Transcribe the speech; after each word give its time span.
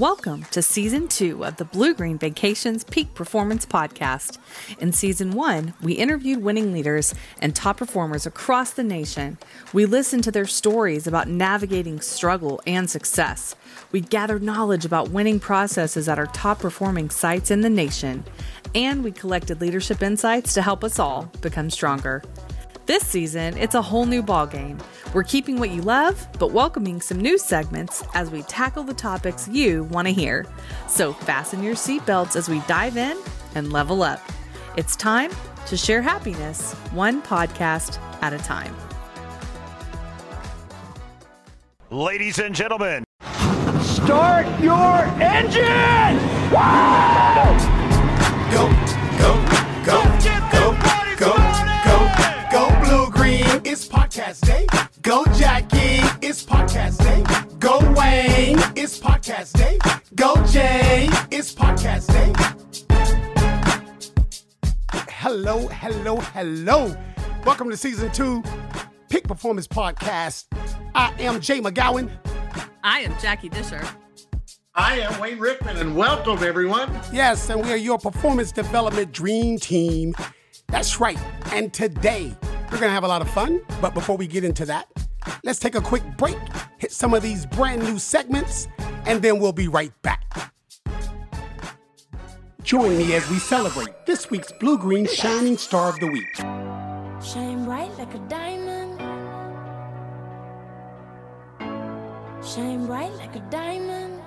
Welcome 0.00 0.44
to 0.52 0.62
season 0.62 1.08
two 1.08 1.44
of 1.44 1.56
the 1.58 1.66
Blue 1.66 1.92
Green 1.92 2.16
Vacations 2.16 2.84
Peak 2.84 3.12
Performance 3.12 3.66
Podcast. 3.66 4.38
In 4.78 4.94
season 4.94 5.32
one, 5.32 5.74
we 5.82 5.92
interviewed 5.92 6.42
winning 6.42 6.72
leaders 6.72 7.14
and 7.42 7.54
top 7.54 7.76
performers 7.76 8.24
across 8.24 8.70
the 8.70 8.82
nation. 8.82 9.36
We 9.74 9.84
listened 9.84 10.24
to 10.24 10.30
their 10.30 10.46
stories 10.46 11.06
about 11.06 11.28
navigating 11.28 12.00
struggle 12.00 12.62
and 12.66 12.88
success. 12.88 13.54
We 13.92 14.00
gathered 14.00 14.42
knowledge 14.42 14.86
about 14.86 15.10
winning 15.10 15.38
processes 15.38 16.08
at 16.08 16.18
our 16.18 16.28
top 16.28 16.60
performing 16.60 17.10
sites 17.10 17.50
in 17.50 17.60
the 17.60 17.68
nation. 17.68 18.24
And 18.74 19.04
we 19.04 19.12
collected 19.12 19.60
leadership 19.60 20.02
insights 20.02 20.54
to 20.54 20.62
help 20.62 20.82
us 20.82 20.98
all 20.98 21.30
become 21.42 21.68
stronger. 21.68 22.22
This 22.86 23.06
season, 23.06 23.56
it's 23.56 23.74
a 23.74 23.82
whole 23.82 24.06
new 24.06 24.22
ballgame. 24.22 24.80
We're 25.14 25.22
keeping 25.22 25.58
what 25.58 25.70
you 25.70 25.82
love, 25.82 26.26
but 26.38 26.50
welcoming 26.52 27.00
some 27.00 27.20
new 27.20 27.38
segments 27.38 28.02
as 28.14 28.30
we 28.30 28.42
tackle 28.42 28.82
the 28.82 28.94
topics 28.94 29.46
you 29.48 29.84
want 29.84 30.08
to 30.08 30.12
hear. 30.12 30.46
So 30.88 31.12
fasten 31.12 31.62
your 31.62 31.74
seatbelts 31.74 32.36
as 32.36 32.48
we 32.48 32.60
dive 32.60 32.96
in 32.96 33.16
and 33.54 33.72
level 33.72 34.02
up. 34.02 34.20
It's 34.76 34.96
time 34.96 35.30
to 35.66 35.76
share 35.76 36.02
happiness, 36.02 36.72
one 36.92 37.22
podcast 37.22 38.00
at 38.22 38.32
a 38.32 38.38
time. 38.38 38.74
Ladies 41.90 42.38
and 42.38 42.54
gentlemen, 42.54 43.04
Start 43.82 44.46
your 44.60 45.04
engine! 45.20 46.18
Go, 46.50 47.69
It's 53.72 53.86
podcast 53.86 54.40
day. 54.48 54.66
Go 55.00 55.24
Jackie. 55.26 56.26
It's 56.26 56.44
podcast 56.44 56.98
day. 56.98 57.22
Go 57.60 57.78
Wayne. 57.96 58.58
It's 58.74 58.98
podcast 58.98 59.52
day. 59.52 59.78
Go 60.16 60.34
Jay. 60.46 61.08
It's 61.30 61.54
podcast 61.54 62.08
day. 62.08 62.32
Hello, 65.08 65.68
hello, 65.68 66.16
hello. 66.16 66.96
Welcome 67.44 67.70
to 67.70 67.76
season 67.76 68.10
two, 68.10 68.42
Peak 69.08 69.28
Performance 69.28 69.68
Podcast. 69.68 70.46
I 70.96 71.14
am 71.20 71.40
Jay 71.40 71.60
McGowan. 71.60 72.10
I 72.82 73.02
am 73.02 73.14
Jackie 73.20 73.50
Disher. 73.50 73.88
I 74.74 74.98
am 74.98 75.20
Wayne 75.20 75.38
Rickman, 75.38 75.76
and 75.76 75.94
welcome 75.94 76.42
everyone. 76.42 76.90
Yes, 77.12 77.48
and 77.48 77.62
we 77.62 77.70
are 77.70 77.76
your 77.76 77.98
performance 78.00 78.50
development 78.50 79.12
dream 79.12 79.60
team. 79.60 80.12
That's 80.66 80.98
right. 80.98 81.18
And 81.52 81.72
today, 81.72 82.34
we're 82.70 82.78
going 82.78 82.88
to 82.88 82.94
have 82.94 83.04
a 83.04 83.08
lot 83.08 83.22
of 83.22 83.30
fun. 83.30 83.60
But 83.80 83.94
before 83.94 84.16
we 84.16 84.26
get 84.26 84.44
into 84.44 84.64
that, 84.66 84.88
let's 85.42 85.58
take 85.58 85.74
a 85.74 85.80
quick 85.80 86.02
break, 86.16 86.38
hit 86.78 86.92
some 86.92 87.14
of 87.14 87.22
these 87.22 87.46
brand 87.46 87.82
new 87.82 87.98
segments, 87.98 88.68
and 89.06 89.20
then 89.22 89.38
we'll 89.38 89.52
be 89.52 89.68
right 89.68 89.92
back. 90.02 90.52
Join 92.62 92.96
me 92.96 93.14
as 93.14 93.28
we 93.28 93.38
celebrate 93.38 94.06
this 94.06 94.30
week's 94.30 94.52
Blue 94.60 94.78
Green 94.78 95.06
Shining 95.06 95.56
Star 95.56 95.88
of 95.88 95.98
the 95.98 96.06
Week. 96.06 96.36
Shine 97.22 97.64
bright 97.64 97.90
like 97.98 98.14
a 98.14 98.18
diamond. 98.28 99.00
Shine 102.46 102.86
bright 102.86 103.12
like 103.14 103.34
a 103.34 103.40
diamond. 103.50 104.22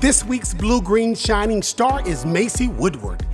This 0.00 0.24
week's 0.24 0.54
Blue 0.54 0.80
Green 0.80 1.16
Shining 1.16 1.62
Star 1.62 2.06
is 2.06 2.24
Macy 2.24 2.68
Woodward. 2.68 3.26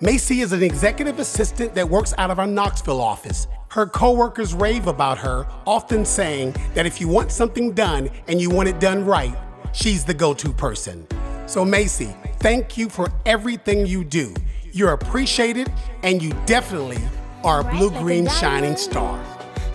Macy 0.00 0.42
is 0.42 0.52
an 0.52 0.62
executive 0.62 1.18
assistant 1.18 1.74
that 1.74 1.88
works 1.88 2.14
out 2.18 2.30
of 2.30 2.38
our 2.38 2.46
Knoxville 2.46 3.00
office. 3.00 3.48
Her 3.70 3.84
coworkers 3.84 4.54
rave 4.54 4.86
about 4.86 5.18
her, 5.18 5.48
often 5.66 6.04
saying 6.04 6.54
that 6.74 6.86
if 6.86 7.00
you 7.00 7.08
want 7.08 7.32
something 7.32 7.72
done 7.72 8.08
and 8.28 8.40
you 8.40 8.48
want 8.48 8.68
it 8.68 8.78
done 8.78 9.04
right, 9.04 9.36
she's 9.72 10.04
the 10.04 10.14
go 10.14 10.34
to 10.34 10.52
person. 10.52 11.04
So, 11.46 11.64
Macy, 11.64 12.14
thank 12.38 12.78
you 12.78 12.88
for 12.88 13.08
everything 13.26 13.86
you 13.86 14.04
do. 14.04 14.32
You're 14.70 14.92
appreciated, 14.92 15.68
and 16.04 16.22
you 16.22 16.30
definitely 16.46 17.02
are 17.42 17.62
a 17.62 17.64
blue 17.64 17.90
green 17.90 18.28
shining 18.28 18.76
star. 18.76 19.20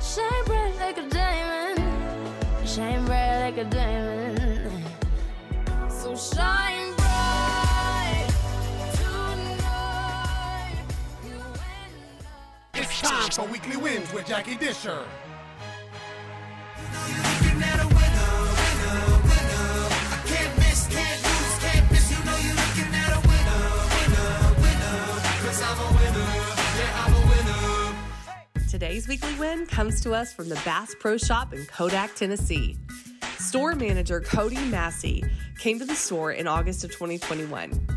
Shine 0.01 0.45
bright 0.45 0.73
like 0.79 0.97
a 1.00 1.09
diamond. 1.09 2.29
Shine 2.66 3.03
bright 3.06 3.41
like 3.41 3.57
a 3.57 3.66
diamond. 3.66 4.85
So 5.89 6.16
shine 6.16 6.72
It's 12.93 13.09
time 13.09 13.31
for 13.31 13.51
Weekly 13.51 13.75
Wins 13.75 14.13
with 14.13 14.27
Jackie 14.27 14.55
Disher. 14.55 15.03
Today's 28.69 29.07
weekly 29.07 29.33
win 29.39 29.65
comes 29.65 29.99
to 30.01 30.13
us 30.13 30.31
from 30.31 30.49
the 30.49 30.61
Bass 30.63 30.95
Pro 30.99 31.17
Shop 31.17 31.51
in 31.51 31.65
Kodak, 31.65 32.13
Tennessee. 32.13 32.77
Store 33.39 33.73
manager 33.73 34.21
Cody 34.21 34.63
Massey 34.65 35.23
came 35.57 35.79
to 35.79 35.85
the 35.85 35.95
store 35.95 36.31
in 36.31 36.45
August 36.47 36.83
of 36.83 36.91
2021. 36.91 37.87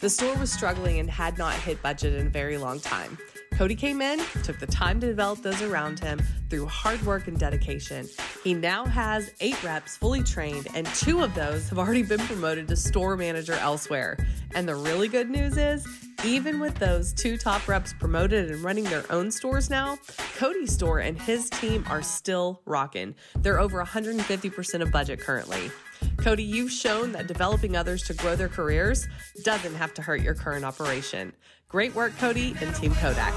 The 0.00 0.08
store 0.08 0.34
was 0.36 0.50
struggling 0.50 0.98
and 0.98 1.10
had 1.10 1.36
not 1.36 1.52
hit 1.54 1.82
budget 1.82 2.14
in 2.14 2.28
a 2.28 2.30
very 2.30 2.56
long 2.56 2.80
time. 2.80 3.18
Cody 3.56 3.74
came 3.74 4.02
in, 4.02 4.20
took 4.42 4.58
the 4.58 4.66
time 4.66 5.00
to 5.00 5.06
develop 5.06 5.40
those 5.40 5.62
around 5.62 5.98
him 5.98 6.20
through 6.50 6.66
hard 6.66 7.00
work 7.06 7.26
and 7.26 7.38
dedication. 7.38 8.06
He 8.44 8.52
now 8.52 8.84
has 8.84 9.32
eight 9.40 9.60
reps 9.64 9.96
fully 9.96 10.22
trained, 10.22 10.68
and 10.74 10.86
two 10.88 11.22
of 11.22 11.34
those 11.34 11.66
have 11.70 11.78
already 11.78 12.02
been 12.02 12.20
promoted 12.20 12.68
to 12.68 12.76
store 12.76 13.16
manager 13.16 13.54
elsewhere. 13.54 14.18
And 14.54 14.68
the 14.68 14.74
really 14.74 15.08
good 15.08 15.30
news 15.30 15.56
is, 15.56 15.88
even 16.22 16.60
with 16.60 16.74
those 16.74 17.14
two 17.14 17.38
top 17.38 17.66
reps 17.66 17.94
promoted 17.94 18.50
and 18.50 18.62
running 18.62 18.84
their 18.84 19.10
own 19.10 19.30
stores 19.30 19.70
now, 19.70 19.96
Cody's 20.36 20.72
store 20.72 20.98
and 20.98 21.18
his 21.18 21.48
team 21.48 21.82
are 21.88 22.02
still 22.02 22.60
rocking. 22.66 23.14
They're 23.36 23.58
over 23.58 23.82
150% 23.82 24.82
of 24.82 24.92
budget 24.92 25.18
currently. 25.18 25.70
Cody, 26.18 26.42
you've 26.42 26.72
shown 26.72 27.12
that 27.12 27.26
developing 27.26 27.74
others 27.74 28.02
to 28.02 28.12
grow 28.12 28.36
their 28.36 28.50
careers 28.50 29.08
doesn't 29.44 29.76
have 29.76 29.94
to 29.94 30.02
hurt 30.02 30.20
your 30.20 30.34
current 30.34 30.66
operation. 30.66 31.32
Great 31.68 31.96
work, 31.96 32.16
Cody 32.18 32.54
and 32.60 32.72
Team 32.76 32.94
Kodak. 32.94 33.34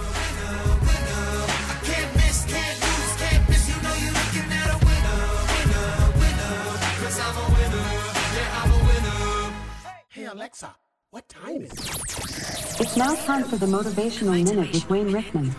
Hey, 10.10 10.26
Alexa, 10.26 10.76
what 11.10 11.28
time 11.28 11.64
is 11.64 11.72
it? 11.74 12.80
It's 12.80 12.96
now 12.96 13.16
time 13.16 13.46
for 13.46 13.56
the 13.56 13.66
Motivational 13.66 14.44
Minute 14.44 14.74
with 14.74 14.88
Wayne 14.92 15.12
Rickman. 15.12 15.50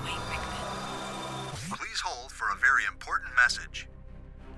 Please 1.72 2.00
hold 2.04 2.30
for 2.30 2.50
a 2.50 2.56
very 2.56 2.84
important 2.86 3.30
message. 3.34 3.88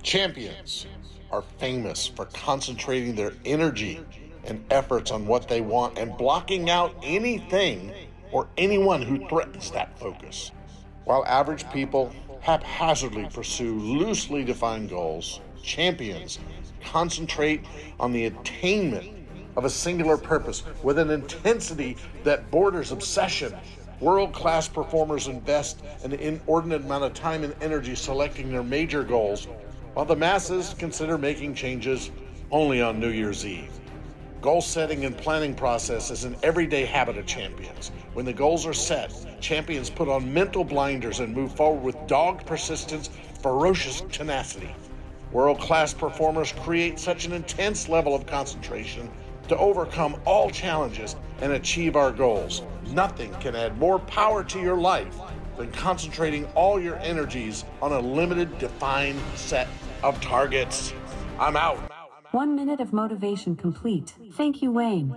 Champions 0.02 0.86
are 1.30 1.42
famous 1.56 2.08
for 2.08 2.26
concentrating 2.26 3.14
their 3.14 3.32
energy 3.46 4.04
and 4.44 4.64
efforts 4.70 5.10
on 5.10 5.26
what 5.26 5.48
they 5.48 5.60
want 5.60 5.98
and 5.98 6.16
blocking 6.16 6.70
out 6.70 6.94
anything 7.03 7.92
or 8.30 8.48
anyone 8.56 9.03
who 9.03 9.28
threatens 9.28 9.70
that 9.70 9.98
focus. 9.98 10.50
While 11.04 11.25
average 11.26 11.69
people 11.70 12.12
haphazardly 12.41 13.28
pursue 13.32 13.78
loosely 13.78 14.44
defined 14.44 14.91
goals, 14.91 15.41
champions 15.62 16.38
concentrate 16.84 17.64
on 18.00 18.12
the 18.12 18.26
attainment 18.26 19.08
of 19.56 19.64
a 19.64 19.70
singular 19.70 20.16
purpose 20.16 20.64
with 20.82 20.98
an 20.98 21.10
intensity 21.10 21.97
that 22.24 22.50
borders 22.50 22.91
obsession. 22.91 23.54
World 24.00 24.32
class 24.32 24.66
performers 24.66 25.28
invest 25.28 25.82
an 26.03 26.12
inordinate 26.12 26.82
amount 26.82 27.04
of 27.04 27.14
time 27.14 27.44
and 27.44 27.54
energy 27.60 27.94
selecting 27.94 28.50
their 28.50 28.64
major 28.64 29.04
goals, 29.04 29.47
while 29.94 30.06
the 30.06 30.16
masses 30.16 30.74
consider 30.78 31.16
making 31.16 31.54
changes 31.54 32.10
only 32.50 32.82
on 32.82 32.98
New 32.98 33.10
Year's 33.10 33.47
Eve. 33.47 33.71
Goal 34.42 34.60
setting 34.60 35.04
and 35.04 35.16
planning 35.16 35.54
process 35.54 36.10
is 36.10 36.24
an 36.24 36.34
everyday 36.42 36.84
habit 36.84 37.16
of 37.16 37.27
champions. 37.27 37.92
When 38.12 38.27
the 38.27 38.33
goals 38.33 38.66
are 38.66 38.72
set, 38.72 39.15
champions 39.41 39.89
put 39.89 40.09
on 40.09 40.34
mental 40.34 40.65
blinders 40.65 41.21
and 41.21 41.33
move 41.33 41.54
forward 41.54 41.84
with 41.84 42.09
dogged 42.09 42.44
persistence, 42.44 43.09
ferocious 43.41 44.00
tenacity. 44.10 44.74
World 45.30 45.60
class 45.60 45.94
performers 45.94 46.50
create 46.50 46.98
such 46.98 47.24
an 47.24 47.33
intense 47.33 47.89
level 47.89 48.16
of 48.16 48.27
concentration 48.27 49.09
to 49.47 49.56
overcome 49.59 50.21
all 50.24 50.50
challenges 50.50 51.15
and 51.41 51.53
achieve 51.53 51.94
our 51.94 52.10
goals. 52.10 52.62
Nothing 52.89 53.33
can 53.34 53.54
add 53.54 53.78
more 53.78 54.00
power 54.00 54.42
to 54.42 54.59
your 54.59 54.77
life 54.77 55.21
than 55.56 55.71
concentrating 55.71 56.47
all 56.56 56.80
your 56.80 56.97
energies 56.97 57.65
on 57.80 57.92
a 57.92 58.00
limited, 58.00 58.59
defined 58.59 59.21
set 59.36 59.68
of 60.03 60.21
targets. 60.21 60.92
I'm 61.39 61.56
out. 61.56 61.91
One 62.32 62.56
minute 62.56 62.80
of 62.80 62.94
motivation 62.94 63.56
complete. 63.56 64.14
Thank 64.32 64.62
you, 64.62 64.72
Wayne. 64.72 65.14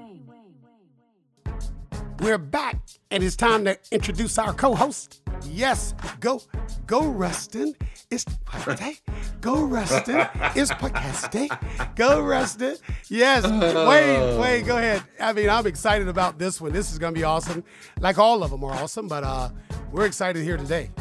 We're 2.19 2.37
back, 2.37 2.77
and 3.09 3.23
it's 3.23 3.37
time 3.37 3.63
to 3.63 3.79
introduce 3.89 4.37
our 4.37 4.53
co-host. 4.53 5.21
Yes, 5.45 5.95
go, 6.19 6.41
go, 6.85 7.07
Rustin. 7.07 7.73
It's 8.11 8.25
Pate. 8.45 9.01
Go, 9.39 9.63
Rustin. 9.63 10.27
It's 10.55 10.71
Podcast. 10.71 11.95
Go, 11.95 12.19
Rustin. 12.19 12.75
Yes. 13.07 13.43
Wayne, 13.45 14.37
Wayne, 14.37 14.65
go 14.65 14.75
ahead. 14.75 15.01
I 15.17 15.31
mean, 15.31 15.49
I'm 15.49 15.67
excited 15.67 16.09
about 16.09 16.37
this 16.37 16.59
one. 16.59 16.73
This 16.73 16.91
is 16.91 16.99
gonna 16.99 17.13
be 17.13 17.23
awesome. 17.23 17.63
Like 18.01 18.17
all 18.17 18.43
of 18.43 18.51
them 18.51 18.61
are 18.65 18.73
awesome, 18.73 19.07
but 19.07 19.23
uh, 19.23 19.51
we're 19.93 20.05
excited 20.05 20.43
here 20.43 20.57
today. 20.57 20.91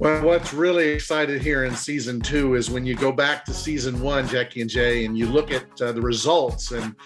Well, 0.00 0.24
what's 0.24 0.52
really 0.52 0.88
excited 0.88 1.40
here 1.40 1.64
in 1.64 1.74
season 1.74 2.20
two 2.20 2.56
is 2.56 2.68
when 2.68 2.84
you 2.84 2.96
go 2.96 3.12
back 3.12 3.44
to 3.44 3.54
season 3.54 4.00
one, 4.00 4.26
Jackie 4.26 4.60
and 4.60 4.68
Jay, 4.68 5.04
and 5.04 5.16
you 5.16 5.26
look 5.26 5.52
at 5.52 5.80
uh, 5.80 5.92
the 5.92 6.00
results, 6.00 6.72
and 6.72 6.96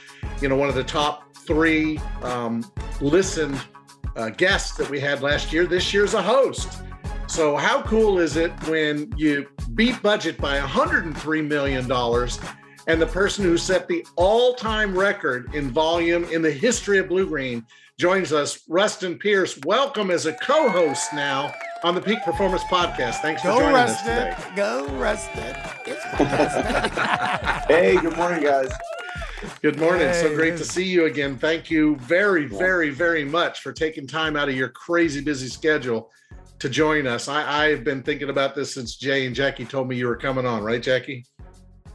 you 0.41 0.49
know 0.49 0.57
one 0.57 0.71
of 0.71 0.75
the 0.75 0.85
top 0.85 1.37
three 1.37 1.99
um, 2.23 2.65
listened 3.03 3.61
uh, 4.17 4.31
guests 4.31 4.77
that 4.79 4.89
we 4.89 4.99
had 4.99 5.21
last 5.21 5.53
year. 5.53 5.67
This 5.67 5.93
year's 5.93 6.15
a 6.15 6.23
host. 6.23 6.83
So 7.27 7.57
how 7.57 7.83
cool 7.83 8.19
is 8.19 8.37
it 8.37 8.53
when 8.67 9.13
you 9.19 9.49
beat 9.75 10.01
budget 10.03 10.39
by 10.39 10.59
103 10.59 11.43
million 11.43 11.87
dollars? 11.87 12.41
And 12.89 12.99
the 12.99 13.07
person 13.07 13.45
who 13.45 13.59
set 13.59 13.87
the 13.87 14.05
all-time 14.17 14.97
record 14.97 15.55
in 15.55 15.71
volume 15.71 16.25
in 16.25 16.41
the 16.41 16.51
history 16.51 16.97
of 16.97 17.09
Blue 17.09 17.27
Green 17.27 17.67
joins 17.99 18.33
us, 18.33 18.63
Rustin 18.67 19.19
Pierce. 19.19 19.59
Welcome 19.67 20.11
as 20.11 20.25
a 20.25 20.33
co-host 20.33 21.13
now 21.13 21.53
on 21.85 21.95
the 21.95 22.01
Peak 22.01 22.23
Performance 22.25 22.63
Podcast. 22.65 23.17
Thanks 23.17 23.43
for 23.43 23.49
Go, 23.49 23.59
joining 23.59 23.75
Rustin. 23.75 24.09
us 24.11 24.37
today. 24.37 24.57
Go, 24.57 24.87
Rustin. 24.97 25.55
It's 25.85 26.03
Podcast. 26.03 27.65
Hey, 27.69 27.99
good 28.01 28.17
morning, 28.17 28.43
guys. 28.43 28.73
Good 29.61 29.79
morning. 29.79 30.11
so 30.15 30.35
great 30.35 30.57
to 30.57 30.65
see 30.65 30.85
you 30.85 31.05
again. 31.05 31.37
Thank 31.37 31.71
you 31.71 31.97
very, 31.97 32.47
very, 32.47 32.89
very 32.89 33.23
much 33.23 33.61
for 33.61 33.75
taking 33.75 34.07
time 34.07 34.35
out 34.35 34.49
of 34.49 34.55
your 34.57 34.71
crazy 34.71 35.21
busy 35.21 35.49
schedule 35.49 36.11
to 36.59 36.71
join 36.71 37.07
us. 37.07 37.29
I, 37.29 37.67
I've 37.67 37.85
been 37.85 38.03
thinking 38.03 38.31
about 38.31 38.55
this 38.55 38.73
since 38.73 38.97
Jay 38.97 39.27
and 39.27 39.37
Jackie 39.37 39.67
told 39.67 39.91
me 39.91 39.97
you 39.97 40.07
were 40.07 40.17
coming 40.17 40.47
on, 40.47 40.63
right, 40.63 40.83
Jackie? 40.83 41.27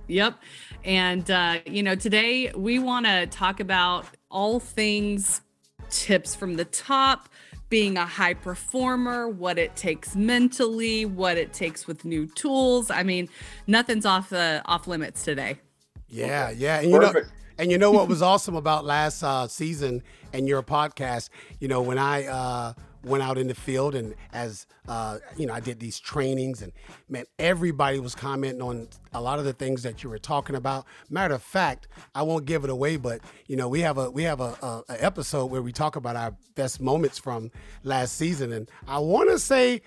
Yep. 0.08 0.40
And, 0.84 1.30
uh, 1.32 1.60
you 1.66 1.84
know, 1.84 1.96
today 1.96 2.52
we 2.56 2.80
want 2.80 3.06
to 3.06 3.28
talk 3.28 3.60
about 3.60 4.06
all 4.30 4.60
things 4.60 5.42
tips 5.90 6.36
from 6.36 6.56
the 6.56 6.66
top, 6.66 7.30
being 7.70 7.98
a 7.98 8.06
high 8.06 8.34
performer, 8.34 9.28
what 9.28 9.58
it 9.58 9.76
takes 9.76 10.16
mentally, 10.16 11.06
what 11.06 11.38
it 11.38 11.54
takes 11.54 11.88
with 11.88 12.06
new 12.06 12.28
tools. 12.28 12.92
I 12.92 13.04
mean, 13.04 13.30
nothing's 13.68 14.06
off 14.06 14.30
the 14.30 14.62
off 14.66 14.88
limits 14.88 15.24
today. 15.24 15.60
Yeah, 16.08 16.52
yeah. 16.52 16.80
And 16.80 16.92
you 16.92 17.00
know 17.00 17.14
and 17.58 17.72
you 17.72 17.78
know 17.78 17.92
what 17.92 18.08
was 18.10 18.22
awesome 18.22 18.56
about 18.56 18.86
last 18.86 19.24
uh, 19.24 19.48
season 19.48 20.04
and 20.34 20.48
your 20.48 20.62
podcast, 20.62 21.30
you 21.60 21.68
know, 21.68 21.82
when 21.82 21.98
I 21.98 22.26
uh, 22.26 22.74
went 23.04 23.24
out 23.24 23.38
in 23.38 23.48
the 23.48 23.56
field 23.56 23.96
and 23.96 24.16
as 24.32 24.66
uh, 24.88 25.18
you 25.38 25.46
know, 25.46 25.54
I 25.54 25.60
did 25.60 25.80
these 25.80 26.00
trainings 26.00 26.62
and 26.62 26.72
man, 27.10 27.26
everybody 27.40 28.00
was 28.00 28.16
commenting 28.16 28.62
on 28.62 28.88
a 29.14 29.22
lot 29.22 29.40
of 29.40 29.46
the 29.46 29.54
things 29.54 29.84
that 29.84 30.04
you 30.04 30.10
were 30.10 30.18
talking 30.18 30.56
about. 30.56 30.86
Matter 31.10 31.36
of 31.36 31.44
fact, 31.44 31.88
I 32.16 32.24
won't 32.24 32.46
give 32.46 32.64
it 32.64 32.70
away, 32.70 32.98
but 32.98 33.22
you 33.48 33.56
know, 33.56 33.68
we 33.68 33.82
have 33.82 33.98
a 33.98 34.10
we 34.10 34.24
have 34.24 34.42
a, 34.42 34.56
a, 34.62 34.84
a 34.90 35.04
episode 35.04 35.46
where 35.48 35.62
we 35.62 35.72
talk 35.72 35.96
about 35.96 36.16
our 36.16 36.36
best 36.56 36.82
moments 36.82 37.18
from 37.18 37.52
last 37.84 38.18
season, 38.18 38.52
and 38.54 38.70
I 38.88 39.00
want 39.00 39.30
to 39.30 39.40
say 39.40 39.82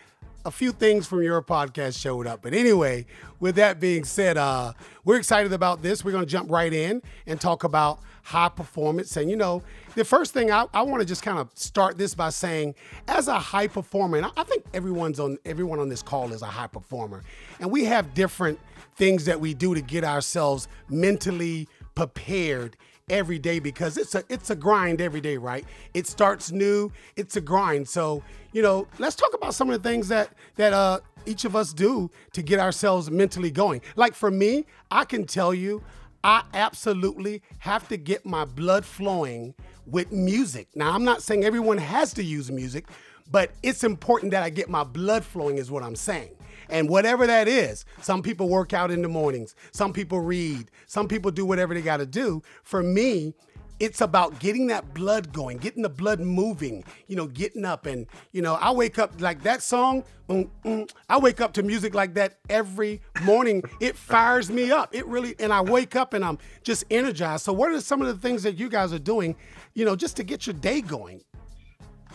a 0.47 0.51
few 0.51 0.71
things 0.71 1.07
from 1.09 1.23
your 1.23 1.43
podcast 1.43 2.01
showed 2.01 2.27
up. 2.27 2.41
But 2.41 2.55
anyway, 2.55 3.07
with 3.41 3.57
that 3.57 3.81
being 3.81 4.05
said, 4.05 4.37
uh, 4.37 4.73
we're 5.05 5.17
excited 5.17 5.53
about 5.53 5.83
this. 5.83 6.05
We're 6.05 6.13
going 6.13 6.25
to 6.25 6.31
jump 6.31 6.51
right 6.51 6.73
in 6.73 7.03
and 7.27 7.41
talk 7.41 7.65
about 7.65 7.99
high 8.23 8.49
performance. 8.49 9.17
And, 9.17 9.29
you 9.29 9.37
know, 9.37 9.63
the 9.97 10.05
first 10.05 10.33
thing 10.33 10.53
I, 10.53 10.67
I 10.73 10.83
want 10.83 11.01
to 11.01 11.07
just 11.07 11.23
kind 11.23 11.39
of 11.39 11.51
start 11.55 11.99
this 11.99 12.15
by 12.15 12.29
saying, 12.29 12.75
as 13.09 13.27
a 13.29 13.39
high 13.39 13.67
performer, 13.67 14.19
and 14.19 14.27
I- 14.27 14.31
I 14.37 14.45
think 14.45 14.65
everyone's 14.73 15.19
on 15.19 15.39
everyone 15.45 15.81
on 15.81 15.89
this 15.89 16.03
call 16.03 16.33
is 16.33 16.43
a 16.43 16.47
high 16.47 16.67
performer, 16.69 17.23
and 17.61 17.71
we 17.71 17.85
have 17.87 18.15
different 18.15 18.61
things 18.97 19.25
that 19.25 19.41
we 19.41 19.55
do 19.55 19.75
to 19.75 19.81
get 19.81 20.05
ourselves 20.05 20.69
mentally 20.89 21.67
prepared 21.95 22.77
every 23.09 23.39
day 23.39 23.59
because 23.59 23.97
it's 23.97 24.15
a 24.15 24.23
it's 24.29 24.51
a 24.51 24.57
grind 24.57 25.01
every 25.01 25.21
day, 25.21 25.37
right? 25.37 25.65
It 25.95 26.07
starts 26.07 26.51
new, 26.53 26.93
it's 27.17 27.37
a 27.37 27.41
grind. 27.41 27.89
So, 27.89 28.23
you 28.53 28.63
know, 28.63 28.87
let's 28.99 29.17
talk 29.17 29.33
about 29.35 29.55
some 29.55 29.71
of 29.71 29.83
the 29.83 29.89
things 29.89 30.09
that 30.09 30.31
that 30.57 30.73
uh 30.73 31.01
each 31.25 31.45
of 31.45 31.57
us 31.57 31.73
do 31.73 32.11
to 32.35 32.43
get 32.43 32.59
ourselves 32.61 33.11
mentally 33.11 33.51
going. 33.51 33.81
Like 33.97 34.15
for 34.15 34.31
me, 34.31 34.67
I 34.91 35.05
can 35.05 35.25
tell 35.25 35.55
you 35.55 35.83
I 36.25 36.43
absolutely 36.55 37.43
have 37.61 37.87
to 37.89 37.97
get 37.97 38.27
my 38.27 38.45
blood 38.45 38.85
flowing 38.85 39.55
with 39.87 40.13
music. 40.13 40.69
Now, 40.75 40.93
I'm 40.93 41.05
not 41.05 41.23
saying 41.23 41.45
everyone 41.45 41.79
has 41.79 42.13
to 42.15 42.23
use 42.23 42.51
music, 42.51 42.87
but 43.31 43.51
it's 43.63 43.85
important 43.85 44.33
that 44.33 44.43
I 44.43 44.51
get 44.51 44.69
my 44.69 44.85
blood 44.85 45.25
flowing 45.25 45.59
is 45.59 45.71
what 45.71 45.83
I'm 45.83 45.97
saying. 45.97 46.31
And 46.69 46.89
whatever 46.89 47.27
that 47.27 47.47
is, 47.47 47.85
some 48.03 48.23
people 48.23 48.49
work 48.49 48.73
out 48.73 48.91
in 48.91 49.03
the 49.03 49.09
mornings, 49.09 49.55
some 49.71 49.93
people 49.93 50.21
read, 50.21 50.71
some 50.87 51.07
people 51.07 51.31
do 51.31 51.47
whatever 51.47 51.75
they 51.75 51.83
got 51.83 51.99
to 51.99 52.07
do. 52.07 52.43
For 52.65 52.83
me, 52.83 53.35
it's 53.79 54.01
about 54.01 54.39
getting 54.39 54.69
that 54.69 54.95
blood 54.95 55.33
going, 55.33 55.59
getting 55.59 55.83
the 55.83 55.89
blood 55.89 56.21
moving, 56.21 56.85
you 57.07 57.17
know, 57.17 57.27
getting 57.27 57.65
up. 57.65 57.87
And, 57.87 58.07
you 58.33 58.43
know, 58.43 58.55
I 58.55 58.71
wake 58.71 58.99
up 58.99 59.21
like 59.21 59.43
that 59.43 59.63
song, 59.63 60.05
mm, 60.29 60.49
mm, 60.65 60.91
I 61.09 61.19
wake 61.19 61.41
up 61.41 61.53
to 61.55 61.63
music 61.63 61.95
like 61.95 62.15
that 62.15 62.39
every 62.49 63.01
morning. 63.23 63.63
It 63.81 63.97
fires 63.97 64.51
me 64.51 64.71
up. 64.71 64.95
It 64.95 65.07
really, 65.07 65.35
and 65.39 65.53
I 65.53 65.61
wake 65.61 65.97
up 65.97 66.15
and 66.15 66.25
I'm 66.25 66.39
just 66.63 66.85
energized. 66.91 67.45
So, 67.45 67.53
what 67.53 67.71
are 67.71 67.81
some 67.81 68.01
of 68.01 68.09
the 68.09 68.17
things 68.17 68.43
that 68.45 68.59
you 68.59 68.69
guys 68.69 68.93
are 68.93 68.99
doing, 68.99 69.37
you 69.75 69.85
know, 69.85 69.97
just 69.97 70.17
to 70.17 70.25
get 70.25 70.47
your 70.47 70.55
day 70.55 70.81
going? 70.81 71.23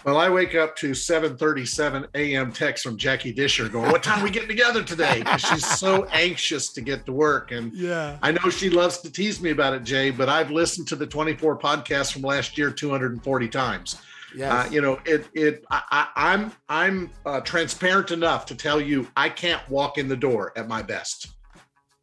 Well, 0.03 0.18
I 0.18 0.30
wake 0.30 0.56
up 0.56 0.75
to 0.77 0.92
7:37 0.92 2.07
a.m. 2.15 2.51
text 2.51 2.83
from 2.83 2.98
Jackie 2.98 3.31
Disher 3.31 3.69
going, 3.69 3.92
"What 3.92 4.01
time 4.01 4.21
are 4.21 4.24
we 4.24 4.31
getting 4.31 4.48
together 4.50 4.81
today?" 4.83 5.21
'Cause 5.24 5.42
she's 5.42 5.65
so 5.80 6.06
anxious 6.12 6.69
to 6.74 6.81
get 6.81 7.06
to 7.06 7.12
work, 7.12 7.51
and 7.51 7.71
Yeah. 7.74 8.18
I 8.24 8.31
know 8.31 8.50
she 8.50 8.69
loves 8.71 8.98
to 9.00 9.12
tease 9.12 9.39
me 9.42 9.51
about 9.51 9.74
it, 9.74 9.83
Jay. 9.83 10.09
But 10.09 10.27
I've 10.27 10.50
listened 10.50 10.88
to 10.88 10.95
the 10.95 11.06
24 11.06 11.57
podcasts 11.59 12.12
from 12.12 12.24
last 12.24 12.57
year 12.57 12.71
240 12.71 13.48
times. 13.48 13.98
Yeah, 14.33 14.62
Uh, 14.62 14.69
you 14.71 14.81
know, 14.81 15.00
it 15.06 15.27
it 15.36 15.65
I, 15.69 15.81
I, 15.92 16.07
I'm 16.33 16.51
I'm 16.68 17.12
uh, 17.25 17.42
transparent 17.42 18.09
enough 18.12 18.45
to 18.48 18.56
tell 18.56 18.81
you 18.81 19.07
I 19.15 19.30
can't 19.30 19.62
walk 19.69 19.98
in 20.00 20.07
the 20.07 20.15
door 20.15 20.51
at 20.56 20.68
my 20.68 20.81
best. 20.81 21.27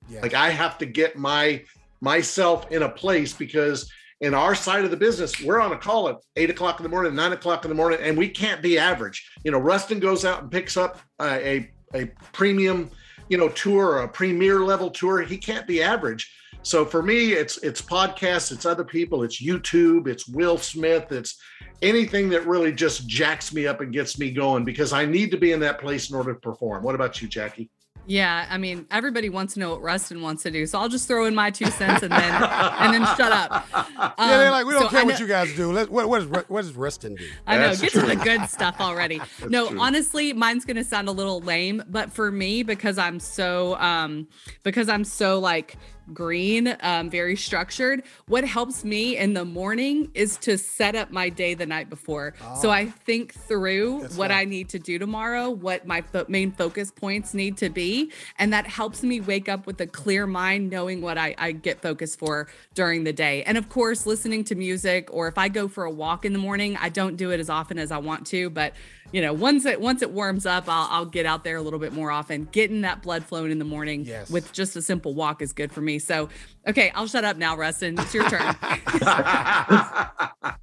Yeah. 0.08 0.20
Like 0.22 0.34
I 0.34 0.50
have 0.50 0.78
to 0.78 0.86
get 0.86 1.16
my 1.18 1.64
myself 2.00 2.70
in 2.70 2.82
a 2.82 2.88
place 2.88 3.32
because 3.32 3.90
in 4.20 4.34
our 4.34 4.54
side 4.54 4.84
of 4.84 4.90
the 4.90 4.96
business, 4.96 5.40
we're 5.40 5.60
on 5.60 5.72
a 5.72 5.78
call 5.78 6.08
at 6.08 6.16
eight 6.36 6.50
o'clock 6.50 6.80
in 6.80 6.82
the 6.82 6.88
morning, 6.88 7.14
nine 7.14 7.32
o'clock 7.32 7.64
in 7.64 7.68
the 7.68 7.74
morning, 7.74 8.00
and 8.02 8.18
we 8.18 8.28
can't 8.28 8.60
be 8.60 8.78
average. 8.78 9.30
You 9.44 9.52
know, 9.52 9.58
Rustin 9.58 10.00
goes 10.00 10.24
out 10.24 10.42
and 10.42 10.50
picks 10.50 10.76
up 10.76 11.00
uh, 11.20 11.38
a 11.40 11.70
a 11.94 12.06
premium, 12.32 12.90
you 13.28 13.38
know, 13.38 13.48
tour 13.48 13.86
or 13.86 14.02
a 14.02 14.08
premier 14.08 14.60
level 14.60 14.90
tour. 14.90 15.22
He 15.22 15.38
can't 15.38 15.66
be 15.66 15.82
average. 15.82 16.30
So 16.62 16.84
for 16.84 17.02
me, 17.02 17.32
it's 17.32 17.58
it's 17.58 17.80
podcasts, 17.80 18.50
it's 18.50 18.66
other 18.66 18.84
people, 18.84 19.22
it's 19.22 19.42
YouTube, 19.42 20.08
it's 20.08 20.28
Will 20.28 20.58
Smith, 20.58 21.12
it's 21.12 21.40
anything 21.80 22.28
that 22.30 22.46
really 22.46 22.72
just 22.72 23.06
jacks 23.06 23.54
me 23.54 23.66
up 23.66 23.80
and 23.80 23.92
gets 23.92 24.18
me 24.18 24.32
going 24.32 24.64
because 24.64 24.92
I 24.92 25.06
need 25.06 25.30
to 25.30 25.36
be 25.36 25.52
in 25.52 25.60
that 25.60 25.80
place 25.80 26.10
in 26.10 26.16
order 26.16 26.34
to 26.34 26.40
perform. 26.40 26.82
What 26.82 26.96
about 26.96 27.22
you, 27.22 27.28
Jackie? 27.28 27.70
Yeah, 28.08 28.46
I 28.48 28.56
mean, 28.56 28.86
everybody 28.90 29.28
wants 29.28 29.52
to 29.54 29.60
know 29.60 29.68
what 29.70 29.82
Rustin 29.82 30.22
wants 30.22 30.42
to 30.44 30.50
do, 30.50 30.64
so 30.66 30.78
I'll 30.78 30.88
just 30.88 31.06
throw 31.06 31.26
in 31.26 31.34
my 31.34 31.50
two 31.50 31.66
cents 31.66 32.02
and 32.02 32.10
then 32.10 32.42
and 32.42 32.94
then 32.94 33.04
shut 33.18 33.30
up. 33.32 33.66
yeah, 33.72 34.12
they're 34.16 34.46
Um, 34.46 34.52
like, 34.52 34.64
we 34.66 34.72
don't 34.72 34.84
so 34.84 34.88
care 34.88 35.00
I 35.00 35.04
what 35.04 35.20
you 35.20 35.26
guys 35.26 35.54
do. 35.54 35.70
Let, 35.70 35.90
what, 35.90 36.08
what, 36.08 36.22
is, 36.22 36.28
what 36.48 36.62
does 36.62 36.72
Rustin 36.72 37.16
do? 37.16 37.28
I 37.46 37.56
know, 37.56 37.68
That's 37.68 37.82
get 37.82 37.92
true. 37.92 38.00
to 38.00 38.06
the 38.08 38.16
good 38.16 38.48
stuff 38.48 38.76
already. 38.80 39.20
no, 39.48 39.68
true. 39.68 39.78
honestly, 39.78 40.32
mine's 40.32 40.64
gonna 40.64 40.84
sound 40.84 41.08
a 41.08 41.12
little 41.12 41.40
lame, 41.40 41.82
but 41.88 42.10
for 42.10 42.32
me, 42.32 42.62
because 42.62 42.96
I'm 42.96 43.20
so 43.20 43.76
um 43.76 44.26
because 44.62 44.88
I'm 44.88 45.04
so 45.04 45.38
like 45.38 45.76
green, 46.12 46.76
um, 46.80 47.10
very 47.10 47.36
structured, 47.36 48.02
what 48.26 48.44
helps 48.44 48.84
me 48.84 49.16
in 49.16 49.34
the 49.34 49.44
morning 49.44 50.10
is 50.14 50.36
to 50.38 50.56
set 50.58 50.94
up 50.94 51.10
my 51.10 51.28
day 51.28 51.54
the 51.54 51.66
night 51.66 51.90
before. 51.90 52.34
So 52.60 52.70
I 52.70 52.86
think 52.86 53.34
through 53.34 54.00
what 54.16 54.30
right. 54.30 54.40
I 54.40 54.44
need 54.44 54.68
to 54.70 54.78
do 54.78 54.98
tomorrow, 54.98 55.50
what 55.50 55.86
my 55.86 56.02
fo- 56.02 56.26
main 56.28 56.52
focus 56.52 56.90
points 56.90 57.34
need 57.34 57.56
to 57.58 57.68
be, 57.70 58.10
and 58.38 58.52
that 58.52 58.66
helps 58.66 59.02
me 59.02 59.20
wake 59.20 59.48
up 59.48 59.66
with 59.66 59.80
a 59.80 59.86
clear 59.86 60.26
mind, 60.26 60.70
knowing 60.70 61.00
what 61.00 61.18
I, 61.18 61.34
I 61.38 61.52
get 61.52 61.80
focused 61.82 62.18
for 62.18 62.48
during 62.74 63.04
the 63.04 63.12
day. 63.12 63.42
And 63.44 63.58
of 63.58 63.68
course, 63.68 64.06
listening 64.06 64.44
to 64.44 64.54
music, 64.54 65.08
or 65.12 65.28
if 65.28 65.38
I 65.38 65.48
go 65.48 65.68
for 65.68 65.84
a 65.84 65.90
walk 65.90 66.24
in 66.24 66.32
the 66.32 66.38
morning, 66.38 66.76
I 66.76 66.88
don't 66.88 67.16
do 67.16 67.30
it 67.30 67.40
as 67.40 67.50
often 67.50 67.78
as 67.78 67.90
I 67.92 67.98
want 67.98 68.26
to, 68.28 68.50
but 68.50 68.74
you 69.10 69.22
know, 69.22 69.32
once 69.32 69.64
it 69.64 69.80
once 69.80 70.02
it 70.02 70.10
warms 70.10 70.44
up, 70.44 70.64
I'll, 70.68 70.86
I'll 70.90 71.06
get 71.06 71.24
out 71.24 71.42
there 71.42 71.56
a 71.56 71.62
little 71.62 71.78
bit 71.78 71.94
more 71.94 72.10
often. 72.10 72.46
Getting 72.52 72.82
that 72.82 73.00
blood 73.02 73.24
flowing 73.24 73.50
in 73.50 73.58
the 73.58 73.64
morning 73.64 74.04
Yes. 74.04 74.30
with 74.30 74.52
just 74.52 74.76
a 74.76 74.82
simple 74.82 75.14
walk 75.14 75.40
is 75.40 75.54
good 75.54 75.72
for 75.72 75.80
me. 75.80 75.97
So, 75.98 76.28
okay, 76.66 76.90
I'll 76.94 77.06
shut 77.06 77.24
up 77.24 77.36
now, 77.36 77.56
Rustin. 77.56 77.98
It's 77.98 78.14
your 78.14 78.28
turn. 78.28 78.54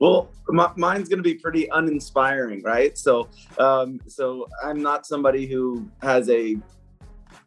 Well, 0.00 0.30
my, 0.48 0.70
mine's 0.76 1.08
going 1.08 1.18
to 1.18 1.24
be 1.24 1.34
pretty 1.34 1.68
uninspiring, 1.72 2.62
right? 2.62 2.96
So, 2.96 3.28
um, 3.58 4.00
so 4.06 4.46
I'm 4.64 4.80
not 4.80 5.06
somebody 5.06 5.46
who 5.46 5.90
has 6.02 6.30
a 6.30 6.56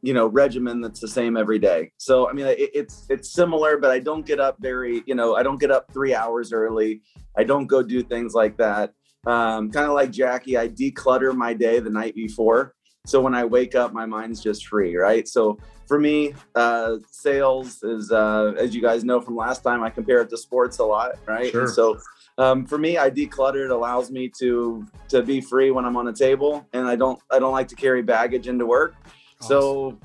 you 0.03 0.13
know 0.15 0.27
regimen 0.27 0.81
that's 0.81 0.99
the 0.99 1.07
same 1.07 1.37
every 1.37 1.59
day 1.59 1.91
so 1.97 2.27
i 2.27 2.33
mean 2.33 2.47
it, 2.47 2.57
it's 2.73 3.05
it's 3.09 3.31
similar 3.31 3.77
but 3.77 3.91
i 3.91 3.99
don't 3.99 4.25
get 4.25 4.39
up 4.39 4.57
very 4.59 5.03
you 5.05 5.13
know 5.13 5.35
i 5.35 5.43
don't 5.43 5.59
get 5.59 5.69
up 5.69 5.91
three 5.93 6.15
hours 6.15 6.51
early 6.51 7.03
i 7.37 7.43
don't 7.43 7.67
go 7.67 7.83
do 7.83 8.01
things 8.01 8.33
like 8.33 8.57
that 8.57 8.93
um, 9.27 9.69
kind 9.69 9.85
of 9.85 9.93
like 9.93 10.09
jackie 10.09 10.57
i 10.57 10.67
declutter 10.67 11.35
my 11.35 11.53
day 11.53 11.79
the 11.79 11.89
night 11.89 12.15
before 12.15 12.73
so 13.05 13.21
when 13.21 13.33
i 13.35 13.43
wake 13.43 13.75
up 13.75 13.93
my 13.93 14.05
mind's 14.05 14.41
just 14.41 14.67
free 14.67 14.95
right 14.95 15.27
so 15.27 15.57
for 15.87 15.99
me 15.99 16.33
uh, 16.55 16.95
sales 17.09 17.83
is 17.83 18.11
uh, 18.11 18.53
as 18.57 18.73
you 18.73 18.81
guys 18.81 19.03
know 19.03 19.19
from 19.19 19.35
last 19.35 19.61
time 19.61 19.83
i 19.83 19.89
compare 19.89 20.21
it 20.21 20.29
to 20.29 20.37
sports 20.37 20.79
a 20.79 20.83
lot 20.83 21.11
right 21.27 21.51
Sure. 21.51 21.61
And 21.61 21.69
so 21.69 21.99
um, 22.37 22.65
for 22.65 22.77
me, 22.77 22.97
I 22.97 23.09
declutter. 23.09 23.65
It 23.65 23.71
allows 23.71 24.09
me 24.09 24.29
to 24.39 24.85
to 25.09 25.21
be 25.21 25.41
free 25.41 25.71
when 25.71 25.85
I'm 25.85 25.97
on 25.97 26.07
a 26.07 26.13
table, 26.13 26.67
and 26.73 26.87
I 26.87 26.95
don't 26.95 27.21
I 27.29 27.39
don't 27.39 27.51
like 27.51 27.67
to 27.69 27.75
carry 27.75 28.01
baggage 28.01 28.47
into 28.47 28.65
work. 28.65 28.95
So 29.41 29.97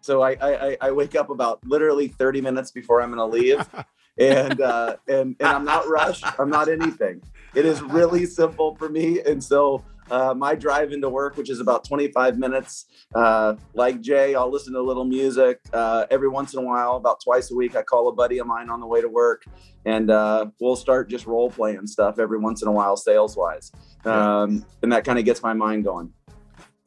so 0.00 0.22
I, 0.22 0.36
I 0.40 0.76
I 0.80 0.90
wake 0.90 1.14
up 1.14 1.30
about 1.30 1.60
literally 1.66 2.08
30 2.08 2.40
minutes 2.40 2.70
before 2.70 3.02
I'm 3.02 3.14
going 3.14 3.18
to 3.18 3.36
leave, 3.38 3.68
and 4.18 4.60
uh, 4.60 4.96
and 5.08 5.36
and 5.38 5.48
I'm 5.48 5.64
not 5.64 5.88
rushed. 5.88 6.24
I'm 6.38 6.50
not 6.50 6.68
anything. 6.68 7.22
It 7.54 7.66
is 7.66 7.80
really 7.82 8.26
simple 8.26 8.74
for 8.76 8.88
me, 8.88 9.20
and 9.20 9.42
so. 9.42 9.84
Uh, 10.10 10.34
my 10.34 10.54
drive 10.54 10.92
into 10.92 11.08
work, 11.08 11.36
which 11.36 11.48
is 11.50 11.60
about 11.60 11.84
25 11.84 12.38
minutes, 12.38 12.86
uh, 13.14 13.54
like 13.74 14.00
Jay, 14.00 14.34
I'll 14.34 14.50
listen 14.50 14.72
to 14.74 14.78
a 14.78 14.82
little 14.82 15.04
music. 15.04 15.60
Uh, 15.72 16.04
every 16.10 16.28
once 16.28 16.52
in 16.52 16.60
a 16.60 16.62
while, 16.62 16.96
about 16.96 17.20
twice 17.22 17.50
a 17.50 17.54
week, 17.54 17.74
I 17.76 17.82
call 17.82 18.08
a 18.08 18.12
buddy 18.12 18.38
of 18.38 18.46
mine 18.46 18.68
on 18.70 18.80
the 18.80 18.86
way 18.86 19.00
to 19.00 19.08
work 19.08 19.44
and 19.86 20.10
uh, 20.10 20.46
we'll 20.60 20.76
start 20.76 21.08
just 21.10 21.26
role 21.26 21.50
playing 21.50 21.86
stuff 21.86 22.18
every 22.18 22.38
once 22.38 22.62
in 22.62 22.68
a 22.68 22.72
while, 22.72 22.96
sales 22.96 23.36
wise, 23.36 23.70
um, 24.06 24.64
and 24.82 24.90
that 24.92 25.04
kind 25.04 25.18
of 25.18 25.24
gets 25.26 25.42
my 25.42 25.52
mind 25.52 25.84
going. 25.84 26.10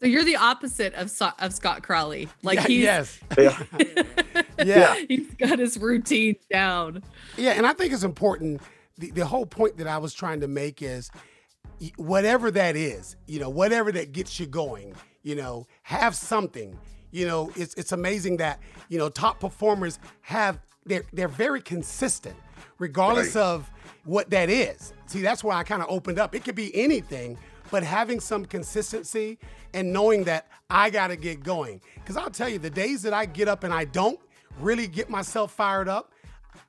So 0.02 0.06
you're 0.08 0.24
the 0.24 0.36
opposite 0.36 0.94
of 0.94 1.10
So- 1.10 1.32
of 1.40 1.54
Scott 1.54 1.82
Crowley. 1.84 2.28
Like 2.44 2.58
Yeah, 2.60 2.68
he's 2.68 2.84
yes. 2.84 3.20
Yeah. 3.38 4.44
Yeah. 4.64 4.96
he's 5.08 5.34
got 5.36 5.60
his 5.60 5.78
routine 5.78 6.36
down. 6.52 7.04
Yeah, 7.38 7.52
and 7.52 7.66
I 7.68 7.74
think 7.74 7.94
it's 7.94 8.04
important. 8.04 8.62
The, 8.98 9.12
the 9.12 9.26
whole 9.26 9.46
point 9.46 9.78
that 9.78 9.88
I 9.88 9.98
was 10.00 10.14
trying 10.14 10.40
to 10.42 10.48
make 10.48 10.82
is 10.82 11.12
y- 11.14 11.22
whatever 11.98 12.52
that 12.52 12.76
is, 12.76 13.16
you 13.28 13.40
know, 13.40 13.50
whatever 13.50 13.92
that 13.92 14.12
gets 14.12 14.40
you 14.40 14.46
going, 14.46 14.96
you 15.24 15.36
know, 15.36 15.68
have 15.84 16.16
something. 16.16 16.78
You 17.12 17.28
know, 17.28 17.52
it's 17.56 17.74
it's 17.76 17.92
amazing 17.92 18.38
that, 18.38 18.60
you 18.90 18.98
know, 18.98 19.10
top 19.10 19.40
performers 19.40 20.00
have 20.22 20.60
they're 20.86 21.04
they're 21.14 21.28
very 21.28 21.62
consistent, 21.62 22.36
regardless 22.80 23.36
Right. 23.36 23.42
of 23.44 23.72
what 24.04 24.30
that 24.32 24.50
is. 24.50 24.94
See, 25.06 25.22
that's 25.22 25.44
why 25.44 25.56
I 25.56 25.64
kind 25.64 25.82
of 25.82 25.90
opened 25.90 26.20
up. 26.20 26.34
It 26.36 26.44
could 26.44 26.56
be 26.56 26.74
anything, 26.76 27.38
but 27.72 27.84
having 27.84 28.20
some 28.20 28.46
consistency 28.46 29.38
and 29.74 29.92
knowing 29.94 30.24
that 30.26 30.48
I 30.70 30.90
gotta 30.90 31.16
get 31.16 31.44
going. 31.44 31.82
Cause 32.06 32.18
I'll 32.18 32.30
tell 32.30 32.50
you, 32.50 32.58
the 32.60 32.70
days 32.70 33.02
that 33.04 33.14
I 33.14 33.26
get 33.26 33.48
up 33.48 33.64
and 33.64 33.74
I 33.74 33.86
don't 33.86 34.20
really 34.60 34.88
get 34.88 35.10
myself 35.10 35.52
fired 35.54 35.88
up, 35.88 36.14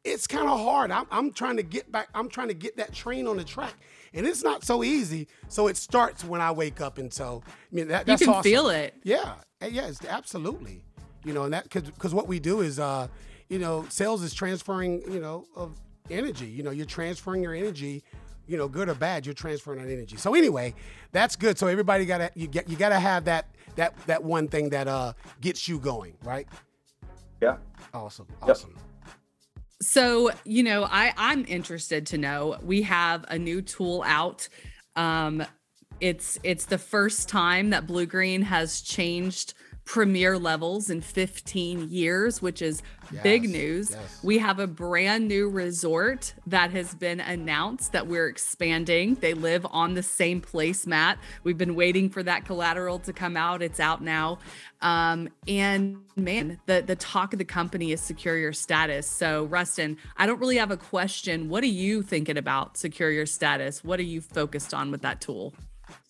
it's 0.05 0.27
kind 0.27 0.49
of 0.49 0.59
hard. 0.61 0.91
I'm, 0.91 1.07
I'm 1.11 1.33
trying 1.33 1.57
to 1.57 1.63
get 1.63 1.91
back. 1.91 2.09
I'm 2.15 2.29
trying 2.29 2.49
to 2.49 2.55
get 2.55 2.77
that 2.77 2.93
train 2.93 3.27
on 3.27 3.37
the 3.37 3.45
track, 3.45 3.75
and 4.15 4.27
it's 4.27 4.43
not 4.43 4.65
so 4.65 4.83
easy. 4.85 5.29
So 5.49 5.67
it 5.69 5.77
starts 5.77 6.25
when 6.25 6.41
I 6.41 6.51
wake 6.53 6.81
up, 6.81 6.99
and 6.99 7.13
so 7.13 7.43
I 7.47 7.75
mean 7.75 7.89
that, 7.89 8.07
that's 8.07 8.21
You 8.21 8.27
can 8.27 8.35
awesome. 8.37 8.51
feel 8.51 8.69
it. 8.71 8.95
Yeah, 9.03 9.35
Uh, 9.63 9.67
yes, 9.67 10.05
absolutely. 10.05 10.85
You 11.25 11.33
know, 11.35 11.45
and 11.45 11.53
that 11.53 11.65
because 11.65 11.83
because 11.83 12.15
what 12.15 12.29
we 12.29 12.39
do 12.39 12.61
is, 12.61 12.79
uh, 12.79 13.09
you 13.49 13.59
know, 13.59 13.85
sales 13.89 14.23
is 14.23 14.33
transferring, 14.35 15.03
you 15.11 15.21
know, 15.21 15.47
of 15.57 15.79
energy. 16.11 16.47
You 16.47 16.63
know, 16.63 16.71
you're 16.71 16.87
transferring 16.87 17.43
your 17.43 17.55
energy. 17.55 18.03
You 18.47 18.57
know, 18.57 18.67
good 18.67 18.89
or 18.89 18.95
bad, 18.95 19.27
you're 19.27 19.35
transferring 19.35 19.83
that 19.85 19.93
energy. 19.93 20.17
So 20.17 20.35
anyway, 20.35 20.73
that's 21.13 21.37
good. 21.37 21.59
So 21.59 21.67
everybody 21.67 22.07
gotta 22.07 22.31
you 22.35 22.47
get 22.47 22.67
you 22.67 22.77
gotta 22.79 22.99
have 22.99 23.27
that 23.27 23.45
that 23.77 23.95
that 24.07 24.25
one 24.25 24.49
thing 24.49 24.71
that 24.71 24.89
uh 24.89 25.13
gets 25.43 25.69
you 25.69 25.79
going, 25.79 26.15
right? 26.25 26.49
Yeah. 27.43 27.59
Awesome, 27.93 28.27
Yep. 28.47 28.57
So, 29.81 30.31
you 30.45 30.63
know, 30.63 30.85
I 30.85 31.13
I'm 31.17 31.45
interested 31.47 32.07
to 32.07 32.19
know. 32.19 32.59
We 32.63 32.83
have 32.83 33.25
a 33.29 33.39
new 33.39 33.63
tool 33.63 34.03
out. 34.07 34.49
Um 34.97 35.45
it's 36.01 36.39
it's 36.43 36.67
the 36.67 36.79
first 36.79 37.29
time 37.29 37.71
that 37.71 37.87
Blue 37.87 38.07
Green 38.07 38.43
has 38.43 38.81
changed 38.81 39.55
premier 39.89 40.39
levels 40.39 40.91
in 40.91 41.01
15 41.01 41.89
years, 41.89 42.43
which 42.43 42.61
is 42.61 42.83
big 43.23 43.49
news. 43.49 43.91
yes. 43.91 44.21
We 44.23 44.37
have 44.37 44.59
a 44.59 44.67
brand 44.67 45.29
new 45.29 45.49
resort 45.49 46.35
that 46.47 46.73
has 46.73 46.95
been 46.95 47.21
announced 47.21 47.93
that 47.93 48.07
we're 48.07 48.29
expanding. 48.29 49.15
They 49.15 49.33
live 49.33 49.67
on 49.71 49.95
the 49.95 50.03
same 50.03 50.43
place, 50.43 50.87
Matt. 50.87 51.19
We've 51.43 51.57
been 51.57 51.75
waiting 51.75 52.11
for 52.11 52.23
that 52.23 52.45
collateral 52.45 52.99
to 52.99 53.15
come 53.15 53.35
out. 53.35 53.63
It's 53.63 53.81
out 53.81 54.03
now. 54.03 54.41
Um, 54.83 55.31
and 55.49 56.03
man, 56.17 56.61
the 56.67 56.85
the 56.87 56.95
talk 56.95 57.33
of 57.33 57.39
the 57.39 57.47
company 57.47 57.91
is 57.91 58.03
secure 58.03 58.37
your 58.37 58.53
status. 58.53 59.07
So, 59.07 59.47
Rustin, 59.47 59.97
I 60.19 60.27
don't 60.27 60.39
really 60.39 60.59
have 60.59 60.71
a 60.71 60.77
question. 60.77 61.49
What 61.49 61.65
are 61.65 61.67
you 61.67 62.03
thinking 62.03 62.37
about 62.37 62.77
secure 62.77 63.11
your 63.11 63.27
status? 63.27 63.83
What 63.83 63.99
are 64.01 64.05
you 64.05 64.21
focused 64.21 64.75
on 64.75 64.91
with 64.91 65.01
that 65.01 65.23
tool? 65.23 65.55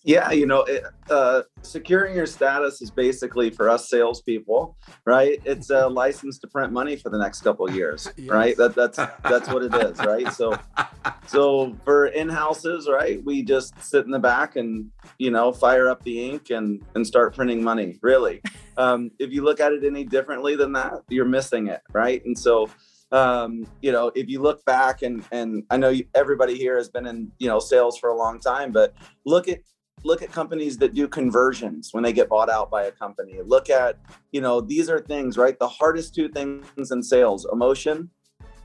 Yeah, 0.03 0.31
you 0.31 0.45
know, 0.45 0.61
it, 0.61 0.83
uh, 1.09 1.41
securing 1.61 2.15
your 2.15 2.25
status 2.25 2.81
is 2.81 2.89
basically 2.89 3.49
for 3.49 3.69
us 3.69 3.89
salespeople, 3.89 4.77
right? 5.05 5.41
It's 5.43 5.69
a 5.69 5.87
license 6.01 6.39
to 6.39 6.47
print 6.47 6.71
money 6.71 6.95
for 6.95 7.09
the 7.09 7.17
next 7.17 7.41
couple 7.41 7.67
of 7.67 7.75
years, 7.75 8.09
Yes. 8.17 8.29
right? 8.29 8.57
That 8.57 8.75
that's 8.75 8.97
that's 8.97 9.49
what 9.49 9.63
it 9.63 9.75
is, 9.75 9.99
right? 9.99 10.31
So, 10.31 10.57
so 11.27 11.75
for 11.83 12.07
in 12.07 12.29
houses, 12.29 12.87
right? 12.89 13.23
We 13.25 13.43
just 13.43 13.73
sit 13.83 14.05
in 14.05 14.11
the 14.11 14.19
back 14.19 14.55
and 14.55 14.89
you 15.17 15.31
know 15.31 15.51
fire 15.51 15.89
up 15.89 16.01
the 16.03 16.29
ink 16.29 16.49
and 16.49 16.81
and 16.95 17.05
start 17.05 17.35
printing 17.35 17.61
money. 17.61 17.99
Really, 18.01 18.41
um, 18.77 19.11
if 19.19 19.31
you 19.31 19.43
look 19.43 19.59
at 19.59 19.73
it 19.73 19.83
any 19.83 20.05
differently 20.05 20.55
than 20.55 20.71
that, 20.73 20.93
you're 21.09 21.25
missing 21.25 21.67
it, 21.67 21.81
right? 21.91 22.23
And 22.25 22.39
so 22.39 22.69
um, 23.11 23.65
you 23.81 23.91
know, 23.91 24.11
if 24.15 24.29
you 24.29 24.41
look 24.41 24.63
back 24.65 25.01
and 25.01 25.23
and 25.31 25.63
I 25.69 25.77
know 25.77 25.89
you, 25.89 26.05
everybody 26.13 26.55
here 26.55 26.77
has 26.77 26.89
been 26.89 27.05
in 27.05 27.31
you 27.39 27.47
know 27.47 27.59
sales 27.59 27.97
for 27.97 28.09
a 28.09 28.15
long 28.15 28.39
time, 28.39 28.71
but 28.71 28.93
look 29.25 29.47
at 29.47 29.59
look 30.03 30.21
at 30.21 30.31
companies 30.31 30.77
that 30.77 30.93
do 30.93 31.07
conversions 31.07 31.89
when 31.91 32.03
they 32.03 32.13
get 32.13 32.29
bought 32.29 32.49
out 32.49 32.69
by 32.69 32.83
a 32.83 32.91
company. 32.91 33.39
Look 33.43 33.69
at 33.69 33.97
you 34.31 34.41
know 34.41 34.61
these 34.61 34.89
are 34.89 34.99
things 34.99 35.37
right. 35.37 35.57
The 35.57 35.67
hardest 35.67 36.13
two 36.13 36.29
things 36.29 36.91
in 36.91 37.01
sales: 37.01 37.47
emotion 37.51 38.09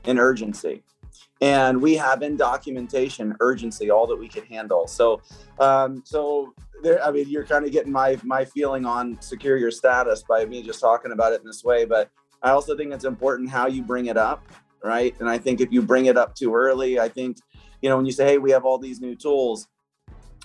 and 0.05 0.19
urgency. 0.19 0.83
And 1.41 1.81
we 1.81 1.95
have 1.95 2.21
in 2.21 2.37
documentation 2.37 3.35
urgency, 3.39 3.89
all 3.89 4.07
that 4.07 4.15
we 4.15 4.27
can 4.27 4.45
handle. 4.45 4.87
So, 4.87 5.21
um, 5.59 6.01
so 6.05 6.53
there. 6.81 7.03
I 7.03 7.11
mean, 7.11 7.27
you're 7.27 7.45
kind 7.45 7.65
of 7.65 7.71
getting 7.71 7.91
my 7.91 8.17
my 8.23 8.45
feeling 8.45 8.85
on 8.85 9.19
secure 9.21 9.57
your 9.57 9.71
status 9.71 10.23
by 10.23 10.45
me 10.45 10.61
just 10.61 10.79
talking 10.79 11.11
about 11.11 11.33
it 11.33 11.41
in 11.41 11.47
this 11.47 11.63
way, 11.63 11.85
but 11.85 12.09
I 12.45 12.51
also 12.51 12.77
think 12.77 12.93
it's 12.93 13.05
important 13.05 13.49
how 13.49 13.65
you 13.65 13.81
bring 13.81 14.05
it 14.05 14.17
up, 14.17 14.47
right? 14.83 15.15
And 15.19 15.27
I 15.27 15.39
think 15.39 15.61
if 15.61 15.71
you 15.71 15.81
bring 15.81 16.05
it 16.05 16.15
up 16.15 16.35
too 16.35 16.53
early, 16.53 16.99
I 16.99 17.09
think, 17.09 17.37
you 17.81 17.89
know, 17.89 17.97
when 17.97 18.05
you 18.05 18.11
say, 18.11 18.23
hey, 18.25 18.37
we 18.37 18.51
have 18.51 18.65
all 18.65 18.77
these 18.77 19.01
new 19.01 19.15
tools, 19.15 19.67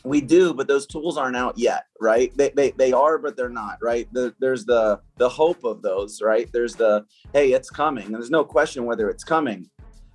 we 0.02 0.22
do, 0.22 0.54
but 0.54 0.66
those 0.66 0.86
tools 0.86 1.18
aren't 1.18 1.36
out 1.36 1.58
yet, 1.58 1.84
right? 2.00 2.34
They, 2.34 2.48
they, 2.56 2.70
they 2.70 2.94
are, 2.94 3.18
but 3.18 3.36
they're 3.36 3.50
not, 3.50 3.76
right? 3.82 4.08
The, 4.14 4.34
there's 4.40 4.64
the 4.64 5.00
the 5.18 5.28
hope 5.28 5.62
of 5.62 5.82
those, 5.82 6.22
right? 6.22 6.48
There's 6.54 6.74
the 6.74 7.04
hey, 7.34 7.52
it's 7.52 7.68
coming, 7.68 8.06
and 8.06 8.14
there's 8.14 8.30
no 8.30 8.44
question 8.44 8.86
whether 8.86 9.10
it's 9.10 9.24
coming, 9.24 9.68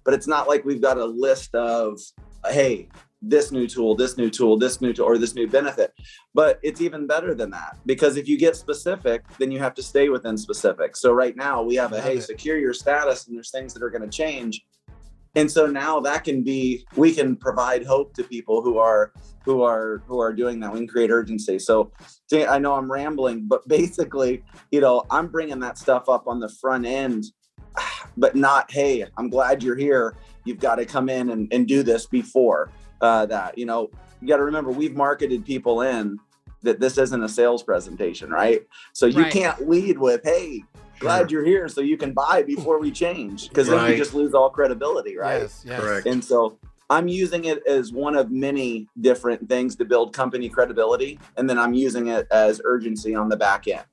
but 0.03 0.15
it's 0.15 0.25
not 0.25 0.47
like 0.47 0.65
we've 0.65 0.81
got 0.81 0.97
a 0.97 1.05
list 1.05 1.53
of 1.53 1.99
hey, 2.49 2.89
this 3.29 3.51
new 3.51 3.67
tool, 3.67 3.95
this 3.95 4.17
new 4.17 4.29
tool, 4.29 4.57
this 4.57 4.81
new 4.81 4.93
tool, 4.93 5.05
or 5.05 5.17
this 5.17 5.35
new 5.35 5.47
benefit. 5.47 5.93
But 6.33 6.59
it's 6.63 6.81
even 6.81 7.07
better 7.07 7.33
than 7.33 7.49
that 7.51 7.77
because 7.85 8.17
if 8.17 8.27
you 8.27 8.37
get 8.37 8.55
specific, 8.55 9.23
then 9.37 9.51
you 9.51 9.59
have 9.59 9.73
to 9.75 9.83
stay 9.83 10.09
within 10.09 10.37
specific. 10.37 10.95
So 10.95 11.11
right 11.11 11.35
now 11.35 11.63
we 11.63 11.75
have 11.75 11.93
a 11.93 12.01
hey, 12.01 12.17
it. 12.17 12.23
secure 12.23 12.57
your 12.57 12.73
status, 12.73 13.27
and 13.27 13.35
there's 13.35 13.51
things 13.51 13.73
that 13.73 13.83
are 13.83 13.89
going 13.89 14.03
to 14.03 14.15
change. 14.15 14.65
And 15.37 15.51
so 15.51 15.65
now 15.65 15.99
that 15.99 16.23
can 16.23 16.43
be 16.43 16.85
we 16.95 17.13
can 17.13 17.35
provide 17.35 17.85
hope 17.85 18.13
to 18.13 18.23
people 18.23 18.61
who 18.61 18.77
are 18.77 19.11
who 19.43 19.63
are 19.63 20.01
who 20.07 20.19
are 20.19 20.31
doing 20.31 20.59
that. 20.61 20.71
We 20.71 20.79
can 20.79 20.87
create 20.87 21.11
urgency. 21.11 21.59
So 21.59 21.91
I 22.31 22.57
know 22.57 22.73
I'm 22.73 22.89
rambling, 22.89 23.47
but 23.47 23.67
basically, 23.67 24.43
you 24.71 24.81
know, 24.81 25.03
I'm 25.09 25.27
bringing 25.27 25.59
that 25.59 25.77
stuff 25.77 26.07
up 26.07 26.27
on 26.27 26.39
the 26.39 26.49
front 26.49 26.85
end, 26.85 27.25
but 28.17 28.35
not 28.35 28.71
hey, 28.71 29.05
I'm 29.17 29.29
glad 29.29 29.61
you're 29.61 29.75
here. 29.75 30.15
You've 30.45 30.59
got 30.59 30.75
to 30.75 30.85
come 30.85 31.09
in 31.09 31.31
and, 31.31 31.51
and 31.51 31.67
do 31.67 31.81
this 31.81 32.05
before 32.05 32.71
uh, 33.05 33.25
that. 33.27 33.57
You 33.57 33.65
know, 33.65 33.89
you 34.21 34.27
got 34.27 34.37
to 34.37 34.43
remember 34.43 34.71
we've 34.71 34.95
marketed 34.95 35.45
people 35.45 35.81
in 35.81 36.19
that 36.63 36.79
this 36.79 36.97
isn't 36.97 37.23
a 37.23 37.29
sales 37.29 37.61
presentation, 37.63 38.29
right? 38.31 38.61
So 38.93 39.05
you 39.05 39.23
Right. 39.23 39.31
can't 39.31 39.69
lead 39.69 39.97
with 39.99 40.21
hey. 40.23 40.63
Glad 40.99 41.29
you're 41.29 41.43
here, 41.43 41.67
so 41.67 41.81
you 41.81 41.97
can 41.97 42.13
buy 42.13 42.41
before 42.41 42.79
we 42.79 42.89
change, 42.89 43.49
because 43.49 43.67
then 43.67 43.77
Right. 43.77 43.91
you 43.91 43.97
just 43.97 44.13
lose 44.15 44.33
all 44.33 44.49
credibility, 44.49 45.17
right? 45.17 45.41
Yes, 45.41 45.61
yes. 45.65 45.79
Correct. 45.81 46.07
And 46.07 46.23
so 46.23 46.57
I'm 46.89 47.07
using 47.09 47.45
it 47.45 47.61
as 47.67 47.91
one 47.91 48.15
of 48.15 48.31
many 48.31 48.87
different 49.01 49.49
things 49.49 49.75
to 49.75 49.85
build 49.85 50.13
company 50.13 50.47
credibility. 50.49 51.19
And 51.35 51.49
then 51.49 51.59
I'm 51.59 51.73
using 51.73 52.07
it 52.07 52.25
as 52.31 52.61
urgency 52.63 53.13
on 53.13 53.27
the 53.27 53.35
back 53.35 53.67
end 53.67 53.83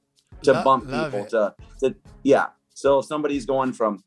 to 0.44 0.52
Lo- 0.52 0.62
bump 0.62 0.84
love 0.86 1.04
people 1.06 1.26
to, 1.26 1.54
to, 1.80 1.94
yeah. 2.22 2.46
So 2.72 3.00
if 3.00 3.06
somebody's 3.06 3.46
going 3.46 3.72
from 3.72 4.04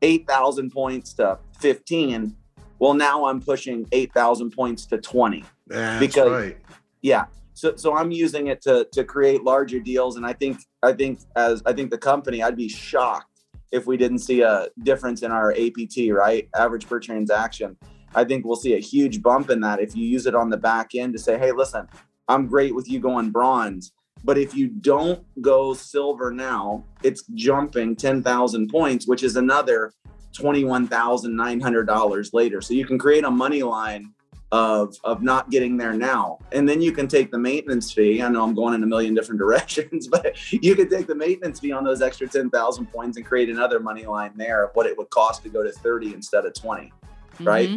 8,000 0.00 0.70
points 0.70 1.12
to 1.14 1.38
15, 1.60 2.36
well, 2.78 2.94
now 2.94 3.26
I'm 3.26 3.40
pushing 3.40 3.86
8,000 3.92 4.50
points 4.50 4.86
to 4.86 4.98
20. 4.98 5.44
That's 5.66 6.00
because- 6.00 6.30
right. 6.30 6.56
Yeah. 7.02 7.26
so 7.54 7.76
so 7.76 7.94
I'm 7.96 8.10
using 8.10 8.48
it 8.48 8.60
to 8.62 8.86
to 8.92 9.04
create 9.04 9.42
larger 9.42 9.78
deals, 9.80 10.16
and 10.16 10.26
I 10.26 10.32
think 10.32 10.58
I 10.82 10.92
think 10.92 11.20
as 11.36 11.62
I 11.64 11.72
think 11.72 11.90
the 11.90 11.98
company, 11.98 12.42
I'd 12.42 12.56
be 12.56 12.68
shocked 12.68 13.40
if 13.72 13.86
we 13.86 13.96
didn't 13.96 14.18
see 14.20 14.40
a 14.42 14.68
difference 14.82 15.22
in 15.22 15.30
our 15.30 15.52
APT, 15.52 16.10
right, 16.10 16.48
average 16.54 16.86
per 16.88 16.98
transaction. 17.00 17.76
I 18.14 18.24
think 18.24 18.44
we'll 18.44 18.56
see 18.56 18.74
a 18.74 18.78
huge 18.80 19.22
bump 19.22 19.50
in 19.50 19.60
that 19.60 19.80
if 19.80 19.94
you 19.96 20.04
use 20.06 20.26
it 20.26 20.34
on 20.34 20.48
the 20.50 20.56
back 20.56 20.94
end 20.94 21.12
to 21.14 21.18
say, 21.18 21.38
hey, 21.38 21.52
listen, 21.52 21.86
I'm 22.28 22.46
great 22.46 22.74
with 22.74 22.88
you 22.88 22.98
going 23.00 23.30
bronze. 23.30 23.92
But 24.24 24.38
if 24.38 24.54
you 24.56 24.68
don't 24.68 25.24
go 25.42 25.74
silver 25.74 26.30
now, 26.30 26.84
it's 27.02 27.22
jumping 27.34 27.94
10,000 27.94 28.68
points, 28.68 29.06
which 29.06 29.22
is 29.22 29.36
another 29.36 29.92
$21,900 30.38 32.32
later. 32.32 32.60
So 32.60 32.74
you 32.74 32.86
can 32.86 32.98
create 32.98 33.24
a 33.24 33.30
money 33.30 33.62
line 33.62 34.12
of 34.52 34.96
of 35.02 35.22
not 35.22 35.50
getting 35.50 35.76
there 35.76 35.92
now. 35.92 36.38
And 36.52 36.68
then 36.68 36.80
you 36.80 36.92
can 36.92 37.08
take 37.08 37.32
the 37.32 37.38
maintenance 37.38 37.92
fee. 37.92 38.22
I 38.22 38.28
know 38.28 38.44
i'm 38.44 38.54
going 38.54 38.74
in 38.74 38.82
a 38.82 38.86
million 38.86 39.12
different 39.14 39.38
directions 39.44 40.06
but 40.06 40.36
you 40.52 40.76
could 40.76 40.88
take 40.88 41.06
the 41.06 41.14
maintenance 41.14 41.58
fee 41.60 41.72
on 41.72 41.84
those 41.84 42.00
extra 42.00 42.28
10,000 42.28 42.86
points 42.86 43.16
and 43.16 43.26
create 43.26 43.50
another 43.50 43.80
money 43.80 44.06
line 44.06 44.32
there 44.36 44.64
of 44.64 44.70
what 44.74 44.86
it 44.86 44.96
would 44.96 45.10
cost 45.10 45.42
to 45.42 45.48
go 45.48 45.62
to 45.62 45.72
30 45.72 46.14
instead 46.14 46.44
of 46.44 46.54
20 46.54 46.84
mm-hmm. 46.84 47.44
right? 47.44 47.70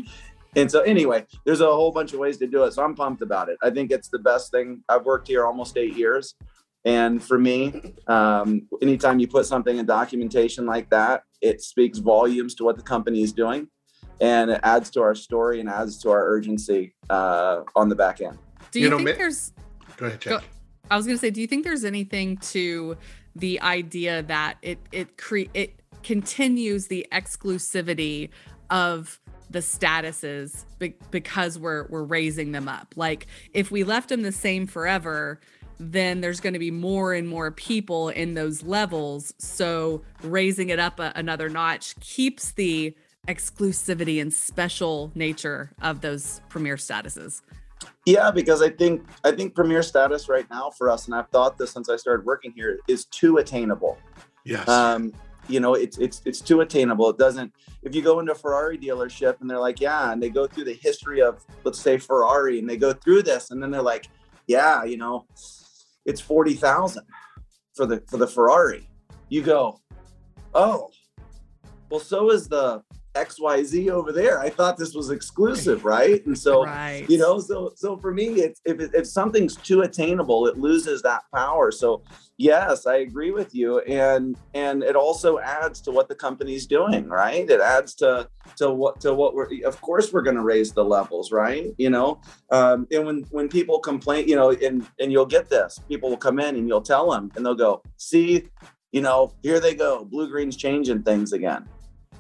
And 0.56 0.70
so 0.70 0.82
anyway 0.82 1.25
there's 1.44 1.62
a 1.62 1.66
whole 1.66 1.92
bunch 1.92 2.13
of 2.13 2.20
ways 2.20 2.38
to 2.38 2.48
do 2.48 2.63
it 2.63 2.74
so 2.74 2.84
i'm 2.84 2.96
pumped 2.96 3.24
about 3.24 3.50
it. 3.50 3.58
I 3.63 3.72
think 3.72 3.92
it's 3.92 4.10
the 4.10 4.20
best 4.20 4.51
thing. 4.51 4.84
I've 4.89 5.06
worked 5.06 5.28
here 5.28 5.48
almost 5.48 5.75
eight 5.75 5.96
years 5.96 6.36
and 6.89 7.24
for 7.24 7.38
me 7.38 7.93
um, 8.08 8.67
anytime 8.81 9.19
you 9.19 9.27
put 9.27 9.46
something 9.46 9.77
in 9.77 9.86
documentation 9.86 10.65
like 10.65 10.89
that 10.89 11.24
it 11.41 11.62
speaks 11.62 12.00
volumes 12.00 12.55
to 12.55 12.63
what 12.63 12.75
the 12.75 12.84
company 12.84 13.22
is 13.22 13.31
doing 13.31 13.67
and 14.22 14.51
it 14.51 14.60
adds 14.63 14.89
to 14.91 15.01
our 15.01 15.15
story 15.15 15.60
and 15.60 15.69
adds 15.69 15.98
to 16.00 16.10
our 16.10 16.25
urgency 16.25 16.93
uh, 17.10 17.62
on 17.75 17.89
the 17.89 17.96
back 17.96 18.22
end. 18.22 18.38
Do 18.72 18.79
you, 18.79 18.86
you 18.86 18.91
know, 18.91 18.98
think 18.98 19.17
there's? 19.17 19.53
Go 19.98 20.08
ahead, 20.08 20.22
Go, 20.22 20.39
I 20.91 20.98
was 20.98 21.05
going 21.05 21.17
to 21.17 21.22
say, 21.22 21.29
do 21.29 21.41
you 21.41 21.48
think 21.48 21.63
there's 21.63 21.86
anything 21.86 22.38
to 22.38 22.98
the 23.36 23.62
idea 23.62 24.24
that 24.24 24.58
it 24.62 24.79
it 24.91 25.17
cre- 25.17 25.51
it 25.53 25.81
continues 26.03 26.88
the 26.88 27.08
exclusivity 27.12 28.29
of 28.69 29.19
the 29.50 29.60
statuses 29.60 30.65
be- 30.77 30.96
because 31.12 31.58
we're 31.58 31.88
we're 31.88 32.03
raising 32.03 32.51
them 32.51 32.67
up. 32.67 32.93
Like 32.96 33.27
if 33.53 33.72
we 33.72 33.84
left 33.84 34.10
them 34.10 34.22
the 34.22 34.31
same 34.31 34.67
forever, 34.67 35.39
then 35.79 36.21
there's 36.21 36.39
going 36.39 36.53
to 36.53 36.59
be 36.59 36.71
more 36.71 37.13
and 37.13 37.27
more 37.27 37.51
people 37.51 38.09
in 38.09 38.33
those 38.33 38.63
levels. 38.63 39.33
So 39.38 40.03
raising 40.21 40.69
it 40.69 40.79
up 40.79 41.00
a- 41.00 41.13
another 41.15 41.50
notch 41.50 42.00
keeps 42.00 42.51
the 42.51 42.95
exclusivity 43.27 44.21
and 44.21 44.33
special 44.33 45.12
nature 45.15 45.71
of 45.81 46.01
those 46.01 46.41
premier 46.50 46.75
statuses? 46.75 47.41
Yeah, 48.05 48.31
because 48.31 48.62
I 48.62 48.69
think 48.69 49.05
I 49.24 49.31
think 49.31 49.55
premier 49.55 49.83
status 49.83 50.27
right 50.27 50.50
now 50.50 50.69
for 50.69 50.89
us, 50.89 51.05
and 51.05 51.15
I've 51.15 51.29
thought 51.29 51.57
this 51.57 51.71
since 51.71 51.89
I 51.89 51.95
started 51.95 52.25
working 52.25 52.51
here, 52.51 52.79
is 52.88 53.05
too 53.05 53.38
attainable. 53.38 53.98
Yes. 54.43 54.67
Um, 54.67 55.13
you 55.48 55.59
know, 55.59 55.75
it's 55.75 55.98
it's 55.98 56.21
it's 56.25 56.41
too 56.41 56.62
attainable. 56.62 57.09
It 57.09 57.17
doesn't. 57.17 57.53
If 57.83 57.95
you 57.95 58.01
go 58.01 58.19
into 58.19 58.33
a 58.33 58.36
Ferrari 58.36 58.77
dealership 58.77 59.39
and 59.39 59.50
they're 59.50 59.59
like, 59.59 59.79
yeah, 59.79 60.12
and 60.12 60.21
they 60.21 60.29
go 60.29 60.45
through 60.48 60.65
the 60.65 60.74
history 60.74 61.21
of 61.21 61.45
let's 61.63 61.79
say 61.79 61.98
Ferrari, 61.98 62.59
and 62.59 62.69
they 62.69 62.77
go 62.77 62.91
through 62.93 63.24
this, 63.24 63.51
and 63.51 63.62
then 63.62 63.71
they're 63.71 63.81
like, 63.81 64.07
yeah, 64.48 64.83
you 64.83 64.98
know, 64.98 65.25
it's 66.06 66.22
forty 66.22 66.53
thousand 66.53 67.03
for 67.75 67.86
the 67.86 68.03
for 68.08 68.18
the 68.18 68.27
Ferrari. 68.27 68.89
You 69.29 69.41
go, 69.44 69.79
oh, 70.53 70.89
well, 71.89 72.00
so 72.00 72.32
is 72.32 72.48
the 72.48 72.82
XYZ 73.27 73.89
over 73.89 74.11
there. 74.11 74.39
I 74.39 74.49
thought 74.49 74.77
this 74.77 74.93
was 74.93 75.09
exclusive, 75.09 75.85
right? 75.85 76.25
And 76.25 76.38
so, 76.38 76.65
right. 76.65 77.05
you 77.09 77.17
know, 77.17 77.39
so 77.39 77.71
so 77.75 77.97
for 77.97 78.13
me, 78.13 78.25
it's 78.41 78.61
if 78.65 78.93
if 78.93 79.07
something's 79.07 79.55
too 79.55 79.81
attainable, 79.81 80.47
it 80.47 80.57
loses 80.57 81.01
that 81.03 81.23
power. 81.33 81.71
So, 81.71 82.03
yes, 82.38 82.85
I 82.88 82.97
agree 82.97 83.31
with 83.31 83.53
you, 83.53 83.79
and 83.79 84.38
and 84.53 84.83
it 84.83 84.95
also 84.95 85.39
adds 85.39 85.81
to 85.81 85.91
what 85.91 86.07
the 86.07 86.15
company's 86.15 86.65
doing, 86.65 87.07
right? 87.07 87.49
It 87.49 87.61
adds 87.61 87.95
to 87.95 88.29
to 88.57 88.71
what 88.71 88.99
to 89.01 89.13
what 89.13 89.35
we're. 89.35 89.49
Of 89.65 89.81
course, 89.81 90.13
we're 90.13 90.21
going 90.21 90.38
to 90.38 90.43
raise 90.43 90.71
the 90.71 90.83
levels, 90.83 91.31
right? 91.31 91.73
You 91.77 91.89
know, 91.89 92.21
um, 92.51 92.88
and 92.91 93.05
when 93.05 93.25
when 93.31 93.49
people 93.49 93.79
complain, 93.79 94.27
you 94.27 94.35
know, 94.35 94.51
and 94.51 94.88
and 94.99 95.11
you'll 95.11 95.25
get 95.25 95.49
this, 95.49 95.79
people 95.88 96.09
will 96.09 96.17
come 96.17 96.39
in 96.39 96.55
and 96.55 96.67
you'll 96.67 96.81
tell 96.81 97.11
them, 97.11 97.31
and 97.35 97.45
they'll 97.45 97.55
go, 97.55 97.81
see. 97.97 98.45
You 98.91 99.01
know, 99.01 99.35
here 99.43 99.59
they 99.59 99.75
go. 99.75 100.03
Blue 100.03 100.27
green's 100.27 100.57
changing 100.57 101.03
things 101.03 101.31
again 101.31 101.69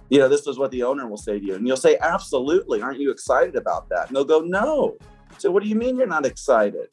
you 0.09 0.19
know, 0.19 0.27
this 0.27 0.47
is 0.47 0.57
what 0.57 0.71
the 0.71 0.83
owner 0.83 1.07
will 1.07 1.17
say 1.17 1.39
to 1.39 1.45
you. 1.45 1.55
And 1.55 1.67
you'll 1.67 1.77
say, 1.77 1.97
absolutely. 2.01 2.81
Aren't 2.81 2.99
you 2.99 3.11
excited 3.11 3.55
about 3.55 3.89
that? 3.89 4.07
And 4.07 4.15
they'll 4.15 4.25
go, 4.25 4.41
no. 4.41 4.97
So 5.37 5.51
what 5.51 5.63
do 5.63 5.69
you 5.69 5.75
mean 5.75 5.97
you're 5.97 6.07
not 6.07 6.25
excited? 6.25 6.87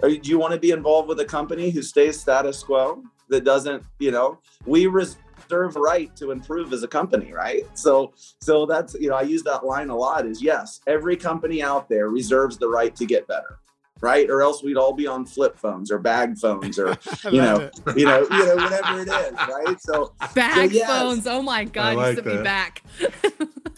Do 0.00 0.18
you 0.22 0.38
want 0.38 0.52
to 0.52 0.60
be 0.60 0.70
involved 0.70 1.08
with 1.08 1.20
a 1.20 1.24
company 1.24 1.70
who 1.70 1.82
stays 1.82 2.18
status 2.18 2.62
quo 2.62 3.02
that 3.28 3.44
doesn't, 3.44 3.84
you 3.98 4.10
know, 4.10 4.38
we 4.66 4.86
reserve 4.86 5.76
right 5.76 6.14
to 6.16 6.30
improve 6.30 6.72
as 6.72 6.82
a 6.82 6.88
company, 6.88 7.32
right? 7.32 7.64
So, 7.74 8.12
so 8.40 8.66
that's, 8.66 8.94
you 8.94 9.08
know, 9.08 9.16
I 9.16 9.22
use 9.22 9.42
that 9.44 9.64
line 9.64 9.90
a 9.90 9.96
lot 9.96 10.26
is 10.26 10.42
yes, 10.42 10.80
every 10.86 11.16
company 11.16 11.62
out 11.62 11.88
there 11.88 12.08
reserves 12.08 12.58
the 12.58 12.68
right 12.68 12.94
to 12.96 13.06
get 13.06 13.26
better 13.26 13.58
right? 14.00 14.28
Or 14.28 14.42
else 14.42 14.62
we'd 14.62 14.76
all 14.76 14.92
be 14.92 15.06
on 15.06 15.24
flip 15.24 15.58
phones 15.58 15.90
or 15.90 15.98
bag 15.98 16.38
phones 16.38 16.78
or 16.78 16.96
you 17.30 17.40
know, 17.40 17.70
you 17.96 18.04
know, 18.04 18.26
you 18.30 18.46
know, 18.46 18.56
whatever 18.56 19.00
it 19.00 19.08
is, 19.08 19.32
right? 19.32 19.80
So 19.80 20.14
bag 20.34 20.70
so 20.70 20.76
yes. 20.76 20.88
phones. 20.88 21.26
Oh 21.26 21.42
my 21.42 21.64
god, 21.64 21.96
like 21.96 22.16
you 22.16 22.22
sent 22.22 22.36
me 22.38 22.42
back. 22.42 22.82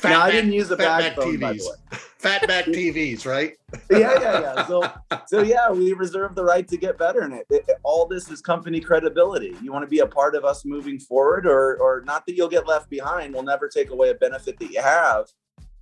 no, 0.05 0.21
I 0.21 0.31
didn't 0.31 0.53
use 0.53 0.71
a 0.71 0.77
bag 0.77 1.15
phone, 1.15 1.39
TVs. 1.39 1.63
Fatback 2.19 2.65
TVs, 2.65 3.25
right? 3.25 3.53
yeah, 3.91 4.21
yeah, 4.21 4.41
yeah. 4.41 4.67
So, 4.67 4.91
so 5.27 5.43
yeah, 5.43 5.71
we 5.71 5.93
reserve 5.93 6.35
the 6.35 6.43
right 6.43 6.67
to 6.67 6.77
get 6.77 6.99
better 6.99 7.23
in 7.23 7.33
it. 7.33 7.47
it. 7.51 7.71
All 7.85 8.07
this 8.07 8.31
is 8.31 8.41
company 8.41 8.81
credibility. 8.81 9.55
You 9.63 9.71
want 9.71 9.85
to 9.85 9.89
be 9.89 10.01
a 10.01 10.07
part 10.07 10.35
of 10.35 10.45
us 10.45 10.65
moving 10.65 10.99
forward, 10.99 11.47
or, 11.47 11.77
or 11.77 12.03
not 12.05 12.27
that 12.27 12.35
you'll 12.35 12.49
get 12.49 12.67
left 12.67 12.91
behind. 12.91 13.35
We'll 13.35 13.45
never 13.45 13.69
take 13.69 13.91
away 13.91 14.11
a 14.11 14.15
benefit 14.15 14.59
that 14.59 14.73
you 14.73 14.81
have, 14.81 15.27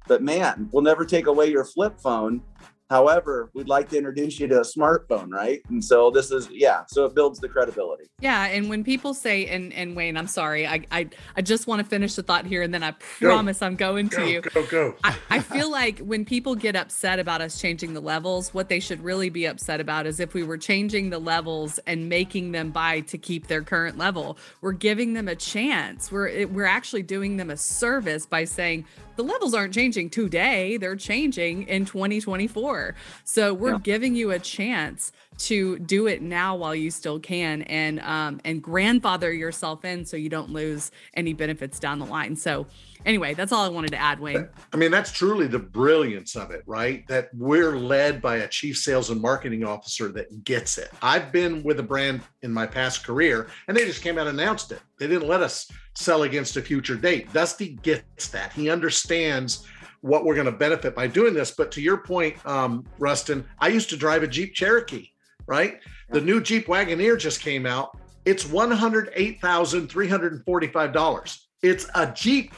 but 0.07 0.23
man, 0.23 0.69
we'll 0.71 0.83
never 0.83 1.07
take 1.07 1.29
away 1.29 1.51
your 1.51 1.65
flip 1.65 1.99
phone 1.99 2.43
However, 2.91 3.51
we'd 3.55 3.69
like 3.69 3.89
to 3.91 3.97
introduce 3.97 4.39
you 4.39 4.47
to 4.49 4.59
a 4.59 4.65
smartphone, 4.65 5.31
right? 5.31 5.63
And 5.71 5.83
so 5.83 6.11
this 6.11 6.31
is 6.31 6.49
yeah, 6.51 6.85
so 6.87 7.07
it 7.07 7.15
builds 7.15 7.41
the 7.41 7.49
credibility. 7.49 8.05
Yeah, 8.21 8.47
and 8.47 8.69
when 8.69 8.85
people 8.85 9.15
say 9.15 9.47
and 9.47 9.73
and 9.73 9.97
Wayne, 9.97 10.17
I'm 10.17 10.27
sorry, 10.27 10.67
I 10.67 10.85
I, 10.93 11.09
I 11.37 11.43
just 11.43 11.67
want 11.67 11.83
to 11.83 11.89
finish 11.89 12.15
the 12.15 12.23
thought 12.23 12.47
here, 12.47 12.63
and 12.63 12.75
then 12.75 12.83
I 12.83 12.93
promise 13.19 13.61
go. 13.61 13.67
I'm 13.67 13.77
going 13.77 14.09
go, 14.09 14.19
to 14.19 14.31
you. 14.31 14.41
Go 14.43 14.67
go. 14.67 14.95
I, 15.03 15.17
I 15.31 15.39
feel 15.41 15.71
like 15.71 15.99
when 16.01 16.25
people 16.25 16.55
get 16.55 16.77
upset 16.77 17.19
about 17.19 17.41
us 17.41 17.61
changing 17.61 17.95
the 17.95 18.01
levels, 18.01 18.53
what 18.53 18.69
they 18.69 18.81
should 18.81 19.03
really 19.03 19.31
be 19.31 19.47
upset 19.47 19.81
about 19.81 20.07
is 20.07 20.21
if 20.21 20.35
we 20.35 20.43
were 20.43 20.59
changing 20.59 21.09
the 21.11 21.19
levels 21.19 21.79
and 21.87 22.09
making 22.09 22.53
them 22.53 22.71
buy 22.71 23.01
to 23.01 23.17
keep 23.17 23.47
their 23.47 23.63
current 23.63 23.97
level. 23.97 24.37
We're 24.61 24.73
giving 24.73 25.15
them 25.15 25.29
a 25.29 25.37
chance. 25.37 26.13
We're 26.13 26.47
we're 26.49 26.65
actually 26.67 27.03
doing 27.03 27.39
them 27.39 27.51
a 27.51 27.57
service 27.57 28.27
by 28.27 28.45
saying 28.45 28.85
the 29.17 29.23
levels 29.23 29.55
aren't 29.55 29.75
changing 29.75 30.11
today, 30.11 30.77
they're 30.77 30.97
changing 30.97 31.65
in 31.65 31.85
2024. 31.85 32.95
So 33.25 33.55
we're 33.55 33.73
yeah. 33.73 33.79
giving 33.83 34.15
you 34.15 34.31
a 34.31 34.39
chance 34.39 35.13
to 35.37 35.79
do 35.81 36.07
it 36.07 36.23
now 36.23 36.55
while 36.55 36.75
you 36.75 36.91
still 36.93 37.19
can 37.19 37.63
and 37.63 37.99
um 38.01 38.41
and 38.45 38.63
grandfather 38.63 39.33
yourself 39.33 39.85
in 39.85 40.05
so 40.05 40.17
you 40.17 40.29
don't 40.29 40.51
lose 40.51 40.93
any 41.15 41.33
benefits 41.33 41.81
down 41.81 41.99
the 41.99 42.07
line. 42.07 42.37
So 42.37 42.67
anyway, 43.05 43.35
that's 43.35 43.53
all 43.53 43.65
I 43.65 43.69
wanted 43.69 43.91
to 43.93 44.01
add, 44.01 44.21
Wayne. 44.21 44.49
I 44.73 44.77
mean, 44.77 44.91
that's 44.91 45.13
truly 45.13 45.47
the 45.47 45.59
brilliance 45.59 46.37
of 46.37 46.51
it, 46.51 46.63
right? 46.67 47.07
That 47.09 47.31
we're 47.35 47.77
led 47.77 48.23
by 48.23 48.37
a 48.37 48.49
chief 48.49 48.79
sales 48.79 49.11
and 49.11 49.21
marketing 49.21 49.65
officer 49.65 50.09
that 50.13 50.45
gets 50.45 50.79
it. 50.79 50.91
I've 51.03 51.33
been 51.33 51.63
with 51.63 51.81
a 51.81 51.83
brand 51.83 52.23
in 52.43 52.53
my 52.53 52.67
past 52.67 53.05
career, 53.05 53.49
and 53.69 53.77
they 53.77 53.85
just 53.85 54.03
came 54.03 54.19
out 54.19 54.27
and 54.27 54.39
announced 54.39 54.73
it. 54.73 54.81
They 54.99 55.07
didn't 55.07 55.29
let 55.29 55.43
us 55.43 55.71
sell 55.95 56.25
against 56.25 56.57
a 56.57 56.63
future 56.63 56.97
date. 56.97 57.33
Dusty 57.33 57.79
gets 57.83 58.29
that. 58.29 58.53
He 58.53 58.69
understands 58.71 59.67
what 60.01 60.25
we're 60.25 60.35
going 60.35 60.47
to 60.47 60.53
benefit 60.53 60.95
by 60.95 61.07
doing 61.07 61.35
this. 61.35 61.51
But 61.51 61.71
to 61.73 61.81
your 61.81 61.97
point, 61.99 62.37
um, 62.47 62.87
Rustin, 62.99 63.45
I 63.59 63.69
used 63.69 63.91
to 63.91 63.97
drive 63.97 64.23
a 64.23 64.29
Jeep 64.29 64.55
Cherokee, 64.55 65.09
right? 65.47 65.81
The 66.11 66.21
new 66.21 66.43
Jeep 66.43 66.67
Wagoneer 66.67 67.19
just 67.19 67.41
came 67.41 67.67
out. 67.67 67.99
It's 68.25 68.45
$108,345. 68.45 71.39
It's 71.63 71.87
a 71.95 72.13
Jeep 72.13 72.55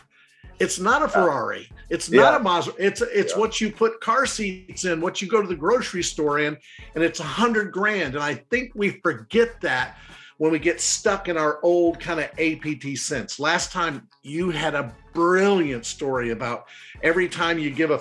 it's 0.59 0.79
not 0.79 1.03
a 1.03 1.09
Ferrari. 1.09 1.69
It's 1.91 2.11
not 2.11 2.33
yeah. 2.33 2.37
a 2.37 2.41
Mazda. 2.41 2.73
It's 2.79 3.03
it's 3.03 3.35
yeah. 3.35 3.39
what 3.39 3.61
you 3.61 3.71
put 3.71 4.01
car 4.01 4.27
seats 4.27 4.85
in, 4.85 5.01
what 5.01 5.21
you 5.21 5.29
go 5.29 5.43
to 5.43 5.49
the 5.49 5.57
grocery 5.57 6.03
store 6.03 6.41
in, 6.41 6.57
and 6.95 7.05
it's 7.05 7.21
a 7.21 7.25
hundred 7.25 7.73
grand. 7.73 8.15
And 8.15 8.25
I 8.25 8.35
think 8.35 8.73
we 8.75 8.91
forget 9.03 9.61
that 9.61 9.99
when 10.39 10.53
we 10.53 10.59
get 10.59 10.81
stuck 10.81 11.29
in 11.29 11.37
our 11.37 11.59
old 11.63 11.99
kind 11.99 12.21
of 12.21 12.31
APT 12.39 12.99
sense. 12.99 13.41
Last 13.41 13.73
time 13.73 14.09
you 14.23 14.51
had 14.51 14.75
a 14.75 14.95
brilliant 15.13 15.87
story 15.87 16.31
about 16.31 16.67
every 17.03 17.29
time 17.29 17.59
you 17.59 17.71
give 17.71 17.91
a 17.91 17.99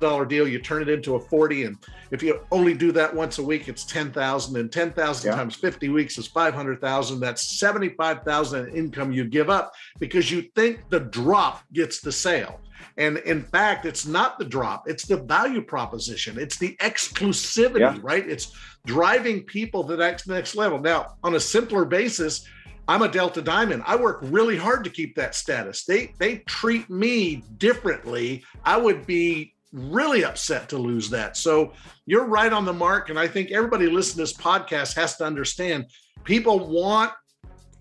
dollar 0.00 0.24
deal, 0.24 0.46
you 0.46 0.58
turn 0.58 0.82
it 0.82 0.88
into 0.88 1.16
a 1.16 1.20
40. 1.20 1.64
And 1.64 1.76
if 2.10 2.22
you 2.22 2.40
only 2.50 2.74
do 2.74 2.92
that 2.92 3.14
once 3.14 3.38
a 3.38 3.42
week, 3.42 3.68
it's 3.68 3.84
10,000 3.84 4.56
and 4.56 4.70
10,000 4.70 5.30
Yeah. 5.30 5.36
times 5.36 5.56
50 5.56 5.88
weeks 5.88 6.18
is 6.18 6.26
500,000. 6.26 7.20
That's 7.20 7.58
75,000 7.58 8.68
in 8.68 8.74
income 8.74 9.12
you 9.12 9.24
give 9.24 9.50
up 9.50 9.72
because 9.98 10.30
you 10.30 10.42
think 10.54 10.80
the 10.90 11.00
drop 11.00 11.62
gets 11.72 12.00
the 12.00 12.12
sale. 12.12 12.60
And 12.96 13.18
in 13.18 13.42
fact, 13.44 13.86
it's 13.86 14.06
not 14.06 14.38
the 14.38 14.44
drop, 14.44 14.88
it's 14.88 15.06
the 15.06 15.16
value 15.16 15.62
proposition. 15.62 16.38
It's 16.38 16.58
the 16.58 16.76
exclusivity, 16.80 17.80
Yeah. 17.80 17.98
right? 18.02 18.28
It's 18.28 18.52
driving 18.86 19.42
people 19.44 19.84
to 19.84 19.96
that 19.96 20.08
next, 20.08 20.26
next 20.28 20.56
level. 20.56 20.78
Now, 20.80 21.16
on 21.22 21.34
a 21.34 21.40
simpler 21.40 21.84
basis, 21.84 22.44
I'm 22.88 23.02
a 23.02 23.08
Delta 23.08 23.42
Diamond. 23.42 23.82
I 23.86 23.96
work 23.96 24.18
really 24.22 24.56
hard 24.56 24.82
to 24.84 24.90
keep 24.90 25.14
that 25.16 25.34
status. 25.34 25.84
They 25.84 26.14
they 26.18 26.38
treat 26.46 26.88
me 26.88 27.44
differently. 27.58 28.44
I 28.64 28.78
would 28.78 29.06
be 29.06 29.54
really 29.72 30.24
upset 30.24 30.68
to 30.70 30.78
lose 30.78 31.10
that. 31.10 31.36
So 31.36 31.72
you're 32.06 32.26
right 32.26 32.52
on 32.52 32.64
the 32.64 32.72
mark. 32.72 33.10
And 33.10 33.18
I 33.18 33.28
think 33.28 33.50
everybody 33.50 33.86
listening 33.88 34.26
to 34.26 34.32
this 34.32 34.42
podcast 34.42 34.94
has 34.96 35.16
to 35.16 35.24
understand 35.24 35.86
people 36.24 36.68
want 36.68 37.12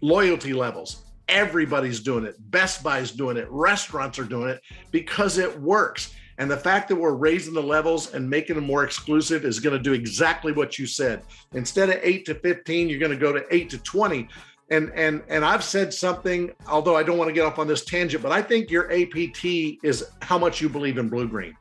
loyalty 0.02 0.54
levels. 0.54 1.04
Everybody's 1.30 2.00
doing 2.00 2.26
it. 2.26 2.36
Best 2.52 2.84
Buy's 2.84 3.12
doing 3.12 3.38
it. 3.38 3.48
Restaurants 3.50 4.18
are 4.20 4.26
doing 4.26 4.50
it 4.50 4.62
because 4.92 5.38
it 5.38 5.60
works. 5.60 6.14
And 6.40 6.50
the 6.50 6.58
fact 6.58 6.88
that 6.90 6.96
we're 6.96 7.16
raising 7.16 7.54
the 7.54 7.64
levels 7.64 8.14
and 8.14 8.30
making 8.30 8.56
them 8.56 8.66
more 8.66 8.84
exclusive 8.84 9.44
is 9.44 9.60
going 9.60 9.76
to 9.76 9.82
do 9.82 9.94
exactly 9.94 10.52
what 10.52 10.78
you 10.78 10.86
said. 10.86 11.24
Instead 11.54 11.90
of 11.90 12.00
eight 12.04 12.26
to 12.26 12.36
15, 12.36 12.90
you're 12.90 13.00
going 13.00 13.12
to 13.12 13.18
go 13.18 13.34
to 13.34 13.44
eight 13.50 13.70
to 13.72 13.80
20 13.80 14.28
and 14.70 14.92
and 14.96 15.24
and 15.30 15.46
I've 15.46 15.64
said 15.64 15.94
something, 15.94 16.52
although 16.68 16.96
I 16.96 17.04
don't 17.04 17.18
want 17.18 17.30
to 17.30 17.34
get 17.34 17.46
off 17.46 17.60
on 17.60 17.68
this 17.68 17.86
tangent, 17.86 18.22
but 18.22 18.32
I 18.32 18.42
think 18.42 18.70
your 18.70 18.92
APT 18.92 19.46
is 19.84 20.06
how 20.22 20.38
much 20.38 20.62
you 20.62 20.70
believe 20.70 20.98
in 20.98 21.10
blue 21.10 21.28
green. 21.28 21.56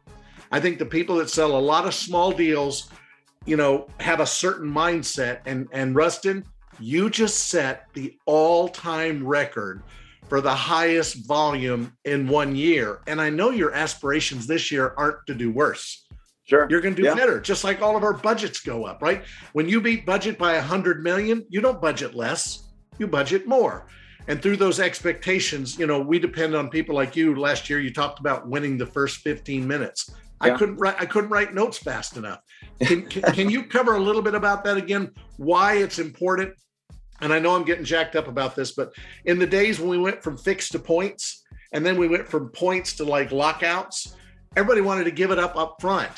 I 0.52 0.60
think 0.60 0.78
the 0.78 0.86
people 0.86 1.16
that 1.16 1.30
sell 1.30 1.56
a 1.56 1.58
lot 1.58 1.86
of 1.86 1.94
small 1.94 2.32
deals, 2.32 2.90
you 3.44 3.56
know, 3.56 3.88
have 4.00 4.20
a 4.20 4.26
certain 4.26 4.70
mindset. 4.70 5.40
And 5.46 5.68
and 5.72 5.94
Rustin, 5.94 6.44
you 6.78 7.10
just 7.10 7.48
set 7.48 7.86
the 7.94 8.16
all-time 8.26 9.26
record 9.26 9.82
for 10.28 10.40
the 10.40 10.54
highest 10.54 11.26
volume 11.26 11.92
in 12.04 12.26
one 12.28 12.56
year. 12.56 13.00
And 13.06 13.20
I 13.20 13.30
know 13.30 13.50
your 13.50 13.72
aspirations 13.72 14.46
this 14.46 14.72
year 14.72 14.92
aren't 14.96 15.24
to 15.28 15.34
do 15.34 15.50
worse. 15.52 16.04
Sure. 16.44 16.66
You're 16.70 16.80
going 16.80 16.94
to 16.96 17.02
do 17.02 17.08
Yeah. 17.08 17.14
better, 17.14 17.40
just 17.40 17.64
like 17.64 17.82
all 17.82 17.96
of 17.96 18.02
our 18.04 18.12
budgets 18.12 18.60
go 18.60 18.84
up, 18.84 19.02
right? 19.02 19.24
When 19.52 19.68
you 19.68 19.80
beat 19.80 20.06
budget 20.06 20.38
by 20.38 20.54
a 20.54 20.62
hundred 20.62 21.02
million, 21.02 21.44
you 21.48 21.60
don't 21.60 21.80
budget 21.80 22.14
less, 22.14 22.68
you 22.98 23.06
budget 23.06 23.46
more. 23.46 23.86
And 24.28 24.42
through 24.42 24.56
those 24.56 24.80
expectations, 24.80 25.78
you 25.78 25.86
know, 25.86 26.00
we 26.00 26.18
depend 26.18 26.54
on 26.54 26.68
people 26.70 26.94
like 26.94 27.14
you. 27.16 27.36
Last 27.36 27.70
year, 27.70 27.80
you 27.80 27.92
talked 27.92 28.18
about 28.18 28.48
winning 28.48 28.76
the 28.76 28.86
first 28.86 29.18
15 29.18 29.66
minutes. 29.66 30.10
I 30.40 30.50
couldn't 30.50 30.76
write. 30.76 30.96
I 30.98 31.06
couldn't 31.06 31.30
write 31.30 31.54
notes 31.54 31.78
fast 31.78 32.16
enough. 32.16 32.40
Can, 32.82 33.06
can, 33.06 33.22
can 33.32 33.50
you 33.50 33.62
cover 33.64 33.94
a 33.94 34.00
little 34.00 34.22
bit 34.22 34.34
about 34.34 34.64
that 34.64 34.76
again? 34.76 35.12
Why 35.38 35.78
it's 35.78 35.98
important? 35.98 36.54
And 37.20 37.32
I 37.32 37.38
know 37.38 37.56
I'm 37.56 37.64
getting 37.64 37.84
jacked 37.84 38.16
up 38.16 38.28
about 38.28 38.54
this, 38.54 38.72
but 38.72 38.92
in 39.24 39.38
the 39.38 39.46
days 39.46 39.80
when 39.80 39.88
we 39.88 39.98
went 39.98 40.22
from 40.22 40.36
fixed 40.36 40.72
to 40.72 40.78
points, 40.78 41.44
and 41.72 41.84
then 41.84 41.96
we 41.96 42.08
went 42.08 42.28
from 42.28 42.50
points 42.50 42.94
to 42.96 43.04
like 43.04 43.32
lockouts, 43.32 44.14
everybody 44.56 44.82
wanted 44.82 45.04
to 45.04 45.10
give 45.10 45.30
it 45.30 45.38
up 45.38 45.56
up 45.56 45.80
front. 45.80 46.12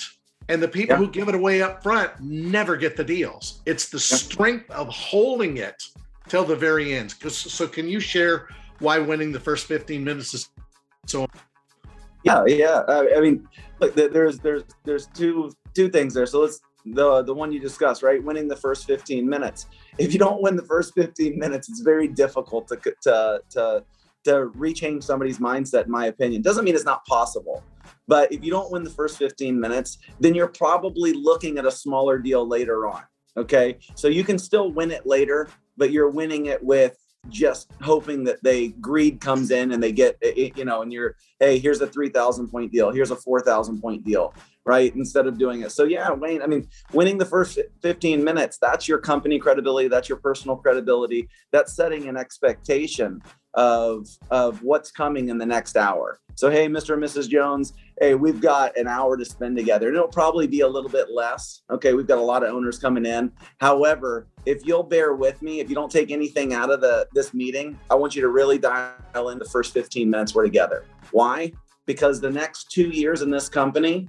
And 0.49 0.63
the 0.63 0.69
people 0.69 0.97
Yeah. 0.97 0.99
who 0.99 1.11
give 1.11 1.29
it 1.29 1.35
away 1.35 1.63
up 1.63 1.83
front 1.83 2.11
never 2.21 2.77
get 2.77 2.97
the 2.97 3.05
deals. 3.05 3.61
It's 3.67 3.89
the 3.89 4.01
strength 4.01 4.71
of 4.71 4.89
holding 4.89 5.59
it 5.59 5.81
till 6.29 6.45
the 6.45 6.57
very 6.57 6.95
end. 6.95 7.13
So, 7.31 7.69
can 7.69 7.87
you 7.89 8.01
share 8.01 8.49
why 8.81 8.99
winning 8.99 9.31
the 9.31 9.41
first 9.41 9.67
15 9.67 10.03
minutes 10.03 10.35
is 10.35 10.49
so 11.07 11.27
Yeah, 12.29 12.45
yeah. 12.47 12.83
I, 12.89 13.17
I 13.17 13.21
mean, 13.21 13.49
look, 13.81 13.95
there's 13.95 14.39
there's 14.39 14.65
there's 14.85 15.07
two 15.09 15.51
two 15.75 15.89
things 15.89 16.15
there. 16.15 16.27
So 16.27 16.41
let's 16.41 16.61
the 16.85 17.23
the 17.23 17.35
one 17.35 17.53
you 17.53 17.61
discussed, 17.61 18.03
right? 18.03 18.23
Winning 18.23 18.49
the 18.49 18.57
first 18.57 18.87
15 18.87 19.29
minutes. 19.29 19.67
If 19.99 20.13
you 20.13 20.19
don't 20.19 20.43
win 20.43 20.57
the 20.57 20.65
first 20.65 20.95
15 20.95 21.39
minutes, 21.39 21.69
it's 21.69 21.81
very 21.81 22.09
difficult 22.09 22.69
to 22.69 22.77
to 23.03 23.43
to 23.51 23.85
to 24.25 24.31
rechange 24.57 25.05
somebody's 25.05 25.39
mindset. 25.39 25.85
In 25.87 25.91
my 25.91 26.07
opinion, 26.07 26.43
doesn't 26.43 26.65
mean 26.65 26.75
it's 26.75 26.85
not 26.85 27.05
possible. 27.07 27.63
But 28.07 28.33
if 28.33 28.43
you 28.43 28.51
don't 28.51 28.71
win 28.71 28.85
the 28.85 28.91
first 28.91 29.19
15 29.19 29.59
minutes, 29.59 29.99
then 30.19 30.35
you're 30.35 30.49
probably 30.49 31.13
looking 31.13 31.59
at 31.59 31.67
a 31.67 31.71
smaller 31.71 32.19
deal 32.19 32.47
later 32.47 32.87
on. 32.87 33.03
Okay. 33.37 33.79
So 33.95 34.09
you 34.09 34.25
can 34.25 34.39
still 34.39 34.73
win 34.73 34.91
it 34.91 35.07
later, 35.07 35.49
but 35.77 35.93
you're 35.93 36.11
winning 36.11 36.47
it 36.47 36.63
with 36.63 36.97
just 37.29 37.71
hoping 37.83 38.25
that 38.25 38.43
they 38.43 38.69
greed 38.69 39.21
comes 39.21 39.51
in 39.51 39.73
and 39.73 39.83
they 39.83 39.93
get 39.93 40.17
it, 40.21 40.57
you 40.57 40.65
know, 40.65 40.83
and 40.83 40.93
you're, 40.93 41.17
hey, 41.41 41.59
here's 41.59 41.81
a 41.81 41.87
3,000 41.87 42.49
point 42.49 42.73
deal, 42.73 42.91
here's 42.91 43.11
a 43.11 43.17
4,000 43.17 43.81
point 43.81 44.05
deal, 44.05 44.35
right? 44.69 44.95
Instead 44.95 45.27
of 45.27 45.39
doing 45.39 45.63
it. 45.63 45.73
So, 45.73 45.85
yeah, 45.85 46.13
Wayne, 46.13 46.43
I 46.43 46.47
mean, 46.47 46.69
winning 46.93 47.17
the 47.17 47.25
first 47.25 47.59
15 47.81 48.23
minutes, 48.23 48.59
that's 48.61 48.87
your 48.87 48.99
company 48.99 49.39
credibility, 49.39 49.89
that's 49.89 50.11
your 50.11 50.19
personal 50.19 50.57
credibility, 50.57 51.27
that's 51.53 51.75
setting 51.75 52.07
an 52.07 52.19
expectation 52.19 53.23
of 53.55 54.07
of 54.31 54.63
what's 54.63 54.91
coming 54.91 55.31
in 55.31 55.39
the 55.39 55.47
next 55.47 55.77
hour. 55.77 56.21
So, 56.35 56.51
hey, 56.51 56.69
Mr. 56.69 56.95
and 56.95 57.03
Mrs. 57.03 57.29
Jones, 57.29 57.73
hey, 57.99 58.15
we've 58.15 58.41
got 58.41 58.77
an 58.77 58.87
hour 58.87 59.17
to 59.17 59.25
spend 59.25 59.57
together. 59.57 59.89
And 59.89 59.97
it'll 59.97 60.07
probably 60.07 60.47
be 60.47 60.61
a 60.61 60.69
little 60.69 60.91
bit 60.91 61.11
less. 61.11 61.63
Okay, 61.71 61.95
we've 61.95 62.07
got 62.07 62.19
a 62.19 62.23
lot 62.23 62.45
of 62.45 62.55
owners 62.55 62.79
coming 62.79 63.05
in. 63.07 63.33
However, 63.59 64.29
if 64.47 64.65
you'll 64.65 64.85
bear 64.85 65.15
with 65.15 65.43
me, 65.43 65.61
if 65.61 65.69
you 65.69 65.75
don't 65.75 65.91
take 65.91 66.11
anything 66.13 66.53
out 66.53 66.71
of 66.71 66.81
the 66.81 67.09
this 67.13 67.35
meeting, 67.35 67.77
I 67.91 67.97
want 67.97 68.15
you 68.15 68.23
to 68.23 68.29
really 68.29 68.59
dial 68.59 69.31
in 69.31 69.39
the 69.39 69.47
first 69.47 69.73
15 69.73 70.09
minutes 70.09 70.35
we're 70.35 70.45
together. 70.45 70.85
Why? 71.11 71.53
Because 71.87 72.21
the 72.21 72.31
next 72.31 72.71
two 72.71 72.91
years 72.91 73.23
in 73.23 73.31
this 73.31 73.49
company, 73.49 74.09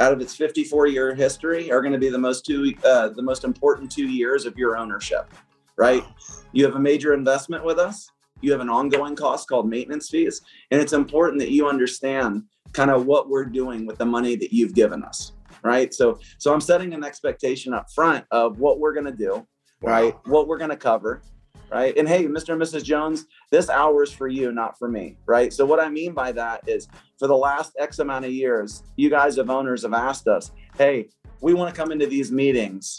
out 0.00 0.12
of 0.12 0.20
its 0.20 0.34
54 0.34 0.86
year 0.86 1.14
history, 1.14 1.70
are 1.70 1.80
going 1.80 1.92
to 1.92 1.98
be 1.98 2.08
the 2.08 2.18
most 2.18 2.44
two 2.44 2.74
uh, 2.84 3.08
the 3.08 3.22
most 3.22 3.44
important 3.44 3.90
two 3.90 4.06
years 4.06 4.46
of 4.46 4.56
your 4.56 4.76
ownership. 4.76 5.32
Right? 5.76 6.04
You 6.52 6.64
have 6.64 6.74
a 6.74 6.80
major 6.80 7.14
investment 7.14 7.64
with 7.64 7.78
us. 7.78 8.08
You 8.40 8.52
have 8.52 8.60
an 8.60 8.68
ongoing 8.68 9.16
cost 9.16 9.48
called 9.48 9.68
maintenance 9.68 10.08
fees, 10.10 10.40
and 10.70 10.80
it's 10.80 10.92
important 10.92 11.40
that 11.40 11.50
you 11.50 11.68
understand 11.68 12.44
kind 12.72 12.90
of 12.90 13.06
what 13.06 13.28
we're 13.28 13.44
doing 13.44 13.86
with 13.86 13.98
the 13.98 14.06
money 14.06 14.36
that 14.36 14.52
you've 14.52 14.74
given 14.74 15.02
us. 15.02 15.32
Right? 15.62 15.92
So, 15.92 16.20
so 16.38 16.52
I'm 16.52 16.60
setting 16.60 16.94
an 16.94 17.02
expectation 17.02 17.74
up 17.74 17.90
front 17.90 18.24
of 18.30 18.58
what 18.58 18.78
we're 18.78 18.94
going 18.94 19.06
to 19.06 19.12
do. 19.12 19.46
Right? 19.80 20.14
What 20.24 20.48
we're 20.48 20.58
going 20.58 20.70
to 20.70 20.76
cover 20.76 21.22
right? 21.70 21.96
And 21.96 22.08
hey, 22.08 22.24
Mr. 22.26 22.52
and 22.52 22.62
Mrs. 22.62 22.84
Jones, 22.84 23.26
this 23.50 23.68
hour 23.68 24.02
is 24.02 24.12
for 24.12 24.28
you, 24.28 24.52
not 24.52 24.78
for 24.78 24.88
me, 24.88 25.16
right? 25.26 25.52
So 25.52 25.64
what 25.64 25.80
I 25.80 25.88
mean 25.88 26.12
by 26.12 26.32
that 26.32 26.68
is 26.68 26.88
for 27.18 27.26
the 27.26 27.36
last 27.36 27.72
X 27.78 27.98
amount 27.98 28.24
of 28.24 28.32
years, 28.32 28.82
you 28.96 29.10
guys 29.10 29.38
of 29.38 29.50
owners 29.50 29.82
have 29.82 29.94
asked 29.94 30.28
us, 30.28 30.50
hey, 30.76 31.08
we 31.40 31.54
want 31.54 31.74
to 31.74 31.80
come 31.80 31.92
into 31.92 32.06
these 32.06 32.32
meetings 32.32 32.98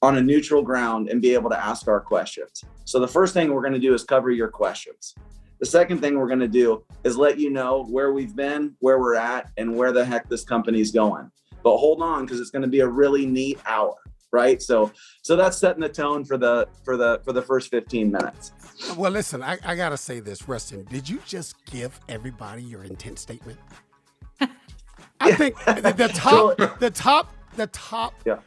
on 0.00 0.16
a 0.16 0.22
neutral 0.22 0.62
ground 0.62 1.08
and 1.08 1.20
be 1.20 1.34
able 1.34 1.50
to 1.50 1.58
ask 1.58 1.88
our 1.88 2.00
questions. 2.00 2.64
So 2.84 2.98
the 3.00 3.08
first 3.08 3.34
thing 3.34 3.52
we're 3.52 3.62
going 3.62 3.72
to 3.72 3.78
do 3.78 3.94
is 3.94 4.04
cover 4.04 4.30
your 4.30 4.48
questions. 4.48 5.14
The 5.60 5.66
second 5.66 5.98
thing 5.98 6.16
we're 6.16 6.28
going 6.28 6.38
to 6.38 6.48
do 6.48 6.84
is 7.02 7.16
let 7.16 7.38
you 7.38 7.50
know 7.50 7.84
where 7.90 8.12
we've 8.12 8.36
been, 8.36 8.76
where 8.78 9.00
we're 9.00 9.16
at, 9.16 9.50
and 9.56 9.74
where 9.74 9.90
the 9.90 10.04
heck 10.04 10.28
this 10.28 10.44
company's 10.44 10.92
going. 10.92 11.30
But 11.64 11.78
hold 11.78 12.00
on, 12.00 12.24
because 12.24 12.38
it's 12.38 12.50
going 12.50 12.62
to 12.62 12.68
be 12.68 12.80
a 12.80 12.88
really 12.88 13.26
neat 13.26 13.58
hour 13.66 13.96
right 14.32 14.60
so 14.60 14.92
so 15.22 15.36
that's 15.36 15.56
setting 15.58 15.80
the 15.80 15.88
tone 15.88 16.24
for 16.24 16.36
the 16.36 16.68
for 16.84 16.96
the 16.96 17.20
for 17.24 17.32
the 17.32 17.42
first 17.42 17.70
15 17.70 18.10
minutes 18.10 18.52
Well, 18.96 19.10
listen, 19.10 19.42
I, 19.42 19.58
I 19.64 19.74
gotta 19.74 19.96
say 19.96 20.20
this, 20.20 20.48
Rustin. 20.48 20.84
Did 20.84 21.08
you 21.08 21.18
just 21.26 21.56
give 21.66 21.98
everybody 22.08 22.62
your 22.62 22.84
intent 22.84 23.18
statement? 23.18 23.58
I 25.20 25.32
think 25.32 25.56
the, 25.64 25.94
the 25.96 26.08
top, 26.14 26.78
the 26.78 26.90
top, 26.90 27.34
the 27.56 27.66
top 27.68 28.14
Yeah. 28.24 28.38